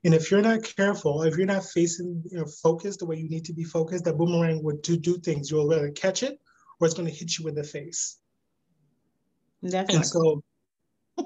And 0.04 0.12
if 0.12 0.30
you're 0.30 0.42
not 0.42 0.64
careful, 0.64 1.22
if 1.22 1.36
you're 1.36 1.46
not 1.46 1.64
facing, 1.64 2.22
you 2.30 2.38
know, 2.38 2.46
focused 2.62 2.98
the 2.98 3.06
way 3.06 3.16
you 3.16 3.28
need 3.28 3.44
to 3.44 3.54
be 3.54 3.64
focused, 3.64 4.04
that 4.04 4.18
boomerang 4.18 4.62
would 4.64 4.82
do, 4.82 4.96
do 4.96 5.16
things. 5.18 5.50
You'll 5.50 5.68
rather 5.68 5.90
catch 5.90 6.24
it 6.24 6.38
it's 6.84 6.94
going 6.94 7.08
to 7.08 7.14
hit 7.14 7.38
you 7.38 7.48
in 7.48 7.54
the 7.54 7.64
face. 7.64 8.18
That's 9.62 9.94
and 9.94 10.04
so 10.04 10.42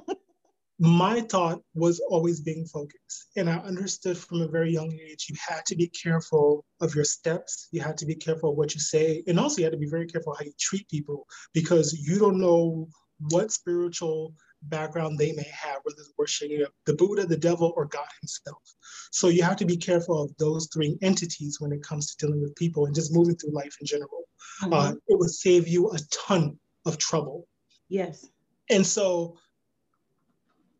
my 0.78 1.20
thought 1.22 1.60
was 1.74 2.00
always 2.08 2.40
being 2.40 2.64
focused. 2.66 3.30
And 3.36 3.50
I 3.50 3.56
understood 3.56 4.16
from 4.16 4.42
a 4.42 4.48
very 4.48 4.72
young 4.72 4.92
age, 4.92 5.26
you 5.28 5.36
had 5.46 5.66
to 5.66 5.76
be 5.76 5.88
careful 5.88 6.64
of 6.80 6.94
your 6.94 7.04
steps. 7.04 7.68
You 7.72 7.80
had 7.80 7.98
to 7.98 8.06
be 8.06 8.14
careful 8.14 8.50
of 8.50 8.56
what 8.56 8.74
you 8.74 8.80
say. 8.80 9.22
And 9.26 9.40
also 9.40 9.58
you 9.58 9.64
had 9.64 9.72
to 9.72 9.78
be 9.78 9.88
very 9.88 10.06
careful 10.06 10.34
how 10.34 10.44
you 10.44 10.52
treat 10.58 10.88
people 10.88 11.26
because 11.52 11.92
you 11.92 12.18
don't 12.18 12.40
know 12.40 12.88
what 13.30 13.50
spiritual 13.50 14.34
background 14.62 15.18
they 15.18 15.32
may 15.32 15.46
have, 15.52 15.78
whether 15.82 15.98
it's 15.98 16.12
worshiping 16.18 16.64
the 16.86 16.94
Buddha, 16.94 17.26
the 17.26 17.36
devil, 17.36 17.72
or 17.76 17.86
God 17.86 18.08
himself. 18.20 18.62
So 19.10 19.28
you 19.28 19.42
have 19.42 19.56
to 19.58 19.66
be 19.66 19.76
careful 19.76 20.22
of 20.22 20.36
those 20.38 20.68
three 20.72 20.98
entities 21.02 21.60
when 21.60 21.72
it 21.72 21.82
comes 21.82 22.14
to 22.14 22.26
dealing 22.26 22.40
with 22.40 22.54
people 22.56 22.86
and 22.86 22.94
just 22.94 23.14
moving 23.14 23.36
through 23.36 23.52
life 23.52 23.76
in 23.80 23.86
general. 23.86 24.24
Mm-hmm. 24.62 24.72
Uh, 24.72 24.92
it 25.06 25.18
would 25.18 25.30
save 25.30 25.68
you 25.68 25.90
a 25.90 25.98
ton 26.10 26.58
of 26.86 26.98
trouble. 26.98 27.46
Yes. 27.88 28.26
And 28.70 28.86
so 28.86 29.36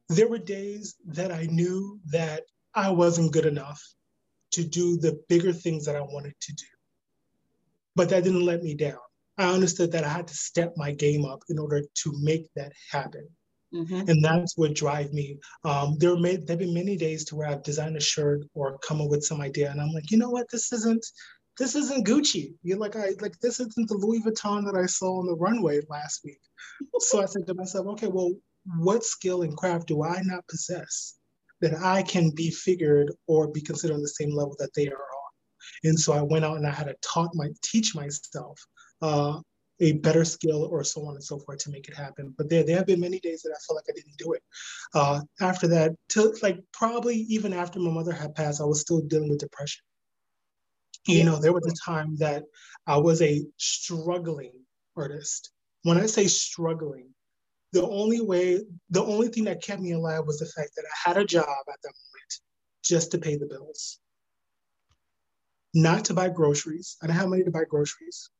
there 0.08 0.28
were 0.28 0.38
days 0.38 0.96
that 1.06 1.32
I 1.32 1.44
knew 1.44 2.00
that 2.10 2.44
I 2.74 2.90
wasn't 2.90 3.32
good 3.32 3.46
enough 3.46 3.82
to 4.52 4.64
do 4.64 4.96
the 4.96 5.20
bigger 5.28 5.52
things 5.52 5.84
that 5.86 5.96
I 5.96 6.00
wanted 6.00 6.34
to 6.40 6.52
do. 6.54 6.66
But 7.94 8.08
that 8.10 8.24
didn't 8.24 8.44
let 8.44 8.62
me 8.62 8.74
down. 8.74 8.98
I 9.36 9.52
understood 9.52 9.92
that 9.92 10.04
I 10.04 10.08
had 10.08 10.28
to 10.28 10.34
step 10.34 10.74
my 10.76 10.92
game 10.92 11.24
up 11.24 11.42
in 11.48 11.58
order 11.58 11.82
to 11.82 12.12
make 12.20 12.48
that 12.56 12.72
happen. 12.90 13.28
Mm-hmm. 13.74 14.08
And 14.08 14.24
that's 14.24 14.56
what 14.56 14.74
drive 14.74 15.12
me. 15.12 15.38
Um, 15.64 15.96
there 15.98 16.16
may 16.16 16.36
there've 16.36 16.58
been 16.58 16.72
many 16.72 16.96
days 16.96 17.24
to 17.26 17.36
where 17.36 17.48
I've 17.48 17.62
designed 17.62 17.96
a 17.96 18.00
shirt 18.00 18.44
or 18.54 18.78
come 18.78 19.00
up 19.00 19.10
with 19.10 19.24
some 19.24 19.40
idea, 19.40 19.70
and 19.70 19.80
I'm 19.80 19.92
like, 19.92 20.10
you 20.10 20.16
know 20.16 20.30
what, 20.30 20.46
this 20.50 20.72
isn't 20.72 21.04
this 21.58 21.74
isn't 21.74 22.06
Gucci. 22.06 22.54
You're 22.62 22.78
like, 22.78 22.96
I 22.96 23.10
like 23.20 23.38
this 23.40 23.60
isn't 23.60 23.88
the 23.88 23.96
Louis 23.96 24.22
Vuitton 24.22 24.64
that 24.64 24.78
I 24.78 24.86
saw 24.86 25.18
on 25.18 25.26
the 25.26 25.36
runway 25.36 25.80
last 25.88 26.20
week. 26.24 26.40
so 26.98 27.22
I 27.22 27.26
said 27.26 27.46
to 27.46 27.54
myself, 27.54 27.86
okay, 27.88 28.06
well, 28.06 28.32
what 28.78 29.04
skill 29.04 29.42
and 29.42 29.56
craft 29.56 29.88
do 29.88 30.02
I 30.02 30.20
not 30.22 30.46
possess 30.48 31.16
that 31.60 31.74
I 31.74 32.02
can 32.02 32.30
be 32.30 32.50
figured 32.50 33.12
or 33.26 33.48
be 33.48 33.60
considered 33.60 33.94
on 33.94 34.02
the 34.02 34.08
same 34.08 34.30
level 34.30 34.56
that 34.60 34.70
they 34.74 34.86
are 34.86 34.92
on? 34.92 35.32
And 35.84 35.98
so 35.98 36.12
I 36.12 36.22
went 36.22 36.44
out 36.44 36.56
and 36.56 36.66
I 36.66 36.70
had 36.70 36.86
to 36.86 36.94
taught 37.02 37.34
my 37.34 37.48
teach 37.62 37.94
myself 37.94 38.58
uh, 39.02 39.40
a 39.80 39.92
better 39.92 40.24
skill 40.24 40.64
or 40.64 40.82
so 40.84 41.04
on 41.06 41.14
and 41.14 41.24
so 41.24 41.38
forth 41.38 41.58
to 41.58 41.70
make 41.70 41.88
it 41.88 41.94
happen. 41.94 42.34
But 42.36 42.48
there, 42.48 42.64
there 42.64 42.76
have 42.76 42.86
been 42.86 43.00
many 43.00 43.20
days 43.20 43.42
that 43.42 43.50
I 43.50 43.58
felt 43.66 43.76
like 43.76 43.84
I 43.88 43.92
didn't 43.94 44.16
do 44.16 44.32
it. 44.32 44.42
Uh, 44.94 45.20
after 45.40 45.68
that, 45.68 45.92
till 46.08 46.34
like 46.42 46.58
probably 46.72 47.16
even 47.28 47.52
after 47.52 47.78
my 47.78 47.90
mother 47.90 48.12
had 48.12 48.34
passed, 48.34 48.60
I 48.60 48.64
was 48.64 48.80
still 48.80 49.00
dealing 49.00 49.30
with 49.30 49.40
depression. 49.40 49.82
You 51.06 51.24
know, 51.24 51.38
there 51.38 51.52
was 51.54 51.66
a 51.66 51.90
time 51.90 52.16
that 52.16 52.44
I 52.86 52.98
was 52.98 53.22
a 53.22 53.44
struggling 53.56 54.52
artist. 54.96 55.50
when 55.84 55.96
I 55.96 56.06
say 56.06 56.26
struggling, 56.26 57.14
the 57.72 57.86
only 57.86 58.20
way, 58.20 58.60
the 58.90 59.02
only 59.02 59.28
thing 59.28 59.44
that 59.44 59.62
kept 59.62 59.80
me 59.80 59.92
alive 59.92 60.26
was 60.26 60.38
the 60.38 60.46
fact 60.46 60.72
that 60.76 60.84
I 60.84 61.08
had 61.08 61.16
a 61.16 61.24
job 61.24 61.46
at 61.46 61.80
that 61.82 61.94
moment 61.94 62.40
just 62.82 63.12
to 63.12 63.18
pay 63.18 63.36
the 63.36 63.46
bills, 63.46 64.00
not 65.72 66.06
to 66.06 66.14
buy 66.14 66.28
groceries. 66.28 66.96
I 67.02 67.06
didn't 67.06 67.20
have 67.20 67.28
money 67.28 67.44
to 67.44 67.50
buy 67.50 67.64
groceries. 67.64 68.30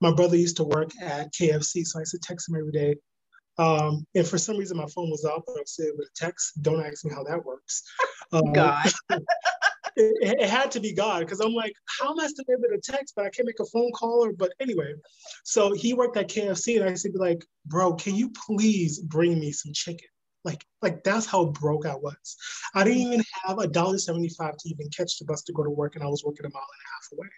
My 0.00 0.12
brother 0.12 0.36
used 0.36 0.56
to 0.58 0.64
work 0.64 0.90
at 1.00 1.32
KFC, 1.32 1.84
so 1.84 1.98
I 1.98 2.02
used 2.02 2.12
to 2.12 2.18
text 2.18 2.48
him 2.48 2.56
every 2.56 2.72
day. 2.72 2.96
Um, 3.58 4.06
and 4.14 4.26
for 4.26 4.38
some 4.38 4.58
reason, 4.58 4.76
my 4.76 4.86
phone 4.86 5.10
was 5.10 5.24
off, 5.24 5.42
but 5.46 5.56
I 5.56 5.60
was 5.60 5.80
able 5.80 5.98
to 5.98 6.10
text. 6.14 6.62
Don't 6.62 6.84
ask 6.84 7.04
me 7.04 7.12
how 7.12 7.24
that 7.24 7.44
works. 7.44 7.82
Um, 8.32 8.52
God. 8.52 8.90
it, 9.08 10.40
it, 10.40 10.50
had 10.50 10.72
to 10.72 10.80
be 10.80 10.92
God 10.92 11.20
because 11.20 11.38
I'm 11.38 11.52
like, 11.52 11.72
how 12.00 12.10
am 12.10 12.18
I 12.18 12.26
still 12.26 12.44
able 12.50 12.74
to 12.74 12.80
text, 12.82 13.14
but 13.14 13.24
I 13.24 13.30
can't 13.30 13.46
make 13.46 13.60
a 13.60 13.64
phone 13.66 13.92
call? 13.92 14.24
Or, 14.24 14.32
but 14.32 14.52
anyway, 14.58 14.94
so 15.44 15.72
he 15.72 15.94
worked 15.94 16.16
at 16.16 16.28
KFC, 16.28 16.76
and 16.76 16.84
I 16.84 16.90
used 16.90 17.04
to 17.04 17.12
be 17.12 17.18
like, 17.18 17.44
bro, 17.66 17.94
can 17.94 18.16
you 18.16 18.32
please 18.46 18.98
bring 18.98 19.38
me 19.38 19.52
some 19.52 19.72
chicken? 19.72 20.08
Like, 20.44 20.64
like 20.82 21.04
that's 21.04 21.26
how 21.26 21.46
broke 21.46 21.86
I 21.86 21.94
was. 21.94 22.36
I 22.74 22.82
didn't 22.82 23.02
even 23.02 23.24
have 23.44 23.58
a 23.60 23.68
dollar 23.68 23.98
seventy-five 23.98 24.56
to 24.56 24.68
even 24.68 24.88
catch 24.90 25.18
the 25.18 25.24
bus 25.24 25.42
to 25.42 25.52
go 25.52 25.62
to 25.62 25.70
work, 25.70 25.94
and 25.94 26.02
I 26.02 26.08
was 26.08 26.24
working 26.24 26.46
a 26.46 26.50
mile 26.50 26.62
and 26.62 26.84
a 26.84 26.90
half 26.94 27.12
away. 27.12 27.28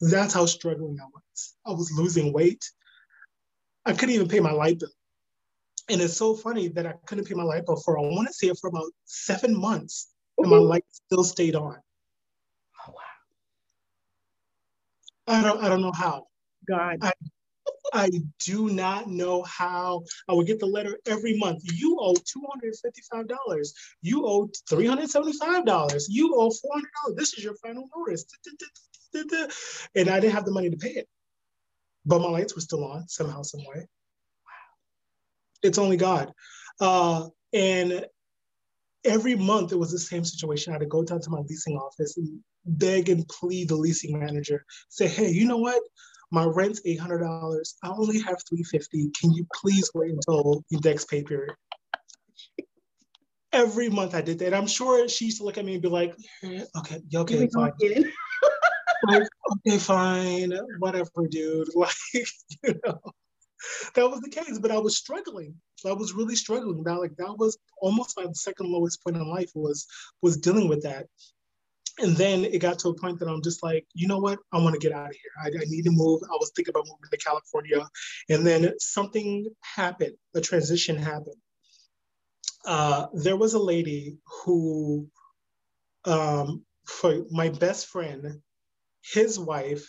That's 0.00 0.34
how 0.34 0.46
struggling 0.46 0.98
I 1.00 1.04
was. 1.04 1.54
I 1.66 1.70
was 1.70 1.92
losing 1.92 2.32
weight. 2.32 2.64
I 3.84 3.92
couldn't 3.92 4.14
even 4.14 4.28
pay 4.28 4.40
my 4.40 4.52
light 4.52 4.78
bill. 4.78 4.90
And 5.88 6.00
it's 6.00 6.16
so 6.16 6.34
funny 6.34 6.68
that 6.68 6.86
I 6.86 6.94
couldn't 7.06 7.26
pay 7.26 7.34
my 7.34 7.42
light 7.42 7.66
bill 7.66 7.76
for, 7.76 7.98
I 7.98 8.02
want 8.02 8.28
to 8.28 8.34
say 8.34 8.46
it 8.48 8.58
for 8.60 8.68
about 8.68 8.90
seven 9.04 9.58
months 9.58 10.08
and 10.38 10.50
my 10.50 10.56
light 10.56 10.84
still 10.90 11.24
stayed 11.24 11.54
on. 11.54 11.76
Oh 12.86 12.92
wow! 12.92 13.02
I 15.26 15.42
don't 15.42 15.62
I 15.64 15.68
don't 15.68 15.82
know 15.82 15.92
how. 15.92 16.26
God. 16.68 16.98
I, 17.02 17.12
I 17.92 18.10
do 18.38 18.70
not 18.70 19.08
know 19.08 19.42
how 19.42 20.04
I 20.28 20.34
would 20.34 20.46
get 20.46 20.60
the 20.60 20.66
letter 20.66 20.98
every 21.06 21.36
month. 21.38 21.62
You 21.74 21.98
owe 22.00 22.14
$255. 22.14 23.68
You 24.02 24.26
owe 24.26 24.48
$375. 24.70 26.04
You 26.08 26.34
owe 26.36 26.50
$400. 26.50 27.16
This 27.16 27.34
is 27.34 27.44
your 27.44 27.54
final 27.56 27.88
notice. 27.96 28.24
And 29.14 30.08
I 30.08 30.20
didn't 30.20 30.34
have 30.34 30.44
the 30.44 30.52
money 30.52 30.70
to 30.70 30.76
pay 30.76 30.90
it. 30.90 31.08
But 32.06 32.20
my 32.20 32.28
lights 32.28 32.54
were 32.54 32.60
still 32.60 32.84
on 32.84 33.08
somehow, 33.08 33.42
some 33.42 33.60
way. 33.60 33.76
Wow. 33.76 34.70
It's 35.62 35.78
only 35.78 35.96
God. 35.96 36.32
Uh, 36.80 37.28
and 37.52 38.06
every 39.04 39.34
month 39.34 39.72
it 39.72 39.78
was 39.78 39.92
the 39.92 39.98
same 39.98 40.24
situation. 40.24 40.72
I 40.72 40.74
had 40.74 40.80
to 40.80 40.86
go 40.86 41.02
down 41.02 41.20
to 41.20 41.30
my 41.30 41.40
leasing 41.40 41.76
office 41.76 42.16
and 42.16 42.40
beg 42.64 43.08
and 43.08 43.26
plead 43.28 43.68
the 43.68 43.76
leasing 43.76 44.18
manager, 44.18 44.64
say, 44.88 45.08
hey, 45.08 45.30
you 45.30 45.46
know 45.46 45.58
what? 45.58 45.82
My 46.30 46.44
rent's 46.44 46.80
eight 46.84 47.00
hundred 47.00 47.20
dollars. 47.20 47.74
I 47.82 47.88
only 47.88 48.20
have 48.20 48.36
three 48.48 48.62
fifty. 48.62 49.10
Can 49.20 49.32
you 49.32 49.46
please 49.52 49.90
wait 49.94 50.12
until 50.12 50.64
the 50.70 50.78
next 50.84 51.08
pay 51.08 51.24
period? 51.24 51.56
Every 53.52 53.88
month 53.88 54.14
I 54.14 54.20
did 54.20 54.38
that. 54.38 54.54
I'm 54.54 54.68
sure 54.68 55.08
she 55.08 55.24
used 55.24 55.38
to 55.38 55.44
look 55.44 55.58
at 55.58 55.64
me 55.64 55.72
and 55.74 55.82
be 55.82 55.88
like, 55.88 56.14
okay, 56.44 57.00
okay, 57.12 57.48
fine. 57.52 57.72
like, 59.06 59.28
okay, 59.66 59.78
fine, 59.78 60.52
whatever, 60.78 61.10
dude. 61.30 61.68
Like, 61.74 61.94
you 62.14 62.80
know 62.84 63.00
that 63.94 64.10
was 64.10 64.20
the 64.20 64.30
case. 64.30 64.58
But 64.58 64.70
I 64.70 64.78
was 64.78 64.96
struggling. 64.96 65.54
I 65.86 65.92
was 65.92 66.12
really 66.12 66.36
struggling. 66.36 66.82
That 66.84 66.98
like 66.98 67.16
that 67.16 67.38
was 67.38 67.58
almost 67.80 68.16
my 68.16 68.26
second 68.32 68.70
lowest 68.70 69.02
point 69.02 69.16
in 69.16 69.28
life 69.28 69.50
was 69.54 69.86
was 70.22 70.36
dealing 70.36 70.68
with 70.68 70.82
that. 70.82 71.06
And 71.98 72.16
then 72.16 72.44
it 72.44 72.60
got 72.60 72.78
to 72.80 72.88
a 72.88 72.94
point 72.94 73.18
that 73.18 73.28
I'm 73.28 73.42
just 73.42 73.62
like, 73.62 73.86
you 73.92 74.08
know 74.08 74.18
what? 74.18 74.38
I 74.52 74.58
want 74.58 74.74
to 74.74 74.80
get 74.80 74.96
out 74.96 75.10
of 75.10 75.16
here. 75.16 75.32
I, 75.42 75.48
I 75.62 75.66
need 75.66 75.84
to 75.84 75.90
move. 75.90 76.22
I 76.22 76.36
was 76.38 76.50
thinking 76.54 76.72
about 76.72 76.86
moving 76.86 77.10
to 77.10 77.16
California. 77.18 77.86
And 78.30 78.46
then 78.46 78.72
something 78.78 79.46
happened, 79.60 80.14
a 80.34 80.40
transition 80.40 80.96
happened. 80.96 81.36
Uh, 82.64 83.06
there 83.12 83.36
was 83.36 83.52
a 83.52 83.58
lady 83.58 84.16
who, 84.44 85.08
um, 86.06 86.64
for 86.86 87.26
my 87.30 87.50
best 87.50 87.88
friend, 87.88 88.40
his 89.02 89.38
wife, 89.38 89.86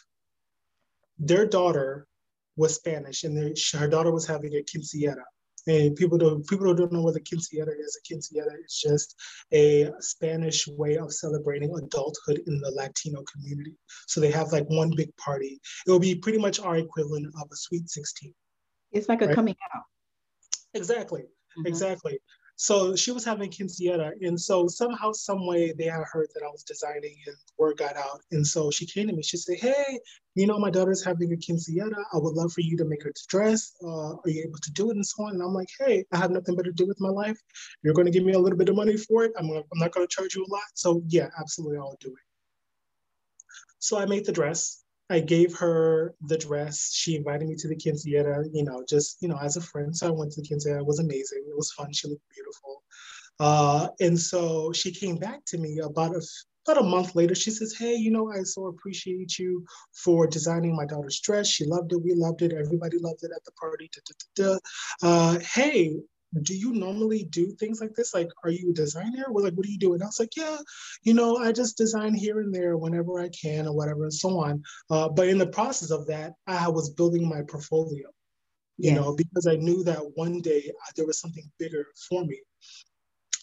their 1.19 1.45
daughter 1.45 2.07
was 2.55 2.75
Spanish, 2.75 3.23
and 3.23 3.57
her 3.73 3.87
daughter 3.87 4.11
was 4.11 4.25
having 4.25 4.53
a 4.55 4.63
quinceañera. 4.63 5.23
And 5.67 5.95
people 5.95 6.17
don't 6.17 6.47
people 6.47 6.73
don't 6.73 6.91
know 6.91 7.01
what 7.01 7.15
a 7.15 7.19
quinceañera 7.19 7.73
is. 7.79 7.99
A 7.99 8.13
quinceañera 8.13 8.55
is 8.65 8.81
just 8.83 9.15
a 9.53 9.91
Spanish 9.99 10.67
way 10.67 10.97
of 10.97 11.13
celebrating 11.13 11.71
adulthood 11.75 12.41
in 12.47 12.59
the 12.59 12.71
Latino 12.71 13.23
community. 13.31 13.75
So 14.07 14.19
they 14.19 14.31
have 14.31 14.51
like 14.51 14.67
one 14.69 14.91
big 14.95 15.15
party. 15.17 15.59
It 15.85 15.91
will 15.91 15.99
be 15.99 16.15
pretty 16.15 16.39
much 16.39 16.59
our 16.59 16.77
equivalent 16.77 17.27
of 17.39 17.47
a 17.51 17.55
sweet 17.55 17.89
sixteen. 17.89 18.33
It's 18.91 19.07
like 19.07 19.21
a 19.21 19.27
right? 19.27 19.35
coming 19.35 19.55
out. 19.75 19.83
Exactly. 20.73 21.21
Mm-hmm. 21.21 21.67
Exactly. 21.67 22.19
So 22.61 22.95
she 22.95 23.11
was 23.11 23.25
having 23.25 23.49
quinceañera, 23.49 24.11
and 24.21 24.39
so 24.39 24.67
somehow, 24.67 25.13
some 25.13 25.47
way, 25.47 25.71
they 25.71 25.85
had 25.85 26.03
heard 26.03 26.27
that 26.35 26.43
I 26.43 26.51
was 26.51 26.61
designing, 26.61 27.17
and 27.25 27.35
word 27.57 27.77
got 27.77 27.97
out. 27.97 28.21
And 28.29 28.45
so 28.45 28.69
she 28.69 28.85
came 28.85 29.07
to 29.07 29.13
me. 29.13 29.23
She 29.23 29.37
said, 29.37 29.57
"Hey, 29.57 29.99
you 30.35 30.45
know, 30.45 30.59
my 30.59 30.69
daughter's 30.69 31.03
having 31.03 31.33
a 31.33 31.37
quinceañera. 31.37 32.03
I 32.13 32.17
would 32.19 32.35
love 32.35 32.53
for 32.53 32.61
you 32.61 32.77
to 32.77 32.85
make 32.85 33.01
her 33.01 33.13
dress. 33.29 33.73
Uh, 33.83 34.13
are 34.13 34.29
you 34.29 34.43
able 34.43 34.59
to 34.59 34.71
do 34.73 34.91
it?" 34.91 34.95
And 34.95 35.03
so 35.03 35.23
on. 35.23 35.33
And 35.33 35.41
I'm 35.41 35.55
like, 35.55 35.69
"Hey, 35.79 36.05
I 36.11 36.17
have 36.17 36.29
nothing 36.29 36.55
better 36.55 36.69
to 36.69 36.83
do 36.83 36.85
with 36.85 37.01
my 37.01 37.09
life. 37.09 37.39
You're 37.81 37.95
going 37.95 38.05
to 38.05 38.11
give 38.11 38.23
me 38.23 38.33
a 38.33 38.39
little 38.39 38.59
bit 38.59 38.69
of 38.69 38.75
money 38.75 38.95
for 38.95 39.23
it. 39.23 39.31
I'm, 39.39 39.47
gonna, 39.47 39.61
I'm 39.61 39.79
not 39.79 39.91
going 39.91 40.07
to 40.07 40.15
charge 40.15 40.35
you 40.35 40.45
a 40.45 40.51
lot. 40.53 40.69
So 40.75 41.01
yeah, 41.07 41.29
absolutely, 41.39 41.79
I'll 41.79 41.97
do 41.99 42.09
it." 42.09 42.25
So 43.79 43.97
I 43.97 44.05
made 44.05 44.25
the 44.27 44.31
dress. 44.31 44.83
I 45.11 45.19
gave 45.19 45.53
her 45.57 46.15
the 46.21 46.37
dress. 46.37 46.91
She 46.93 47.15
invited 47.15 47.47
me 47.47 47.55
to 47.55 47.67
the 47.67 47.75
quinceañera, 47.75 48.45
you 48.53 48.63
know, 48.63 48.83
just, 48.87 49.17
you 49.21 49.27
know, 49.27 49.37
as 49.37 49.57
a 49.57 49.61
friend. 49.61 49.95
So 49.95 50.07
I 50.07 50.11
went 50.11 50.31
to 50.33 50.41
the 50.41 50.47
quinceañera. 50.47 50.79
It 50.79 50.85
was 50.85 50.99
amazing. 50.99 51.43
It 51.47 51.57
was 51.57 51.71
fun. 51.73 51.91
She 51.91 52.07
looked 52.07 52.29
beautiful. 52.33 52.83
Uh, 53.39 53.89
and 53.99 54.17
so 54.17 54.71
she 54.71 54.91
came 54.91 55.17
back 55.17 55.43
to 55.47 55.57
me 55.57 55.79
about 55.79 56.15
a, 56.15 56.21
about 56.65 56.81
a 56.81 56.87
month 56.87 57.15
later. 57.15 57.35
She 57.35 57.51
says, 57.51 57.75
Hey, 57.77 57.95
you 57.95 58.11
know, 58.11 58.31
I 58.31 58.43
so 58.43 58.67
appreciate 58.67 59.37
you 59.37 59.65
for 59.93 60.27
designing 60.27 60.75
my 60.75 60.85
daughter's 60.85 61.19
dress. 61.19 61.47
She 61.47 61.65
loved 61.65 61.91
it. 61.91 62.01
We 62.01 62.13
loved 62.13 62.41
it. 62.41 62.53
Everybody 62.53 62.97
loved 62.99 63.23
it 63.23 63.31
at 63.35 63.43
the 63.43 63.51
party. 63.53 63.89
Da, 63.93 64.01
da, 64.37 64.59
da, 65.01 65.07
uh, 65.07 65.39
hey, 65.39 65.97
do 66.41 66.55
you 66.55 66.73
normally 66.73 67.23
do 67.23 67.51
things 67.51 67.81
like 67.81 67.93
this? 67.93 68.13
Like, 68.13 68.29
are 68.43 68.49
you 68.49 68.71
a 68.71 68.73
designer? 68.73 69.25
Well, 69.29 69.43
like, 69.43 69.53
what 69.53 69.65
do 69.65 69.71
you 69.71 69.77
do? 69.77 69.93
And 69.93 70.01
I 70.01 70.05
was 70.05 70.19
like, 70.19 70.35
yeah, 70.35 70.57
you 71.03 71.13
know, 71.13 71.37
I 71.37 71.51
just 71.51 71.77
design 71.77 72.13
here 72.13 72.39
and 72.39 72.53
there 72.53 72.77
whenever 72.77 73.19
I 73.19 73.29
can 73.29 73.67
or 73.67 73.75
whatever 73.75 74.03
and 74.03 74.13
so 74.13 74.39
on. 74.39 74.63
Uh, 74.89 75.09
but 75.09 75.27
in 75.27 75.37
the 75.37 75.47
process 75.47 75.91
of 75.91 76.07
that, 76.07 76.33
I 76.47 76.69
was 76.69 76.91
building 76.91 77.27
my 77.27 77.41
portfolio, 77.41 78.07
you 78.77 78.91
yes. 78.91 78.95
know, 78.95 79.15
because 79.15 79.47
I 79.47 79.55
knew 79.55 79.83
that 79.83 79.99
one 80.15 80.41
day 80.41 80.63
uh, 80.69 80.91
there 80.95 81.05
was 81.05 81.19
something 81.19 81.49
bigger 81.59 81.85
for 82.09 82.23
me. 82.23 82.39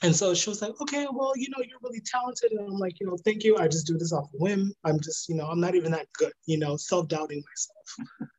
And 0.02 0.14
so 0.14 0.32
she 0.32 0.48
was 0.48 0.62
like, 0.62 0.80
okay, 0.80 1.06
well, 1.12 1.32
you 1.36 1.48
know, 1.50 1.62
you're 1.68 1.80
really 1.82 2.00
talented. 2.00 2.52
And 2.52 2.60
I'm 2.60 2.78
like, 2.78 3.00
you 3.00 3.06
know, 3.06 3.16
thank 3.24 3.42
you. 3.42 3.58
I 3.58 3.66
just 3.66 3.86
do 3.86 3.98
this 3.98 4.12
off 4.12 4.28
whim. 4.32 4.72
I'm 4.84 5.00
just, 5.00 5.28
you 5.28 5.34
know, 5.34 5.46
I'm 5.46 5.60
not 5.60 5.74
even 5.74 5.90
that 5.90 6.06
good, 6.12 6.32
you 6.46 6.56
know, 6.56 6.76
self 6.76 7.08
doubting 7.08 7.42
myself. 7.44 8.30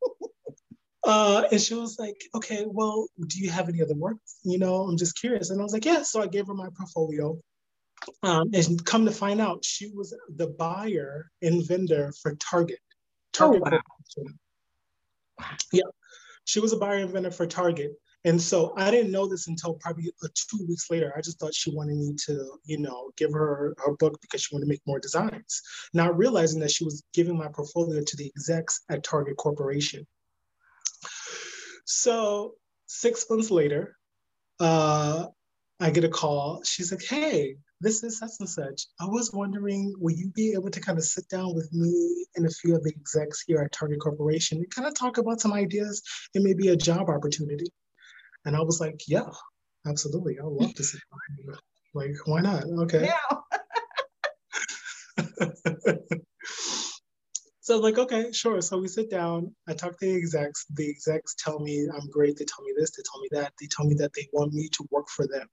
Uh, 1.09 1.43
and 1.51 1.59
she 1.59 1.73
was 1.73 1.97
like, 1.97 2.21
okay, 2.35 2.65
well, 2.67 3.07
do 3.25 3.39
you 3.39 3.49
have 3.49 3.67
any 3.67 3.81
other 3.81 3.95
work? 3.95 4.17
You 4.43 4.59
know, 4.59 4.83
I'm 4.83 4.95
just 4.95 5.19
curious. 5.19 5.49
And 5.49 5.59
I 5.59 5.63
was 5.63 5.73
like, 5.73 5.83
yeah. 5.83 6.03
So 6.03 6.21
I 6.21 6.27
gave 6.27 6.45
her 6.45 6.53
my 6.53 6.67
portfolio. 6.77 7.35
Um, 8.21 8.51
and 8.53 8.85
come 8.85 9.05
to 9.05 9.11
find 9.11 9.41
out, 9.41 9.65
she 9.65 9.91
was 9.95 10.15
the 10.35 10.47
buyer 10.47 11.31
and 11.41 11.67
vendor 11.67 12.13
for 12.21 12.35
Target. 12.35 12.77
Target. 13.33 13.63
Oh, 13.65 13.71
wow. 15.39 15.47
Yeah. 15.71 15.89
She 16.45 16.59
was 16.59 16.73
a 16.73 16.77
buyer 16.77 16.97
and 16.97 17.09
vendor 17.09 17.31
for 17.31 17.47
Target. 17.47 17.93
And 18.25 18.39
so 18.39 18.73
I 18.77 18.91
didn't 18.91 19.11
know 19.11 19.27
this 19.27 19.47
until 19.47 19.73
probably 19.75 20.11
uh, 20.23 20.27
two 20.35 20.63
weeks 20.67 20.91
later. 20.91 21.11
I 21.17 21.21
just 21.21 21.39
thought 21.39 21.55
she 21.55 21.71
wanted 21.71 21.97
me 21.97 22.13
to, 22.25 22.59
you 22.65 22.77
know, 22.77 23.09
give 23.17 23.31
her 23.33 23.73
her 23.83 23.95
book 23.95 24.19
because 24.21 24.43
she 24.43 24.53
wanted 24.53 24.65
to 24.65 24.69
make 24.69 24.81
more 24.85 24.99
designs, 24.99 25.61
not 25.91 26.15
realizing 26.15 26.59
that 26.59 26.69
she 26.69 26.85
was 26.85 27.03
giving 27.15 27.35
my 27.35 27.47
portfolio 27.47 28.03
to 28.03 28.17
the 28.17 28.27
execs 28.27 28.81
at 28.89 29.03
Target 29.03 29.37
Corporation. 29.37 30.05
So 31.89 32.53
six 32.85 33.25
months 33.31 33.49
later, 33.49 33.97
uh, 34.59 35.25
I 35.79 35.89
get 35.89 36.03
a 36.03 36.09
call. 36.09 36.61
She's 36.63 36.91
like, 36.91 37.01
hey, 37.03 37.55
this 37.81 38.03
is 38.03 38.19
such 38.19 38.29
and 38.39 38.47
such. 38.47 38.85
I 39.01 39.05
was 39.05 39.33
wondering, 39.33 39.95
will 39.97 40.13
you 40.13 40.29
be 40.35 40.53
able 40.53 40.69
to 40.69 40.79
kind 40.79 40.99
of 40.99 41.03
sit 41.03 41.27
down 41.29 41.55
with 41.55 41.73
me 41.73 42.27
and 42.35 42.45
a 42.45 42.49
few 42.51 42.75
of 42.75 42.83
the 42.83 42.93
execs 42.95 43.43
here 43.47 43.57
at 43.61 43.71
Target 43.71 44.01
Corporation 44.01 44.59
and 44.59 44.69
kind 44.69 44.87
of 44.87 44.93
talk 44.93 45.17
about 45.17 45.41
some 45.41 45.51
ideas 45.51 46.03
and 46.35 46.43
maybe 46.43 46.67
a 46.67 46.75
job 46.75 47.09
opportunity? 47.09 47.65
And 48.45 48.55
I 48.55 48.61
was 48.61 48.79
like, 48.79 49.01
yeah, 49.07 49.31
absolutely. 49.87 50.37
I 50.39 50.43
would 50.43 50.61
love 50.61 50.75
to 50.75 50.83
sit 50.83 51.01
down. 51.09 51.57
Like, 51.95 52.15
why 52.25 52.41
not? 52.41 52.65
Okay. 52.81 53.09
Yeah. 55.17 55.57
So 57.69 57.75
I'm 57.75 57.83
like, 57.83 57.99
okay, 57.99 58.31
sure. 58.31 58.63
So 58.63 58.79
we 58.79 58.87
sit 58.87 59.11
down. 59.11 59.55
I 59.67 59.75
talk 59.75 59.99
to 59.99 60.05
the 60.07 60.15
execs. 60.15 60.65
The 60.73 60.89
execs 60.89 61.35
tell 61.37 61.59
me 61.59 61.87
I'm 61.93 62.09
great. 62.09 62.35
They 62.35 62.45
tell 62.45 62.65
me 62.65 62.73
this. 62.75 62.89
They 62.89 63.03
tell 63.03 63.21
me 63.21 63.29
that. 63.33 63.53
They 63.61 63.67
tell 63.67 63.85
me 63.85 63.93
that 63.99 64.11
they 64.15 64.27
want 64.33 64.53
me 64.53 64.69
to 64.69 64.87
work 64.89 65.07
for 65.07 65.27
them. 65.27 65.47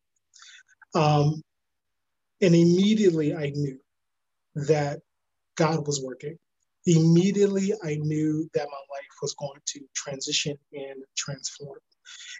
Um, 0.94 1.42
and 2.40 2.54
immediately 2.54 3.34
I 3.34 3.50
knew 3.50 3.78
that 4.54 5.00
God 5.56 5.86
was 5.86 6.02
working. 6.02 6.38
immediately 6.86 7.74
I 7.84 7.96
knew 7.96 8.48
that 8.54 8.66
my 8.66 8.96
life 8.96 9.16
was 9.20 9.34
going 9.34 9.60
to 9.66 9.80
transition 9.94 10.56
and 10.72 11.04
transform. 11.18 11.80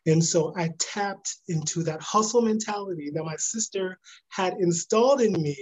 And 0.07 0.25
so 0.25 0.55
I 0.57 0.71
tapped 0.79 1.37
into 1.49 1.83
that 1.83 2.01
hustle 2.01 2.43
mentality 2.43 3.11
that 3.15 3.25
my 3.25 3.37
sister 3.37 3.99
had 4.31 4.55
installed 4.59 5.21
in 5.21 5.35
me 5.35 5.57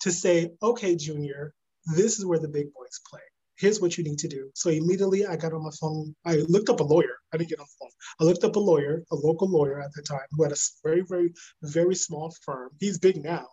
to 0.00 0.12
say, 0.12 0.50
okay, 0.62 0.94
Junior, 0.96 1.52
this 1.96 2.18
is 2.20 2.26
where 2.26 2.38
the 2.38 2.48
big 2.48 2.72
boys 2.74 3.00
play. 3.10 3.20
Here's 3.60 3.80
what 3.80 3.98
you 3.98 4.04
need 4.04 4.18
to 4.20 4.28
do. 4.28 4.50
So 4.54 4.70
immediately 4.70 5.26
I 5.26 5.36
got 5.36 5.52
on 5.52 5.62
my 5.62 5.70
phone. 5.78 6.14
I 6.24 6.36
looked 6.48 6.70
up 6.70 6.80
a 6.80 6.84
lawyer. 6.84 7.18
I 7.32 7.36
didn't 7.36 7.50
get 7.50 7.60
on 7.60 7.66
the 7.66 7.76
phone. 7.78 7.90
I 8.18 8.24
looked 8.24 8.42
up 8.42 8.56
a 8.56 8.60
lawyer, 8.60 9.04
a 9.10 9.14
local 9.14 9.50
lawyer 9.50 9.80
at 9.80 9.92
the 9.92 10.02
time, 10.02 10.26
who 10.30 10.44
had 10.44 10.52
a 10.52 10.56
very, 10.82 11.02
very, 11.02 11.34
very 11.62 11.94
small 11.94 12.34
firm. 12.42 12.70
He's 12.80 12.98
big 12.98 13.22
now. 13.22 13.46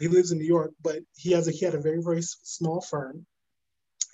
He 0.00 0.08
lives 0.08 0.32
in 0.32 0.38
New 0.38 0.46
York, 0.46 0.72
but 0.82 0.98
he 1.14 1.30
has 1.30 1.46
a 1.46 1.52
he 1.52 1.64
had 1.64 1.76
a 1.76 1.80
very, 1.80 2.02
very 2.02 2.22
small 2.22 2.80
firm. 2.80 3.24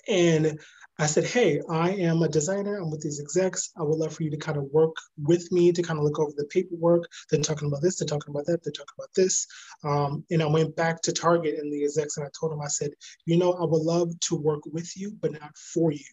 And 0.07 0.59
I 0.99 1.05
said, 1.05 1.23
Hey, 1.23 1.61
I 1.69 1.91
am 1.91 2.21
a 2.21 2.27
designer. 2.27 2.77
I'm 2.77 2.91
with 2.91 3.01
these 3.01 3.21
execs. 3.21 3.71
I 3.77 3.83
would 3.83 3.97
love 3.97 4.13
for 4.13 4.23
you 4.23 4.29
to 4.31 4.37
kind 4.37 4.57
of 4.57 4.65
work 4.65 4.95
with 5.17 5.49
me 5.51 5.71
to 5.71 5.81
kind 5.81 5.97
of 5.97 6.03
look 6.03 6.19
over 6.19 6.33
the 6.35 6.45
paperwork. 6.45 7.07
They're 7.29 7.39
talking 7.41 7.69
about 7.69 7.81
this, 7.81 7.97
they're 7.97 8.07
talking 8.07 8.33
about 8.33 8.45
that, 8.47 8.63
they're 8.63 8.73
talking 8.73 8.95
about 8.97 9.13
this. 9.15 9.47
Um, 9.83 10.25
and 10.29 10.43
I 10.43 10.47
went 10.47 10.75
back 10.75 11.01
to 11.03 11.13
Target 11.13 11.57
and 11.57 11.71
the 11.71 11.83
execs 11.85 12.17
and 12.17 12.25
I 12.25 12.29
told 12.37 12.51
them, 12.51 12.61
I 12.61 12.67
said, 12.67 12.91
You 13.25 13.37
know, 13.37 13.53
I 13.53 13.63
would 13.63 13.81
love 13.81 14.11
to 14.27 14.35
work 14.35 14.61
with 14.65 14.95
you, 14.97 15.13
but 15.21 15.31
not 15.31 15.57
for 15.57 15.91
you 15.91 16.05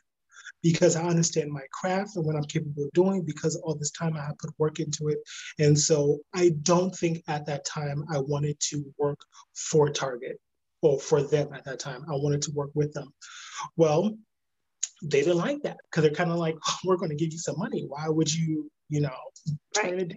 because 0.62 0.96
I 0.96 1.04
understand 1.04 1.50
my 1.50 1.62
craft 1.72 2.16
and 2.16 2.24
what 2.24 2.36
I'm 2.36 2.44
capable 2.44 2.84
of 2.84 2.92
doing 2.92 3.22
because 3.22 3.56
all 3.56 3.74
this 3.74 3.90
time 3.90 4.16
I 4.16 4.24
have 4.24 4.38
put 4.38 4.54
work 4.58 4.80
into 4.80 5.08
it. 5.08 5.18
And 5.58 5.78
so 5.78 6.18
I 6.34 6.50
don't 6.62 6.94
think 6.94 7.22
at 7.28 7.46
that 7.46 7.64
time 7.64 8.04
I 8.12 8.18
wanted 8.18 8.58
to 8.70 8.84
work 8.98 9.18
for 9.54 9.90
Target 9.90 10.40
or 10.82 11.00
for 11.00 11.22
them 11.22 11.52
at 11.54 11.64
that 11.64 11.80
time. 11.80 12.04
I 12.08 12.12
wanted 12.12 12.42
to 12.42 12.52
work 12.52 12.70
with 12.74 12.92
them. 12.92 13.12
Well, 13.76 14.16
they 15.02 15.20
didn't 15.20 15.36
like 15.36 15.62
that 15.62 15.76
because 15.84 16.02
they're 16.02 16.12
kind 16.14 16.30
of 16.30 16.38
like, 16.38 16.56
oh, 16.68 16.76
we're 16.84 16.96
going 16.96 17.10
to 17.10 17.16
give 17.16 17.32
you 17.32 17.38
some 17.38 17.58
money. 17.58 17.84
Why 17.86 18.08
would 18.08 18.32
you, 18.32 18.70
you 18.88 19.00
know, 19.00 19.16
turn 19.74 20.00
it 20.00 20.16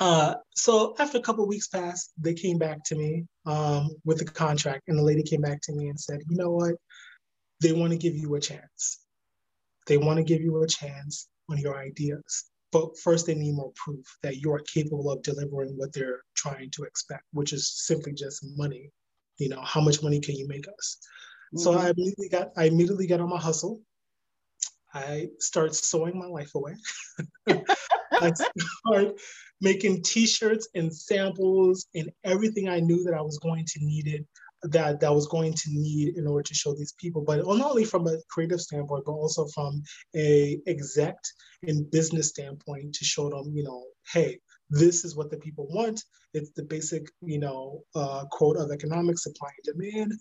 uh, 0.00 0.34
so 0.56 0.94
after 0.98 1.18
a 1.18 1.20
couple 1.20 1.46
weeks 1.46 1.68
passed, 1.68 2.12
they 2.18 2.32
came 2.32 2.56
back 2.56 2.82
to 2.86 2.96
me 2.96 3.26
um, 3.44 3.90
with 4.06 4.18
the 4.18 4.24
contract, 4.24 4.88
and 4.88 4.98
the 4.98 5.02
lady 5.02 5.22
came 5.22 5.42
back 5.42 5.60
to 5.62 5.74
me 5.74 5.88
and 5.88 6.00
said, 6.00 6.20
"You 6.28 6.38
know 6.38 6.50
what? 6.50 6.74
They 7.60 7.72
want 7.72 7.92
to 7.92 7.98
give 7.98 8.16
you 8.16 8.34
a 8.34 8.40
chance. 8.40 9.00
They 9.86 9.98
want 9.98 10.16
to 10.16 10.24
give 10.24 10.40
you 10.40 10.62
a 10.62 10.66
chance 10.66 11.28
on 11.50 11.58
your 11.58 11.78
ideas, 11.78 12.50
but 12.72 12.98
first 12.98 13.26
they 13.26 13.34
need 13.34 13.54
more 13.54 13.72
proof 13.76 14.06
that 14.22 14.38
you 14.38 14.50
are 14.52 14.60
capable 14.60 15.10
of 15.10 15.22
delivering 15.22 15.76
what 15.76 15.92
they're 15.92 16.22
trying 16.34 16.70
to 16.70 16.84
expect, 16.84 17.24
which 17.32 17.52
is 17.52 17.70
simply 17.84 18.14
just 18.14 18.42
money. 18.56 18.90
You 19.36 19.50
know, 19.50 19.60
how 19.60 19.82
much 19.82 20.02
money 20.02 20.20
can 20.20 20.34
you 20.34 20.48
make 20.48 20.66
us? 20.66 20.98
So 21.56 21.72
I 21.72 21.76
mm-hmm. 21.76 21.90
immediately 21.90 22.28
got 22.28 22.50
I 22.56 22.64
immediately 22.64 23.06
got 23.06 23.20
on 23.20 23.28
my 23.28 23.40
hustle. 23.40 23.80
I 24.92 25.28
start 25.38 25.74
sewing 25.74 26.18
my 26.18 26.26
life 26.26 26.54
away. 26.54 26.74
I 28.12 28.32
start 28.32 29.20
making 29.60 30.02
t-shirts 30.02 30.68
and 30.74 30.94
samples 30.94 31.86
and 31.94 32.10
everything 32.24 32.68
I 32.68 32.80
knew 32.80 33.04
that 33.04 33.14
I 33.14 33.20
was 33.20 33.38
going 33.38 33.64
to 33.66 33.78
need 33.80 34.08
it 34.08 34.26
that 34.62 35.00
that 35.00 35.14
was 35.14 35.26
going 35.26 35.54
to 35.54 35.70
need 35.70 36.16
in 36.16 36.26
order 36.26 36.42
to 36.42 36.54
show 36.54 36.74
these 36.74 36.92
people, 36.92 37.22
but 37.22 37.38
not 37.38 37.70
only 37.70 37.84
from 37.84 38.06
a 38.06 38.18
creative 38.28 38.60
standpoint, 38.60 39.04
but 39.06 39.12
also 39.12 39.46
from 39.46 39.82
a 40.14 40.58
exec 40.66 41.16
and 41.62 41.90
business 41.90 42.28
standpoint 42.28 42.94
to 42.94 43.04
show 43.04 43.30
them, 43.30 43.52
you 43.54 43.62
know, 43.62 43.84
hey, 44.12 44.38
this 44.70 45.04
is 45.04 45.16
what 45.16 45.30
the 45.30 45.36
people 45.36 45.66
want. 45.68 46.04
It's 46.32 46.52
the 46.52 46.62
basic, 46.62 47.10
you 47.22 47.38
know, 47.38 47.82
uh, 47.94 48.24
quote 48.30 48.56
of 48.56 48.70
economics, 48.70 49.24
supply 49.24 49.48
and 49.64 49.78
demand. 49.78 50.12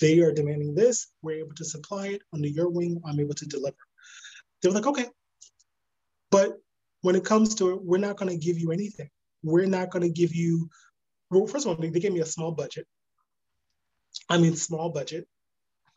They 0.00 0.20
are 0.20 0.32
demanding 0.32 0.74
this. 0.74 1.08
We're 1.20 1.40
able 1.40 1.54
to 1.56 1.64
supply 1.64 2.08
it 2.08 2.22
under 2.32 2.48
your 2.48 2.70
wing. 2.70 3.00
I'm 3.06 3.20
able 3.20 3.34
to 3.34 3.46
deliver. 3.46 3.76
They 4.62 4.70
were 4.70 4.74
like, 4.74 4.86
okay. 4.86 5.06
But 6.30 6.54
when 7.02 7.16
it 7.16 7.24
comes 7.24 7.54
to 7.56 7.72
it, 7.72 7.84
we're 7.84 7.98
not 7.98 8.16
going 8.16 8.30
to 8.30 8.44
give 8.44 8.58
you 8.58 8.72
anything. 8.72 9.10
We're 9.42 9.66
not 9.66 9.90
going 9.90 10.04
to 10.04 10.08
give 10.08 10.34
you, 10.34 10.68
well, 11.30 11.46
first 11.46 11.66
of 11.66 11.70
all, 11.70 11.82
they 11.82 12.00
gave 12.00 12.12
me 12.12 12.20
a 12.20 12.26
small 12.26 12.52
budget. 12.52 12.86
I 14.30 14.38
mean, 14.38 14.56
small 14.56 14.88
budget 14.88 15.26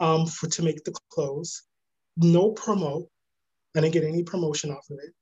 um, 0.02 0.26
for 0.26 0.48
to 0.48 0.64
make 0.64 0.84
the 0.84 0.94
clothes. 1.10 1.64
No 2.18 2.52
promo. 2.54 3.08
I 3.76 3.82
didn't 3.82 3.94
get 3.94 4.04
any 4.04 4.24
promotion 4.24 4.72
off 4.72 4.90
of 4.90 4.98
it. 5.02 5.14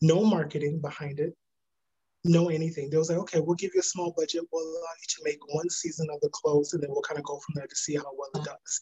No 0.00 0.24
marketing 0.24 0.80
behind 0.80 1.18
it 1.18 1.34
know 2.24 2.48
anything. 2.48 2.90
They 2.90 2.96
was 2.96 3.10
like, 3.10 3.18
okay, 3.18 3.40
we'll 3.40 3.56
give 3.56 3.72
you 3.74 3.80
a 3.80 3.84
small 3.84 4.14
budget. 4.16 4.42
We'll 4.52 4.62
allow 4.62 4.94
you 5.00 5.06
to 5.08 5.22
make 5.24 5.38
one 5.54 5.68
season 5.70 6.08
of 6.12 6.20
the 6.20 6.30
clothes, 6.30 6.72
and 6.72 6.82
then 6.82 6.90
we'll 6.90 7.02
kind 7.02 7.18
of 7.18 7.24
go 7.24 7.38
from 7.38 7.54
there 7.54 7.66
to 7.66 7.76
see 7.76 7.94
how 7.94 8.10
well 8.16 8.30
it 8.34 8.44
does. 8.44 8.80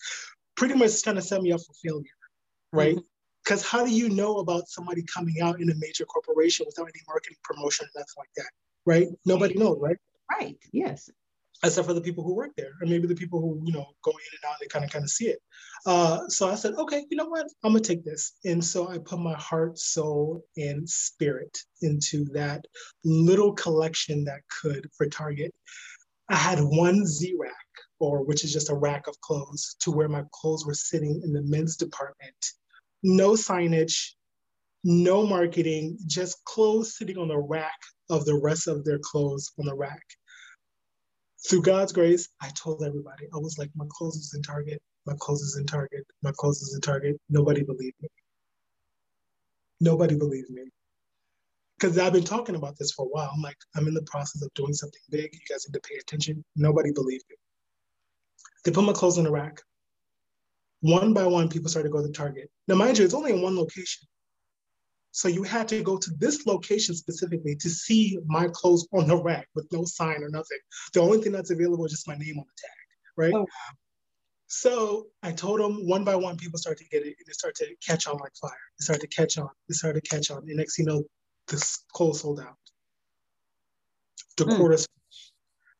Pretty 0.57 0.75
much 0.75 1.03
kind 1.03 1.19
of 1.19 1.25
set 1.25 1.43
me 1.43 1.53
up 1.53 1.61
for 1.61 1.75
failure, 1.83 2.05
right? 2.73 2.99
Because 3.45 3.63
mm-hmm. 3.63 3.77
how 3.77 3.85
do 3.85 3.93
you 3.93 4.09
know 4.09 4.39
about 4.39 4.69
somebody 4.69 5.05
coming 5.13 5.41
out 5.41 5.61
in 5.61 5.71
a 5.71 5.75
major 5.79 6.05
corporation 6.05 6.67
without 6.67 6.85
any 6.85 7.03
marketing 7.09 7.39
promotion, 7.43 7.87
or 7.87 8.01
nothing 8.01 8.15
like 8.19 8.31
that, 8.37 8.51
right? 8.87 9.09
Nobody 9.27 9.55
knows, 9.55 9.79
right? 9.81 9.97
Right. 10.31 10.57
Yes 10.73 11.11
except 11.65 11.87
for 11.87 11.95
the 11.95 12.01
people 12.01 12.25
who 12.25 12.35
work 12.35 12.51
there, 12.57 12.73
or 12.81 12.87
maybe 12.87 13.07
the 13.07 13.15
people 13.15 13.41
who 13.41 13.61
you 13.65 13.73
know 13.73 13.87
go 14.03 14.11
in 14.11 14.17
and 14.33 14.51
out 14.51 14.61
and 14.61 14.71
kind 14.71 14.85
of 14.85 14.91
kind 14.91 15.05
of 15.05 15.11
see 15.11 15.27
it. 15.27 15.39
Uh, 15.87 16.29
so 16.29 16.49
I 16.49 16.55
said, 16.55 16.75
okay, 16.75 17.05
you 17.11 17.17
know 17.17 17.27
what, 17.27 17.47
I'm 17.63 17.73
gonna 17.73 17.81
take 17.81 18.05
this, 18.05 18.35
and 18.45 18.65
so 18.65 18.89
I 18.89 18.99
put 18.99 19.19
my 19.19 19.35
heart, 19.35 19.79
soul, 19.79 20.45
and 20.57 20.89
spirit 20.89 21.57
into 21.83 22.25
that 22.33 22.65
little 23.05 23.53
collection 23.53 24.25
that 24.25 24.41
could 24.61 24.89
for 24.97 25.07
Target. 25.07 25.53
I 26.29 26.37
had 26.37 26.61
one 26.61 27.07
Z 27.07 27.35
rack, 27.39 27.53
or 28.01 28.25
which 28.25 28.45
is 28.45 28.53
just 28.53 28.71
a 28.71 28.75
rack 28.75 29.07
of 29.07 29.21
clothes, 29.21 29.77
to 29.81 29.91
where 29.91 30.09
my 30.09 30.25
clothes 30.33 30.67
were 30.67 30.75
sitting 30.75 31.21
in 31.23 31.33
the 31.33 31.43
men's 31.43 31.77
department. 31.77 32.35
No 33.03 33.33
signage, 33.33 34.13
no 34.85 35.27
marketing, 35.27 35.99
just 36.07 36.45
clothes 36.45 36.97
sitting 36.97 37.19
on 37.19 37.29
the 37.29 37.39
rack 37.39 37.79
of 38.11 38.25
the 38.25 38.35
rest 38.35 38.67
of 38.67 38.85
their 38.85 38.99
clothes 38.99 39.53
on 39.59 39.67
the 39.67 39.75
rack 39.75 40.03
through 41.49 41.63
God's 41.63 41.93
grace, 41.93 42.29
I 42.41 42.51
told 42.51 42.83
everybody. 42.83 43.27
I 43.35 43.39
was 43.39 43.59
like, 43.59 43.71
my 43.75 43.87
clothes 43.91 44.17
is 44.17 44.35
in 44.35 44.43
Target. 44.43 44.81
My 45.07 45.15
clothes 45.19 45.43
is 45.43 45.57
in 45.57 45.67
Target. 45.67 46.07
My 46.23 46.33
clothes 46.37 46.63
is 46.63 46.75
in 46.75 46.81
Target. 46.81 47.17
Nobody 47.29 47.63
believed 47.63 47.97
me. 48.01 48.09
Nobody 49.81 50.17
believed 50.17 50.51
me. 50.51 50.63
Because 51.79 51.99
I've 51.99 52.13
been 52.13 52.23
talking 52.23 52.55
about 52.55 52.79
this 52.79 52.93
for 52.93 53.07
a 53.07 53.09
while. 53.09 53.31
I'm 53.35 53.43
like, 53.43 53.57
I'm 53.75 53.89
in 53.89 53.95
the 53.95 54.03
process 54.03 54.43
of 54.43 54.55
doing 54.55 54.73
something 54.73 55.01
big. 55.11 55.31
You 55.33 55.41
guys 55.49 55.67
need 55.69 55.75
to 55.75 55.89
pay 55.89 55.97
attention. 55.97 56.45
Nobody 56.55 56.93
believed 56.93 57.25
me. 57.29 57.37
They 58.65 58.71
put 58.71 58.85
my 58.85 58.93
clothes 58.93 59.19
in 59.19 59.25
the 59.25 59.33
rack. 59.33 59.61
One 60.83 61.13
by 61.13 61.27
one, 61.27 61.49
people 61.49 61.69
started 61.69 61.89
to 61.89 61.93
go 61.93 62.07
to 62.07 62.13
Target. 62.13 62.51
Now, 62.69 62.77
mind 62.77 62.99
you, 62.99 63.05
it's 63.05 63.15
only 63.15 63.33
in 63.33 63.43
one 63.43 63.57
location. 63.57 64.07
So 65.13 65.29
you 65.29 65.43
had 65.43 65.69
to 65.69 65.83
go 65.83 65.99
to 65.99 66.11
this 66.19 66.47
location 66.47 66.95
specifically 66.95 67.55
to 67.57 67.69
see 67.69 68.19
my 68.27 68.49
clothes 68.49 68.89
on 68.93 69.07
the 69.07 69.17
rack 69.17 69.47
with 69.55 69.71
no 69.71 69.85
sign 69.85 70.23
or 70.23 70.31
nothing. 70.31 70.59
The 70.95 71.01
only 71.01 71.19
thing 71.19 71.33
that's 71.33 71.51
available 71.51 71.85
is 71.85 71.93
just 71.93 72.09
my 72.09 72.17
name 72.17 72.39
on 72.39 72.47
the 72.47 72.63
tag, 72.63 72.71
right? 73.17 73.35
Oh. 73.35 73.47
So 74.47 75.09
I 75.23 75.33
told 75.33 75.61
them 75.61 75.87
one 75.87 76.05
by 76.05 76.17
one, 76.17 76.39
people 76.39 76.59
started 76.59 76.83
to 76.83 76.89
get 76.89 77.03
it, 77.03 77.15
and 77.19 77.29
it 77.29 77.35
started 77.35 77.67
to 77.67 77.77
catch 77.87 78.07
on 78.07 78.17
like 78.19 78.35
fire. 78.41 78.51
It 78.79 78.85
started 78.85 79.03
to 79.03 79.15
catch 79.15 79.37
on. 79.37 79.51
It 79.69 79.75
started 79.77 80.03
to 80.03 80.09
catch 80.09 80.31
on. 80.31 80.39
And 80.49 80.57
next 80.57 80.79
you 80.79 80.87
know, 80.87 81.05
this 81.47 81.85
clothes 81.93 82.21
sold 82.21 82.41
out. 82.41 82.57
The 84.39 84.45
mm. 84.45 84.57
quarters. 84.57 84.89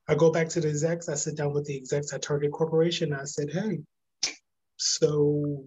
I 0.09 0.15
go 0.15 0.31
back 0.31 0.49
to 0.51 0.61
the 0.61 0.69
execs. 0.69 1.09
I 1.09 1.15
sit 1.15 1.37
down 1.37 1.55
with 1.55 1.65
the 1.65 1.77
execs 1.77 2.13
at 2.13 2.23
Target 2.23 2.53
Corporation. 2.53 3.15
I 3.15 3.25
said, 3.25 3.51
"Hey, 3.51 3.81
so 4.77 5.65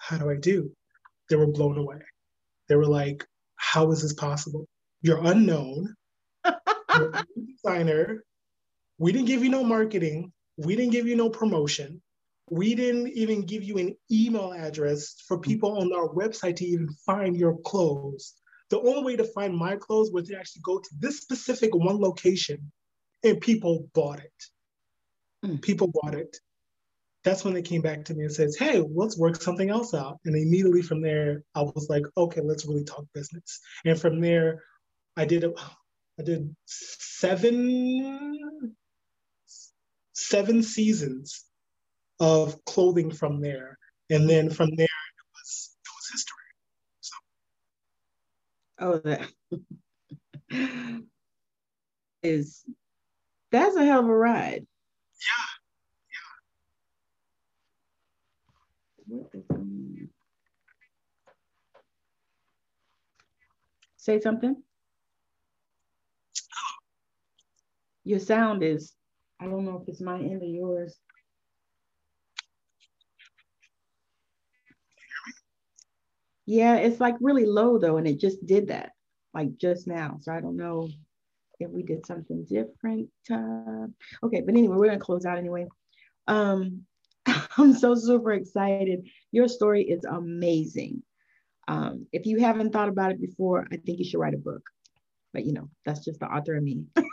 how 0.00 0.18
do 0.18 0.30
I 0.30 0.36
do?" 0.36 0.70
They 1.28 1.36
were 1.36 1.46
blown 1.46 1.76
away. 1.76 2.00
They 2.68 2.76
were 2.76 2.86
like, 2.86 3.26
how 3.56 3.90
is 3.90 4.02
this 4.02 4.12
possible? 4.12 4.66
You're 5.02 5.24
unknown. 5.24 5.94
You're 6.44 7.10
a 7.10 7.24
designer. 7.46 8.24
We 8.98 9.12
didn't 9.12 9.26
give 9.26 9.42
you 9.42 9.50
no 9.50 9.64
marketing. 9.64 10.32
We 10.56 10.76
didn't 10.76 10.92
give 10.92 11.06
you 11.06 11.16
no 11.16 11.30
promotion. 11.30 12.02
We 12.50 12.74
didn't 12.74 13.08
even 13.08 13.42
give 13.42 13.62
you 13.62 13.78
an 13.78 13.96
email 14.10 14.52
address 14.52 15.22
for 15.26 15.38
people 15.38 15.78
on 15.78 15.92
our 15.92 16.08
website 16.08 16.56
to 16.56 16.64
even 16.64 16.88
find 17.06 17.36
your 17.36 17.58
clothes. 17.58 18.34
The 18.70 18.80
only 18.80 19.02
way 19.02 19.16
to 19.16 19.24
find 19.24 19.56
my 19.56 19.76
clothes 19.76 20.10
was 20.10 20.28
to 20.28 20.38
actually 20.38 20.62
go 20.62 20.78
to 20.78 20.88
this 20.98 21.20
specific 21.20 21.74
one 21.74 22.00
location 22.00 22.72
and 23.22 23.40
people 23.40 23.88
bought 23.94 24.20
it. 24.20 24.44
Mm. 25.44 25.62
People 25.62 25.92
bought 25.92 26.14
it 26.14 26.38
that's 27.24 27.44
when 27.44 27.54
they 27.54 27.62
came 27.62 27.82
back 27.82 28.04
to 28.06 28.14
me 28.14 28.24
and 28.24 28.32
says, 28.32 28.56
"Hey, 28.56 28.80
let's 28.94 29.18
work 29.18 29.40
something 29.42 29.70
else 29.70 29.94
out." 29.94 30.18
And 30.24 30.36
immediately 30.36 30.82
from 30.82 31.02
there, 31.02 31.42
I 31.54 31.62
was 31.62 31.88
like, 31.90 32.04
"Okay, 32.16 32.40
let's 32.40 32.66
really 32.66 32.84
talk 32.84 33.04
business." 33.14 33.60
And 33.84 34.00
from 34.00 34.20
there, 34.20 34.62
I 35.16 35.24
did 35.24 35.44
a, 35.44 35.52
I 36.18 36.22
did 36.22 36.54
seven 36.66 38.74
seven 40.12 40.62
seasons 40.62 41.44
of 42.20 42.64
clothing 42.64 43.10
from 43.12 43.40
there, 43.40 43.78
and 44.10 44.28
then 44.28 44.50
from 44.50 44.70
there 44.76 44.84
it 44.86 45.26
was 45.34 45.76
it 45.84 45.90
was 45.96 46.08
history. 46.12 46.44
So. 47.00 47.16
Oh, 48.80 48.98
that 48.98 49.30
is 52.22 52.64
that's 53.50 53.76
a 53.76 53.84
hell 53.84 54.00
of 54.00 54.08
a 54.08 54.14
ride. 54.14 54.66
Yeah, 55.20 55.46
what 58.96 58.97
is 58.97 58.97
um, 58.97 58.97
say 63.96 64.20
something? 64.20 64.56
Your 68.04 68.20
sound 68.20 68.62
is, 68.62 68.94
I 69.40 69.44
don't 69.44 69.64
know 69.64 69.80
if 69.82 69.88
it's 69.88 70.00
my 70.00 70.18
end 70.18 70.42
or 70.42 70.46
yours. 70.46 70.96
Yeah, 76.46 76.76
it's 76.76 77.00
like 77.00 77.16
really 77.20 77.44
low 77.44 77.78
though, 77.78 77.98
and 77.98 78.08
it 78.08 78.18
just 78.18 78.44
did 78.46 78.68
that 78.68 78.92
like 79.34 79.58
just 79.58 79.86
now. 79.86 80.16
So 80.22 80.32
I 80.32 80.40
don't 80.40 80.56
know 80.56 80.88
if 81.60 81.70
we 81.70 81.82
did 81.82 82.06
something 82.06 82.44
different. 82.44 83.10
Uh, 83.30 83.88
okay, 84.22 84.40
but 84.40 84.54
anyway, 84.54 84.76
we're 84.76 84.86
gonna 84.86 84.98
close 84.98 85.26
out 85.26 85.36
anyway. 85.36 85.66
Um, 86.26 86.86
I'm 87.58 87.74
so 87.74 87.94
super 87.94 88.32
excited. 88.32 89.08
Your 89.32 89.48
story 89.48 89.82
is 89.82 90.04
amazing. 90.04 91.02
Um, 91.66 92.06
if 92.12 92.24
you 92.24 92.38
haven't 92.38 92.72
thought 92.72 92.88
about 92.88 93.10
it 93.10 93.20
before, 93.20 93.66
I 93.70 93.76
think 93.76 93.98
you 93.98 94.04
should 94.04 94.20
write 94.20 94.34
a 94.34 94.38
book. 94.38 94.62
But 95.32 95.44
you 95.44 95.52
know, 95.52 95.68
that's 95.84 96.04
just 96.04 96.20
the 96.20 96.26
author 96.26 96.56
of 96.56 96.62
me. 96.62 96.84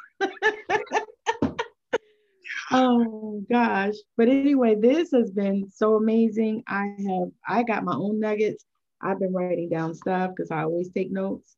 oh 2.72 3.44
gosh. 3.52 3.96
But 4.16 4.30
anyway, 4.30 4.76
this 4.80 5.12
has 5.12 5.32
been 5.32 5.70
so 5.74 5.96
amazing. 5.96 6.64
I 6.68 6.96
have 7.08 7.32
I 7.48 7.64
got 7.64 7.84
my 7.84 7.96
own 7.96 8.20
nuggets. 8.20 8.64
I've 9.02 9.20
been 9.20 9.34
writing 9.34 9.70
down 9.70 9.94
stuff 9.94 10.32
because 10.36 10.52
I 10.52 10.64
always 10.64 10.90
take 10.90 11.12
notes. 11.12 11.58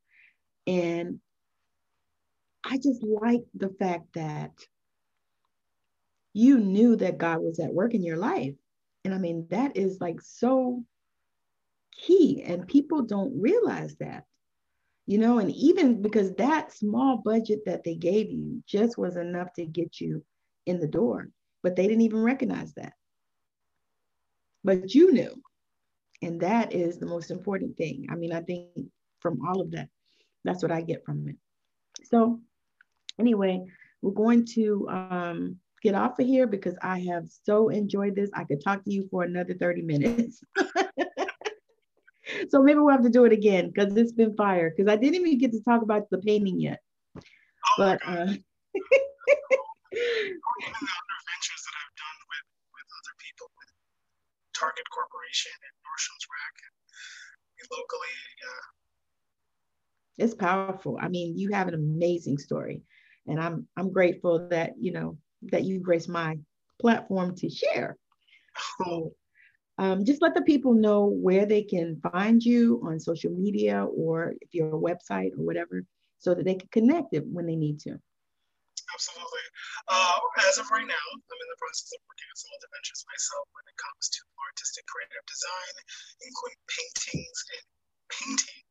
And 0.65 1.19
I 2.65 2.77
just 2.77 3.03
like 3.03 3.43
the 3.53 3.69
fact 3.79 4.13
that 4.15 4.51
you 6.33 6.57
knew 6.57 6.95
that 6.97 7.17
God 7.17 7.39
was 7.39 7.59
at 7.59 7.73
work 7.73 7.93
in 7.93 8.03
your 8.03 8.17
life. 8.17 8.55
And 9.05 9.13
I 9.13 9.17
mean, 9.17 9.47
that 9.49 9.77
is 9.77 9.99
like 10.01 10.21
so 10.21 10.83
key, 11.91 12.43
and 12.43 12.67
people 12.67 13.03
don't 13.03 13.39
realize 13.39 13.95
that, 13.97 14.25
you 15.05 15.17
know, 15.17 15.39
and 15.39 15.51
even 15.51 16.01
because 16.01 16.33
that 16.35 16.73
small 16.73 17.17
budget 17.17 17.61
that 17.65 17.83
they 17.83 17.95
gave 17.95 18.29
you 18.29 18.61
just 18.67 18.97
was 18.97 19.15
enough 19.15 19.53
to 19.53 19.65
get 19.65 19.99
you 19.99 20.23
in 20.65 20.79
the 20.79 20.87
door, 20.87 21.29
but 21.63 21.75
they 21.75 21.87
didn't 21.87 22.01
even 22.01 22.21
recognize 22.21 22.73
that. 22.73 22.93
But 24.63 24.93
you 24.93 25.13
knew. 25.13 25.41
And 26.21 26.41
that 26.41 26.73
is 26.73 26.97
the 26.97 27.05
most 27.05 27.31
important 27.31 27.77
thing. 27.77 28.07
I 28.09 28.15
mean, 28.15 28.33
I 28.33 28.41
think 28.41 28.69
from 29.19 29.39
all 29.47 29.61
of 29.61 29.71
that, 29.71 29.89
that's 30.43 30.63
what 30.63 30.71
I 30.71 30.81
get 30.81 31.05
from 31.05 31.27
it. 31.27 31.35
So, 32.05 32.41
anyway, 33.19 33.65
we're 34.01 34.11
going 34.11 34.45
to 34.53 34.87
um, 34.89 35.57
get 35.81 35.95
off 35.95 36.19
of 36.19 36.25
here 36.25 36.47
because 36.47 36.75
I 36.81 36.99
have 37.01 37.27
so 37.43 37.69
enjoyed 37.69 38.15
this. 38.15 38.29
I 38.33 38.43
could 38.43 38.63
talk 38.63 38.83
to 38.83 38.93
you 38.93 39.07
for 39.09 39.23
another 39.23 39.53
30 39.53 39.83
minutes. 39.83 40.41
so 42.49 42.61
maybe 42.61 42.79
we'll 42.79 42.89
have 42.89 43.03
to 43.03 43.09
do 43.09 43.25
it 43.25 43.31
again 43.31 43.71
because 43.71 43.95
it's 43.95 44.11
been 44.11 44.35
fire. 44.35 44.73
Because 44.75 44.91
I 44.91 44.95
didn't 44.95 45.15
even 45.15 45.37
get 45.37 45.51
to 45.51 45.63
talk 45.63 45.81
about 45.81 46.09
the 46.09 46.17
painting 46.19 46.59
yet. 46.59 46.79
Oh 47.15 47.21
but 47.77 48.01
uh, 48.05 48.07
other 48.07 48.37
ventures 49.93 51.61
that 51.63 51.75
I've 51.77 51.95
done 51.97 52.19
with, 52.29 52.45
with 52.73 52.87
other 52.97 53.15
people, 53.19 53.47
with 53.57 53.71
Target 54.57 54.85
Corporation 54.93 55.51
and 55.53 55.73
Nordstrom's 55.85 56.27
Rack 56.29 56.55
and 57.59 57.67
locally, 57.71 58.17
uh, 58.45 58.65
it's 60.17 60.33
powerful. 60.33 60.97
I 60.99 61.09
mean, 61.09 61.37
you 61.37 61.51
have 61.51 61.67
an 61.67 61.73
amazing 61.73 62.37
story, 62.37 62.81
and 63.27 63.39
I'm 63.39 63.67
I'm 63.77 63.91
grateful 63.91 64.47
that 64.49 64.73
you 64.79 64.91
know 64.91 65.17
that 65.43 65.63
you 65.63 65.79
grace 65.79 66.07
my 66.07 66.37
platform 66.79 67.35
to 67.35 67.49
share. 67.49 67.97
So 68.79 69.13
um, 69.77 70.05
just 70.05 70.21
let 70.21 70.33
the 70.33 70.41
people 70.41 70.73
know 70.73 71.05
where 71.05 71.45
they 71.45 71.61
can 71.61 72.01
find 72.11 72.43
you 72.43 72.81
on 72.83 72.99
social 72.99 73.31
media 73.31 73.85
or 73.85 74.33
if 74.41 74.53
you're 74.53 74.75
a 74.75 74.79
website 74.79 75.33
or 75.37 75.45
whatever, 75.45 75.83
so 76.17 76.33
that 76.33 76.45
they 76.45 76.55
can 76.55 76.69
connect 76.71 77.13
it 77.13 77.25
when 77.25 77.45
they 77.45 77.55
need 77.55 77.79
to. 77.81 77.93
Absolutely. 78.93 79.45
Uh, 79.91 80.17
as 80.47 80.57
of 80.57 80.65
right 80.71 80.87
now, 80.87 81.05
I'm 81.13 81.21
in 81.21 81.49
the 81.53 81.61
process 81.61 81.91
of 81.93 82.01
working 82.07 82.25
on 82.31 82.37
some 82.39 82.49
other 82.57 82.71
ventures 82.73 83.05
myself 83.05 83.45
when 83.53 83.67
it 83.69 83.77
comes 83.77 84.09
to 84.09 84.21
artistic 84.49 84.87
creative 84.89 85.25
design, 85.27 85.73
including 86.23 86.61
paintings 86.65 87.39
and 87.53 87.65
painting 88.09 88.63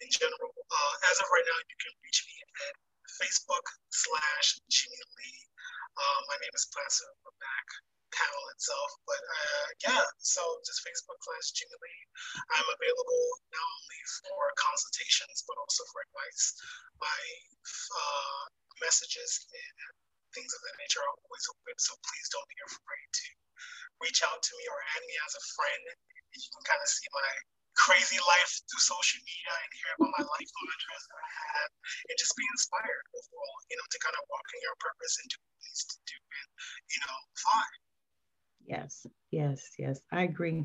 in 0.00 0.08
general. 0.08 0.54
Uh, 0.54 0.94
as 1.10 1.20
of 1.20 1.28
right 1.28 1.44
now, 1.44 1.58
you 1.68 1.76
can 1.76 1.92
reach 2.00 2.24
me 2.24 2.34
at 2.70 2.74
Facebook 3.20 3.66
slash 3.90 4.60
Jimmie 4.70 5.06
Lee. 5.18 5.40
Uh, 5.94 6.20
my 6.26 6.36
name 6.40 6.54
is 6.56 6.66
Placer 6.72 7.08
back 7.38 7.68
panel 8.14 8.44
itself, 8.54 8.90
but 9.10 9.18
uh, 9.18 9.66
yeah, 9.90 10.06
so 10.22 10.40
just 10.62 10.86
Facebook 10.86 11.18
slash 11.18 11.50
Jimmie 11.58 11.80
Lee. 11.82 12.02
I'm 12.54 12.68
available 12.70 13.24
not 13.50 13.66
only 13.66 14.02
for 14.22 14.40
consultations 14.54 15.42
but 15.46 15.58
also 15.58 15.82
for 15.90 15.98
advice. 16.06 16.54
My 17.02 17.22
uh, 17.66 18.42
messages 18.78 19.44
and 19.50 19.76
things 20.34 20.50
of 20.54 20.60
that 20.66 20.78
nature 20.78 21.02
are 21.02 21.14
always 21.26 21.46
open, 21.50 21.74
so 21.78 21.94
please 22.06 22.26
don't 22.30 22.50
be 22.50 22.60
afraid 22.70 23.08
to 23.10 23.28
reach 24.02 24.22
out 24.26 24.42
to 24.42 24.52
me 24.58 24.64
or 24.70 24.78
add 24.94 25.02
me 25.06 25.14
as 25.26 25.34
a 25.34 25.44
friend. 25.54 25.82
You 26.34 26.50
can 26.50 26.64
kind 26.66 26.82
of 26.82 26.90
see 26.90 27.06
my 27.14 27.30
crazy 27.76 28.18
life 28.22 28.52
through 28.70 28.82
social 28.82 29.20
media 29.22 29.54
and 29.54 29.70
hear 29.74 29.92
about 29.98 30.14
my 30.14 30.24
life 30.24 30.50
interests 30.50 31.06
that 31.10 31.20
I 31.20 31.32
have 31.58 31.70
and 32.10 32.16
just 32.18 32.34
be 32.38 32.46
inspired 32.54 33.04
overall, 33.14 33.56
you 33.70 33.76
know, 33.76 33.86
to 33.90 33.98
kind 34.02 34.16
of 34.16 34.22
walk 34.30 34.46
in 34.54 34.60
your 34.62 34.76
purpose 34.78 35.14
and 35.20 35.26
do 35.30 35.38
what 35.42 35.58
needs 35.66 35.82
to 35.90 35.96
do 36.06 36.18
and, 36.18 36.48
you 36.90 37.00
know, 37.04 37.16
fly. 37.34 37.66
Yes, 38.66 39.06
yes, 39.30 39.58
yes, 39.78 40.00
I 40.12 40.22
agree. 40.22 40.64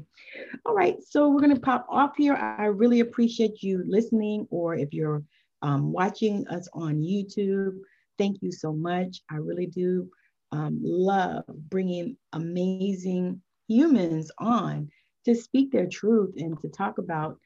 All 0.65 0.73
right, 0.73 0.97
so 1.03 1.29
we're 1.29 1.43
going 1.43 1.55
to 1.55 1.61
pop 1.61 1.85
off 1.89 2.15
here. 2.15 2.35
I 2.35 2.65
really 2.65 3.01
appreciate 3.01 3.61
you 3.61 3.83
listening, 3.85 4.47
or 4.49 4.75
if 4.75 4.93
you're 4.93 5.23
um, 5.61 5.91
watching 5.91 6.47
us 6.47 6.69
on 6.73 7.01
YouTube, 7.01 7.75
thank 8.17 8.41
you 8.41 8.51
so 8.51 8.71
much. 8.71 9.21
I 9.29 9.35
really 9.35 9.65
do 9.65 10.09
um, 10.51 10.79
love 10.81 11.43
bringing 11.47 12.17
amazing 12.33 13.41
humans 13.67 14.31
on 14.39 14.89
to 15.25 15.35
speak 15.35 15.71
their 15.71 15.87
truth 15.87 16.33
and 16.37 16.59
to 16.61 16.69
talk 16.69 16.97
about, 16.97 17.37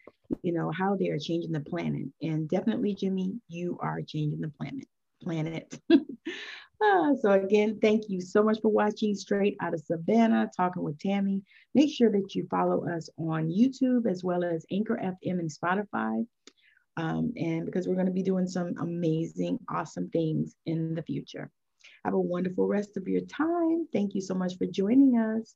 you 0.41 0.53
know, 0.53 0.71
how 0.71 0.95
they 0.95 1.09
are 1.09 1.19
changing 1.19 1.51
the 1.51 1.59
planet. 1.59 2.07
And 2.21 2.49
definitely, 2.49 2.95
Jimmie, 2.95 3.33
you 3.47 3.77
are 3.81 4.01
changing 4.01 4.41
the 4.41 4.49
planet. 4.49 4.87
Planet. 5.21 5.79
ah, 6.81 7.11
so 7.21 7.31
again, 7.31 7.79
thank 7.81 8.09
you 8.09 8.21
so 8.21 8.43
much 8.43 8.59
for 8.61 8.69
watching 8.69 9.15
Straight 9.15 9.57
Out 9.61 9.73
of 9.73 9.81
Savannah, 9.81 10.49
talking 10.55 10.83
with 10.83 10.99
Tammy. 10.99 11.41
Make 11.73 11.93
sure 11.93 12.11
that 12.11 12.35
you 12.35 12.47
follow 12.49 12.87
us 12.89 13.09
on 13.17 13.49
YouTube 13.49 14.09
as 14.09 14.23
well 14.23 14.43
as 14.43 14.65
Anchor 14.71 14.97
FM 15.01 15.39
and 15.39 15.51
Spotify. 15.51 16.25
Um, 16.95 17.33
and 17.37 17.65
because 17.65 17.87
we're 17.87 17.95
going 17.95 18.07
to 18.07 18.11
be 18.11 18.23
doing 18.23 18.47
some 18.47 18.75
amazing, 18.79 19.59
awesome 19.69 20.09
things 20.09 20.55
in 20.65 20.93
the 20.93 21.01
future. 21.01 21.49
Have 22.05 22.13
a 22.13 22.19
wonderful 22.19 22.67
rest 22.67 22.97
of 22.97 23.07
your 23.07 23.21
time. 23.21 23.87
Thank 23.91 24.13
you 24.13 24.21
so 24.21 24.35
much 24.35 24.57
for 24.57 24.67
joining 24.67 25.17
us. 25.17 25.55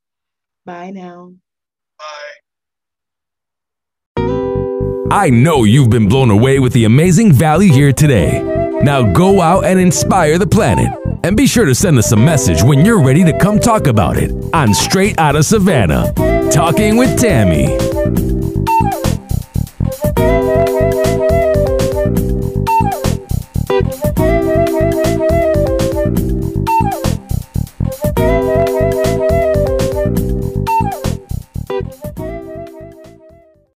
Bye 0.66 0.92
now. 0.92 1.34
I 5.10 5.30
know 5.30 5.64
you've 5.64 5.90
been 5.90 6.10
blown 6.10 6.32
away 6.32 6.60
with 6.60 6.74
the 6.74 6.84
amazing 6.84 7.32
value 7.32 7.72
here 7.72 7.94
today. 7.94 8.42
Now 8.84 9.14
go 9.14 9.40
out 9.40 9.64
and 9.64 9.80
inspire 9.80 10.38
the 10.38 10.48
planet. 10.48 10.92
And 11.24 11.38
be 11.38 11.48
sure 11.48 11.64
to 11.66 11.74
send 11.74 11.98
us 11.98 12.12
a 12.12 12.18
message 12.18 12.62
when 12.62 12.84
you're 12.84 13.02
ready 13.02 13.24
to 13.24 13.38
come 13.40 13.58
talk 13.58 13.88
about 13.88 14.18
it 14.18 14.32
on 14.54 14.74
Straight 14.74 15.18
Out 15.18 15.38
of 15.38 15.46
Savannah. 15.46 16.12
Talking 16.52 16.98
with 16.98 17.18
Tammy. 17.18 18.37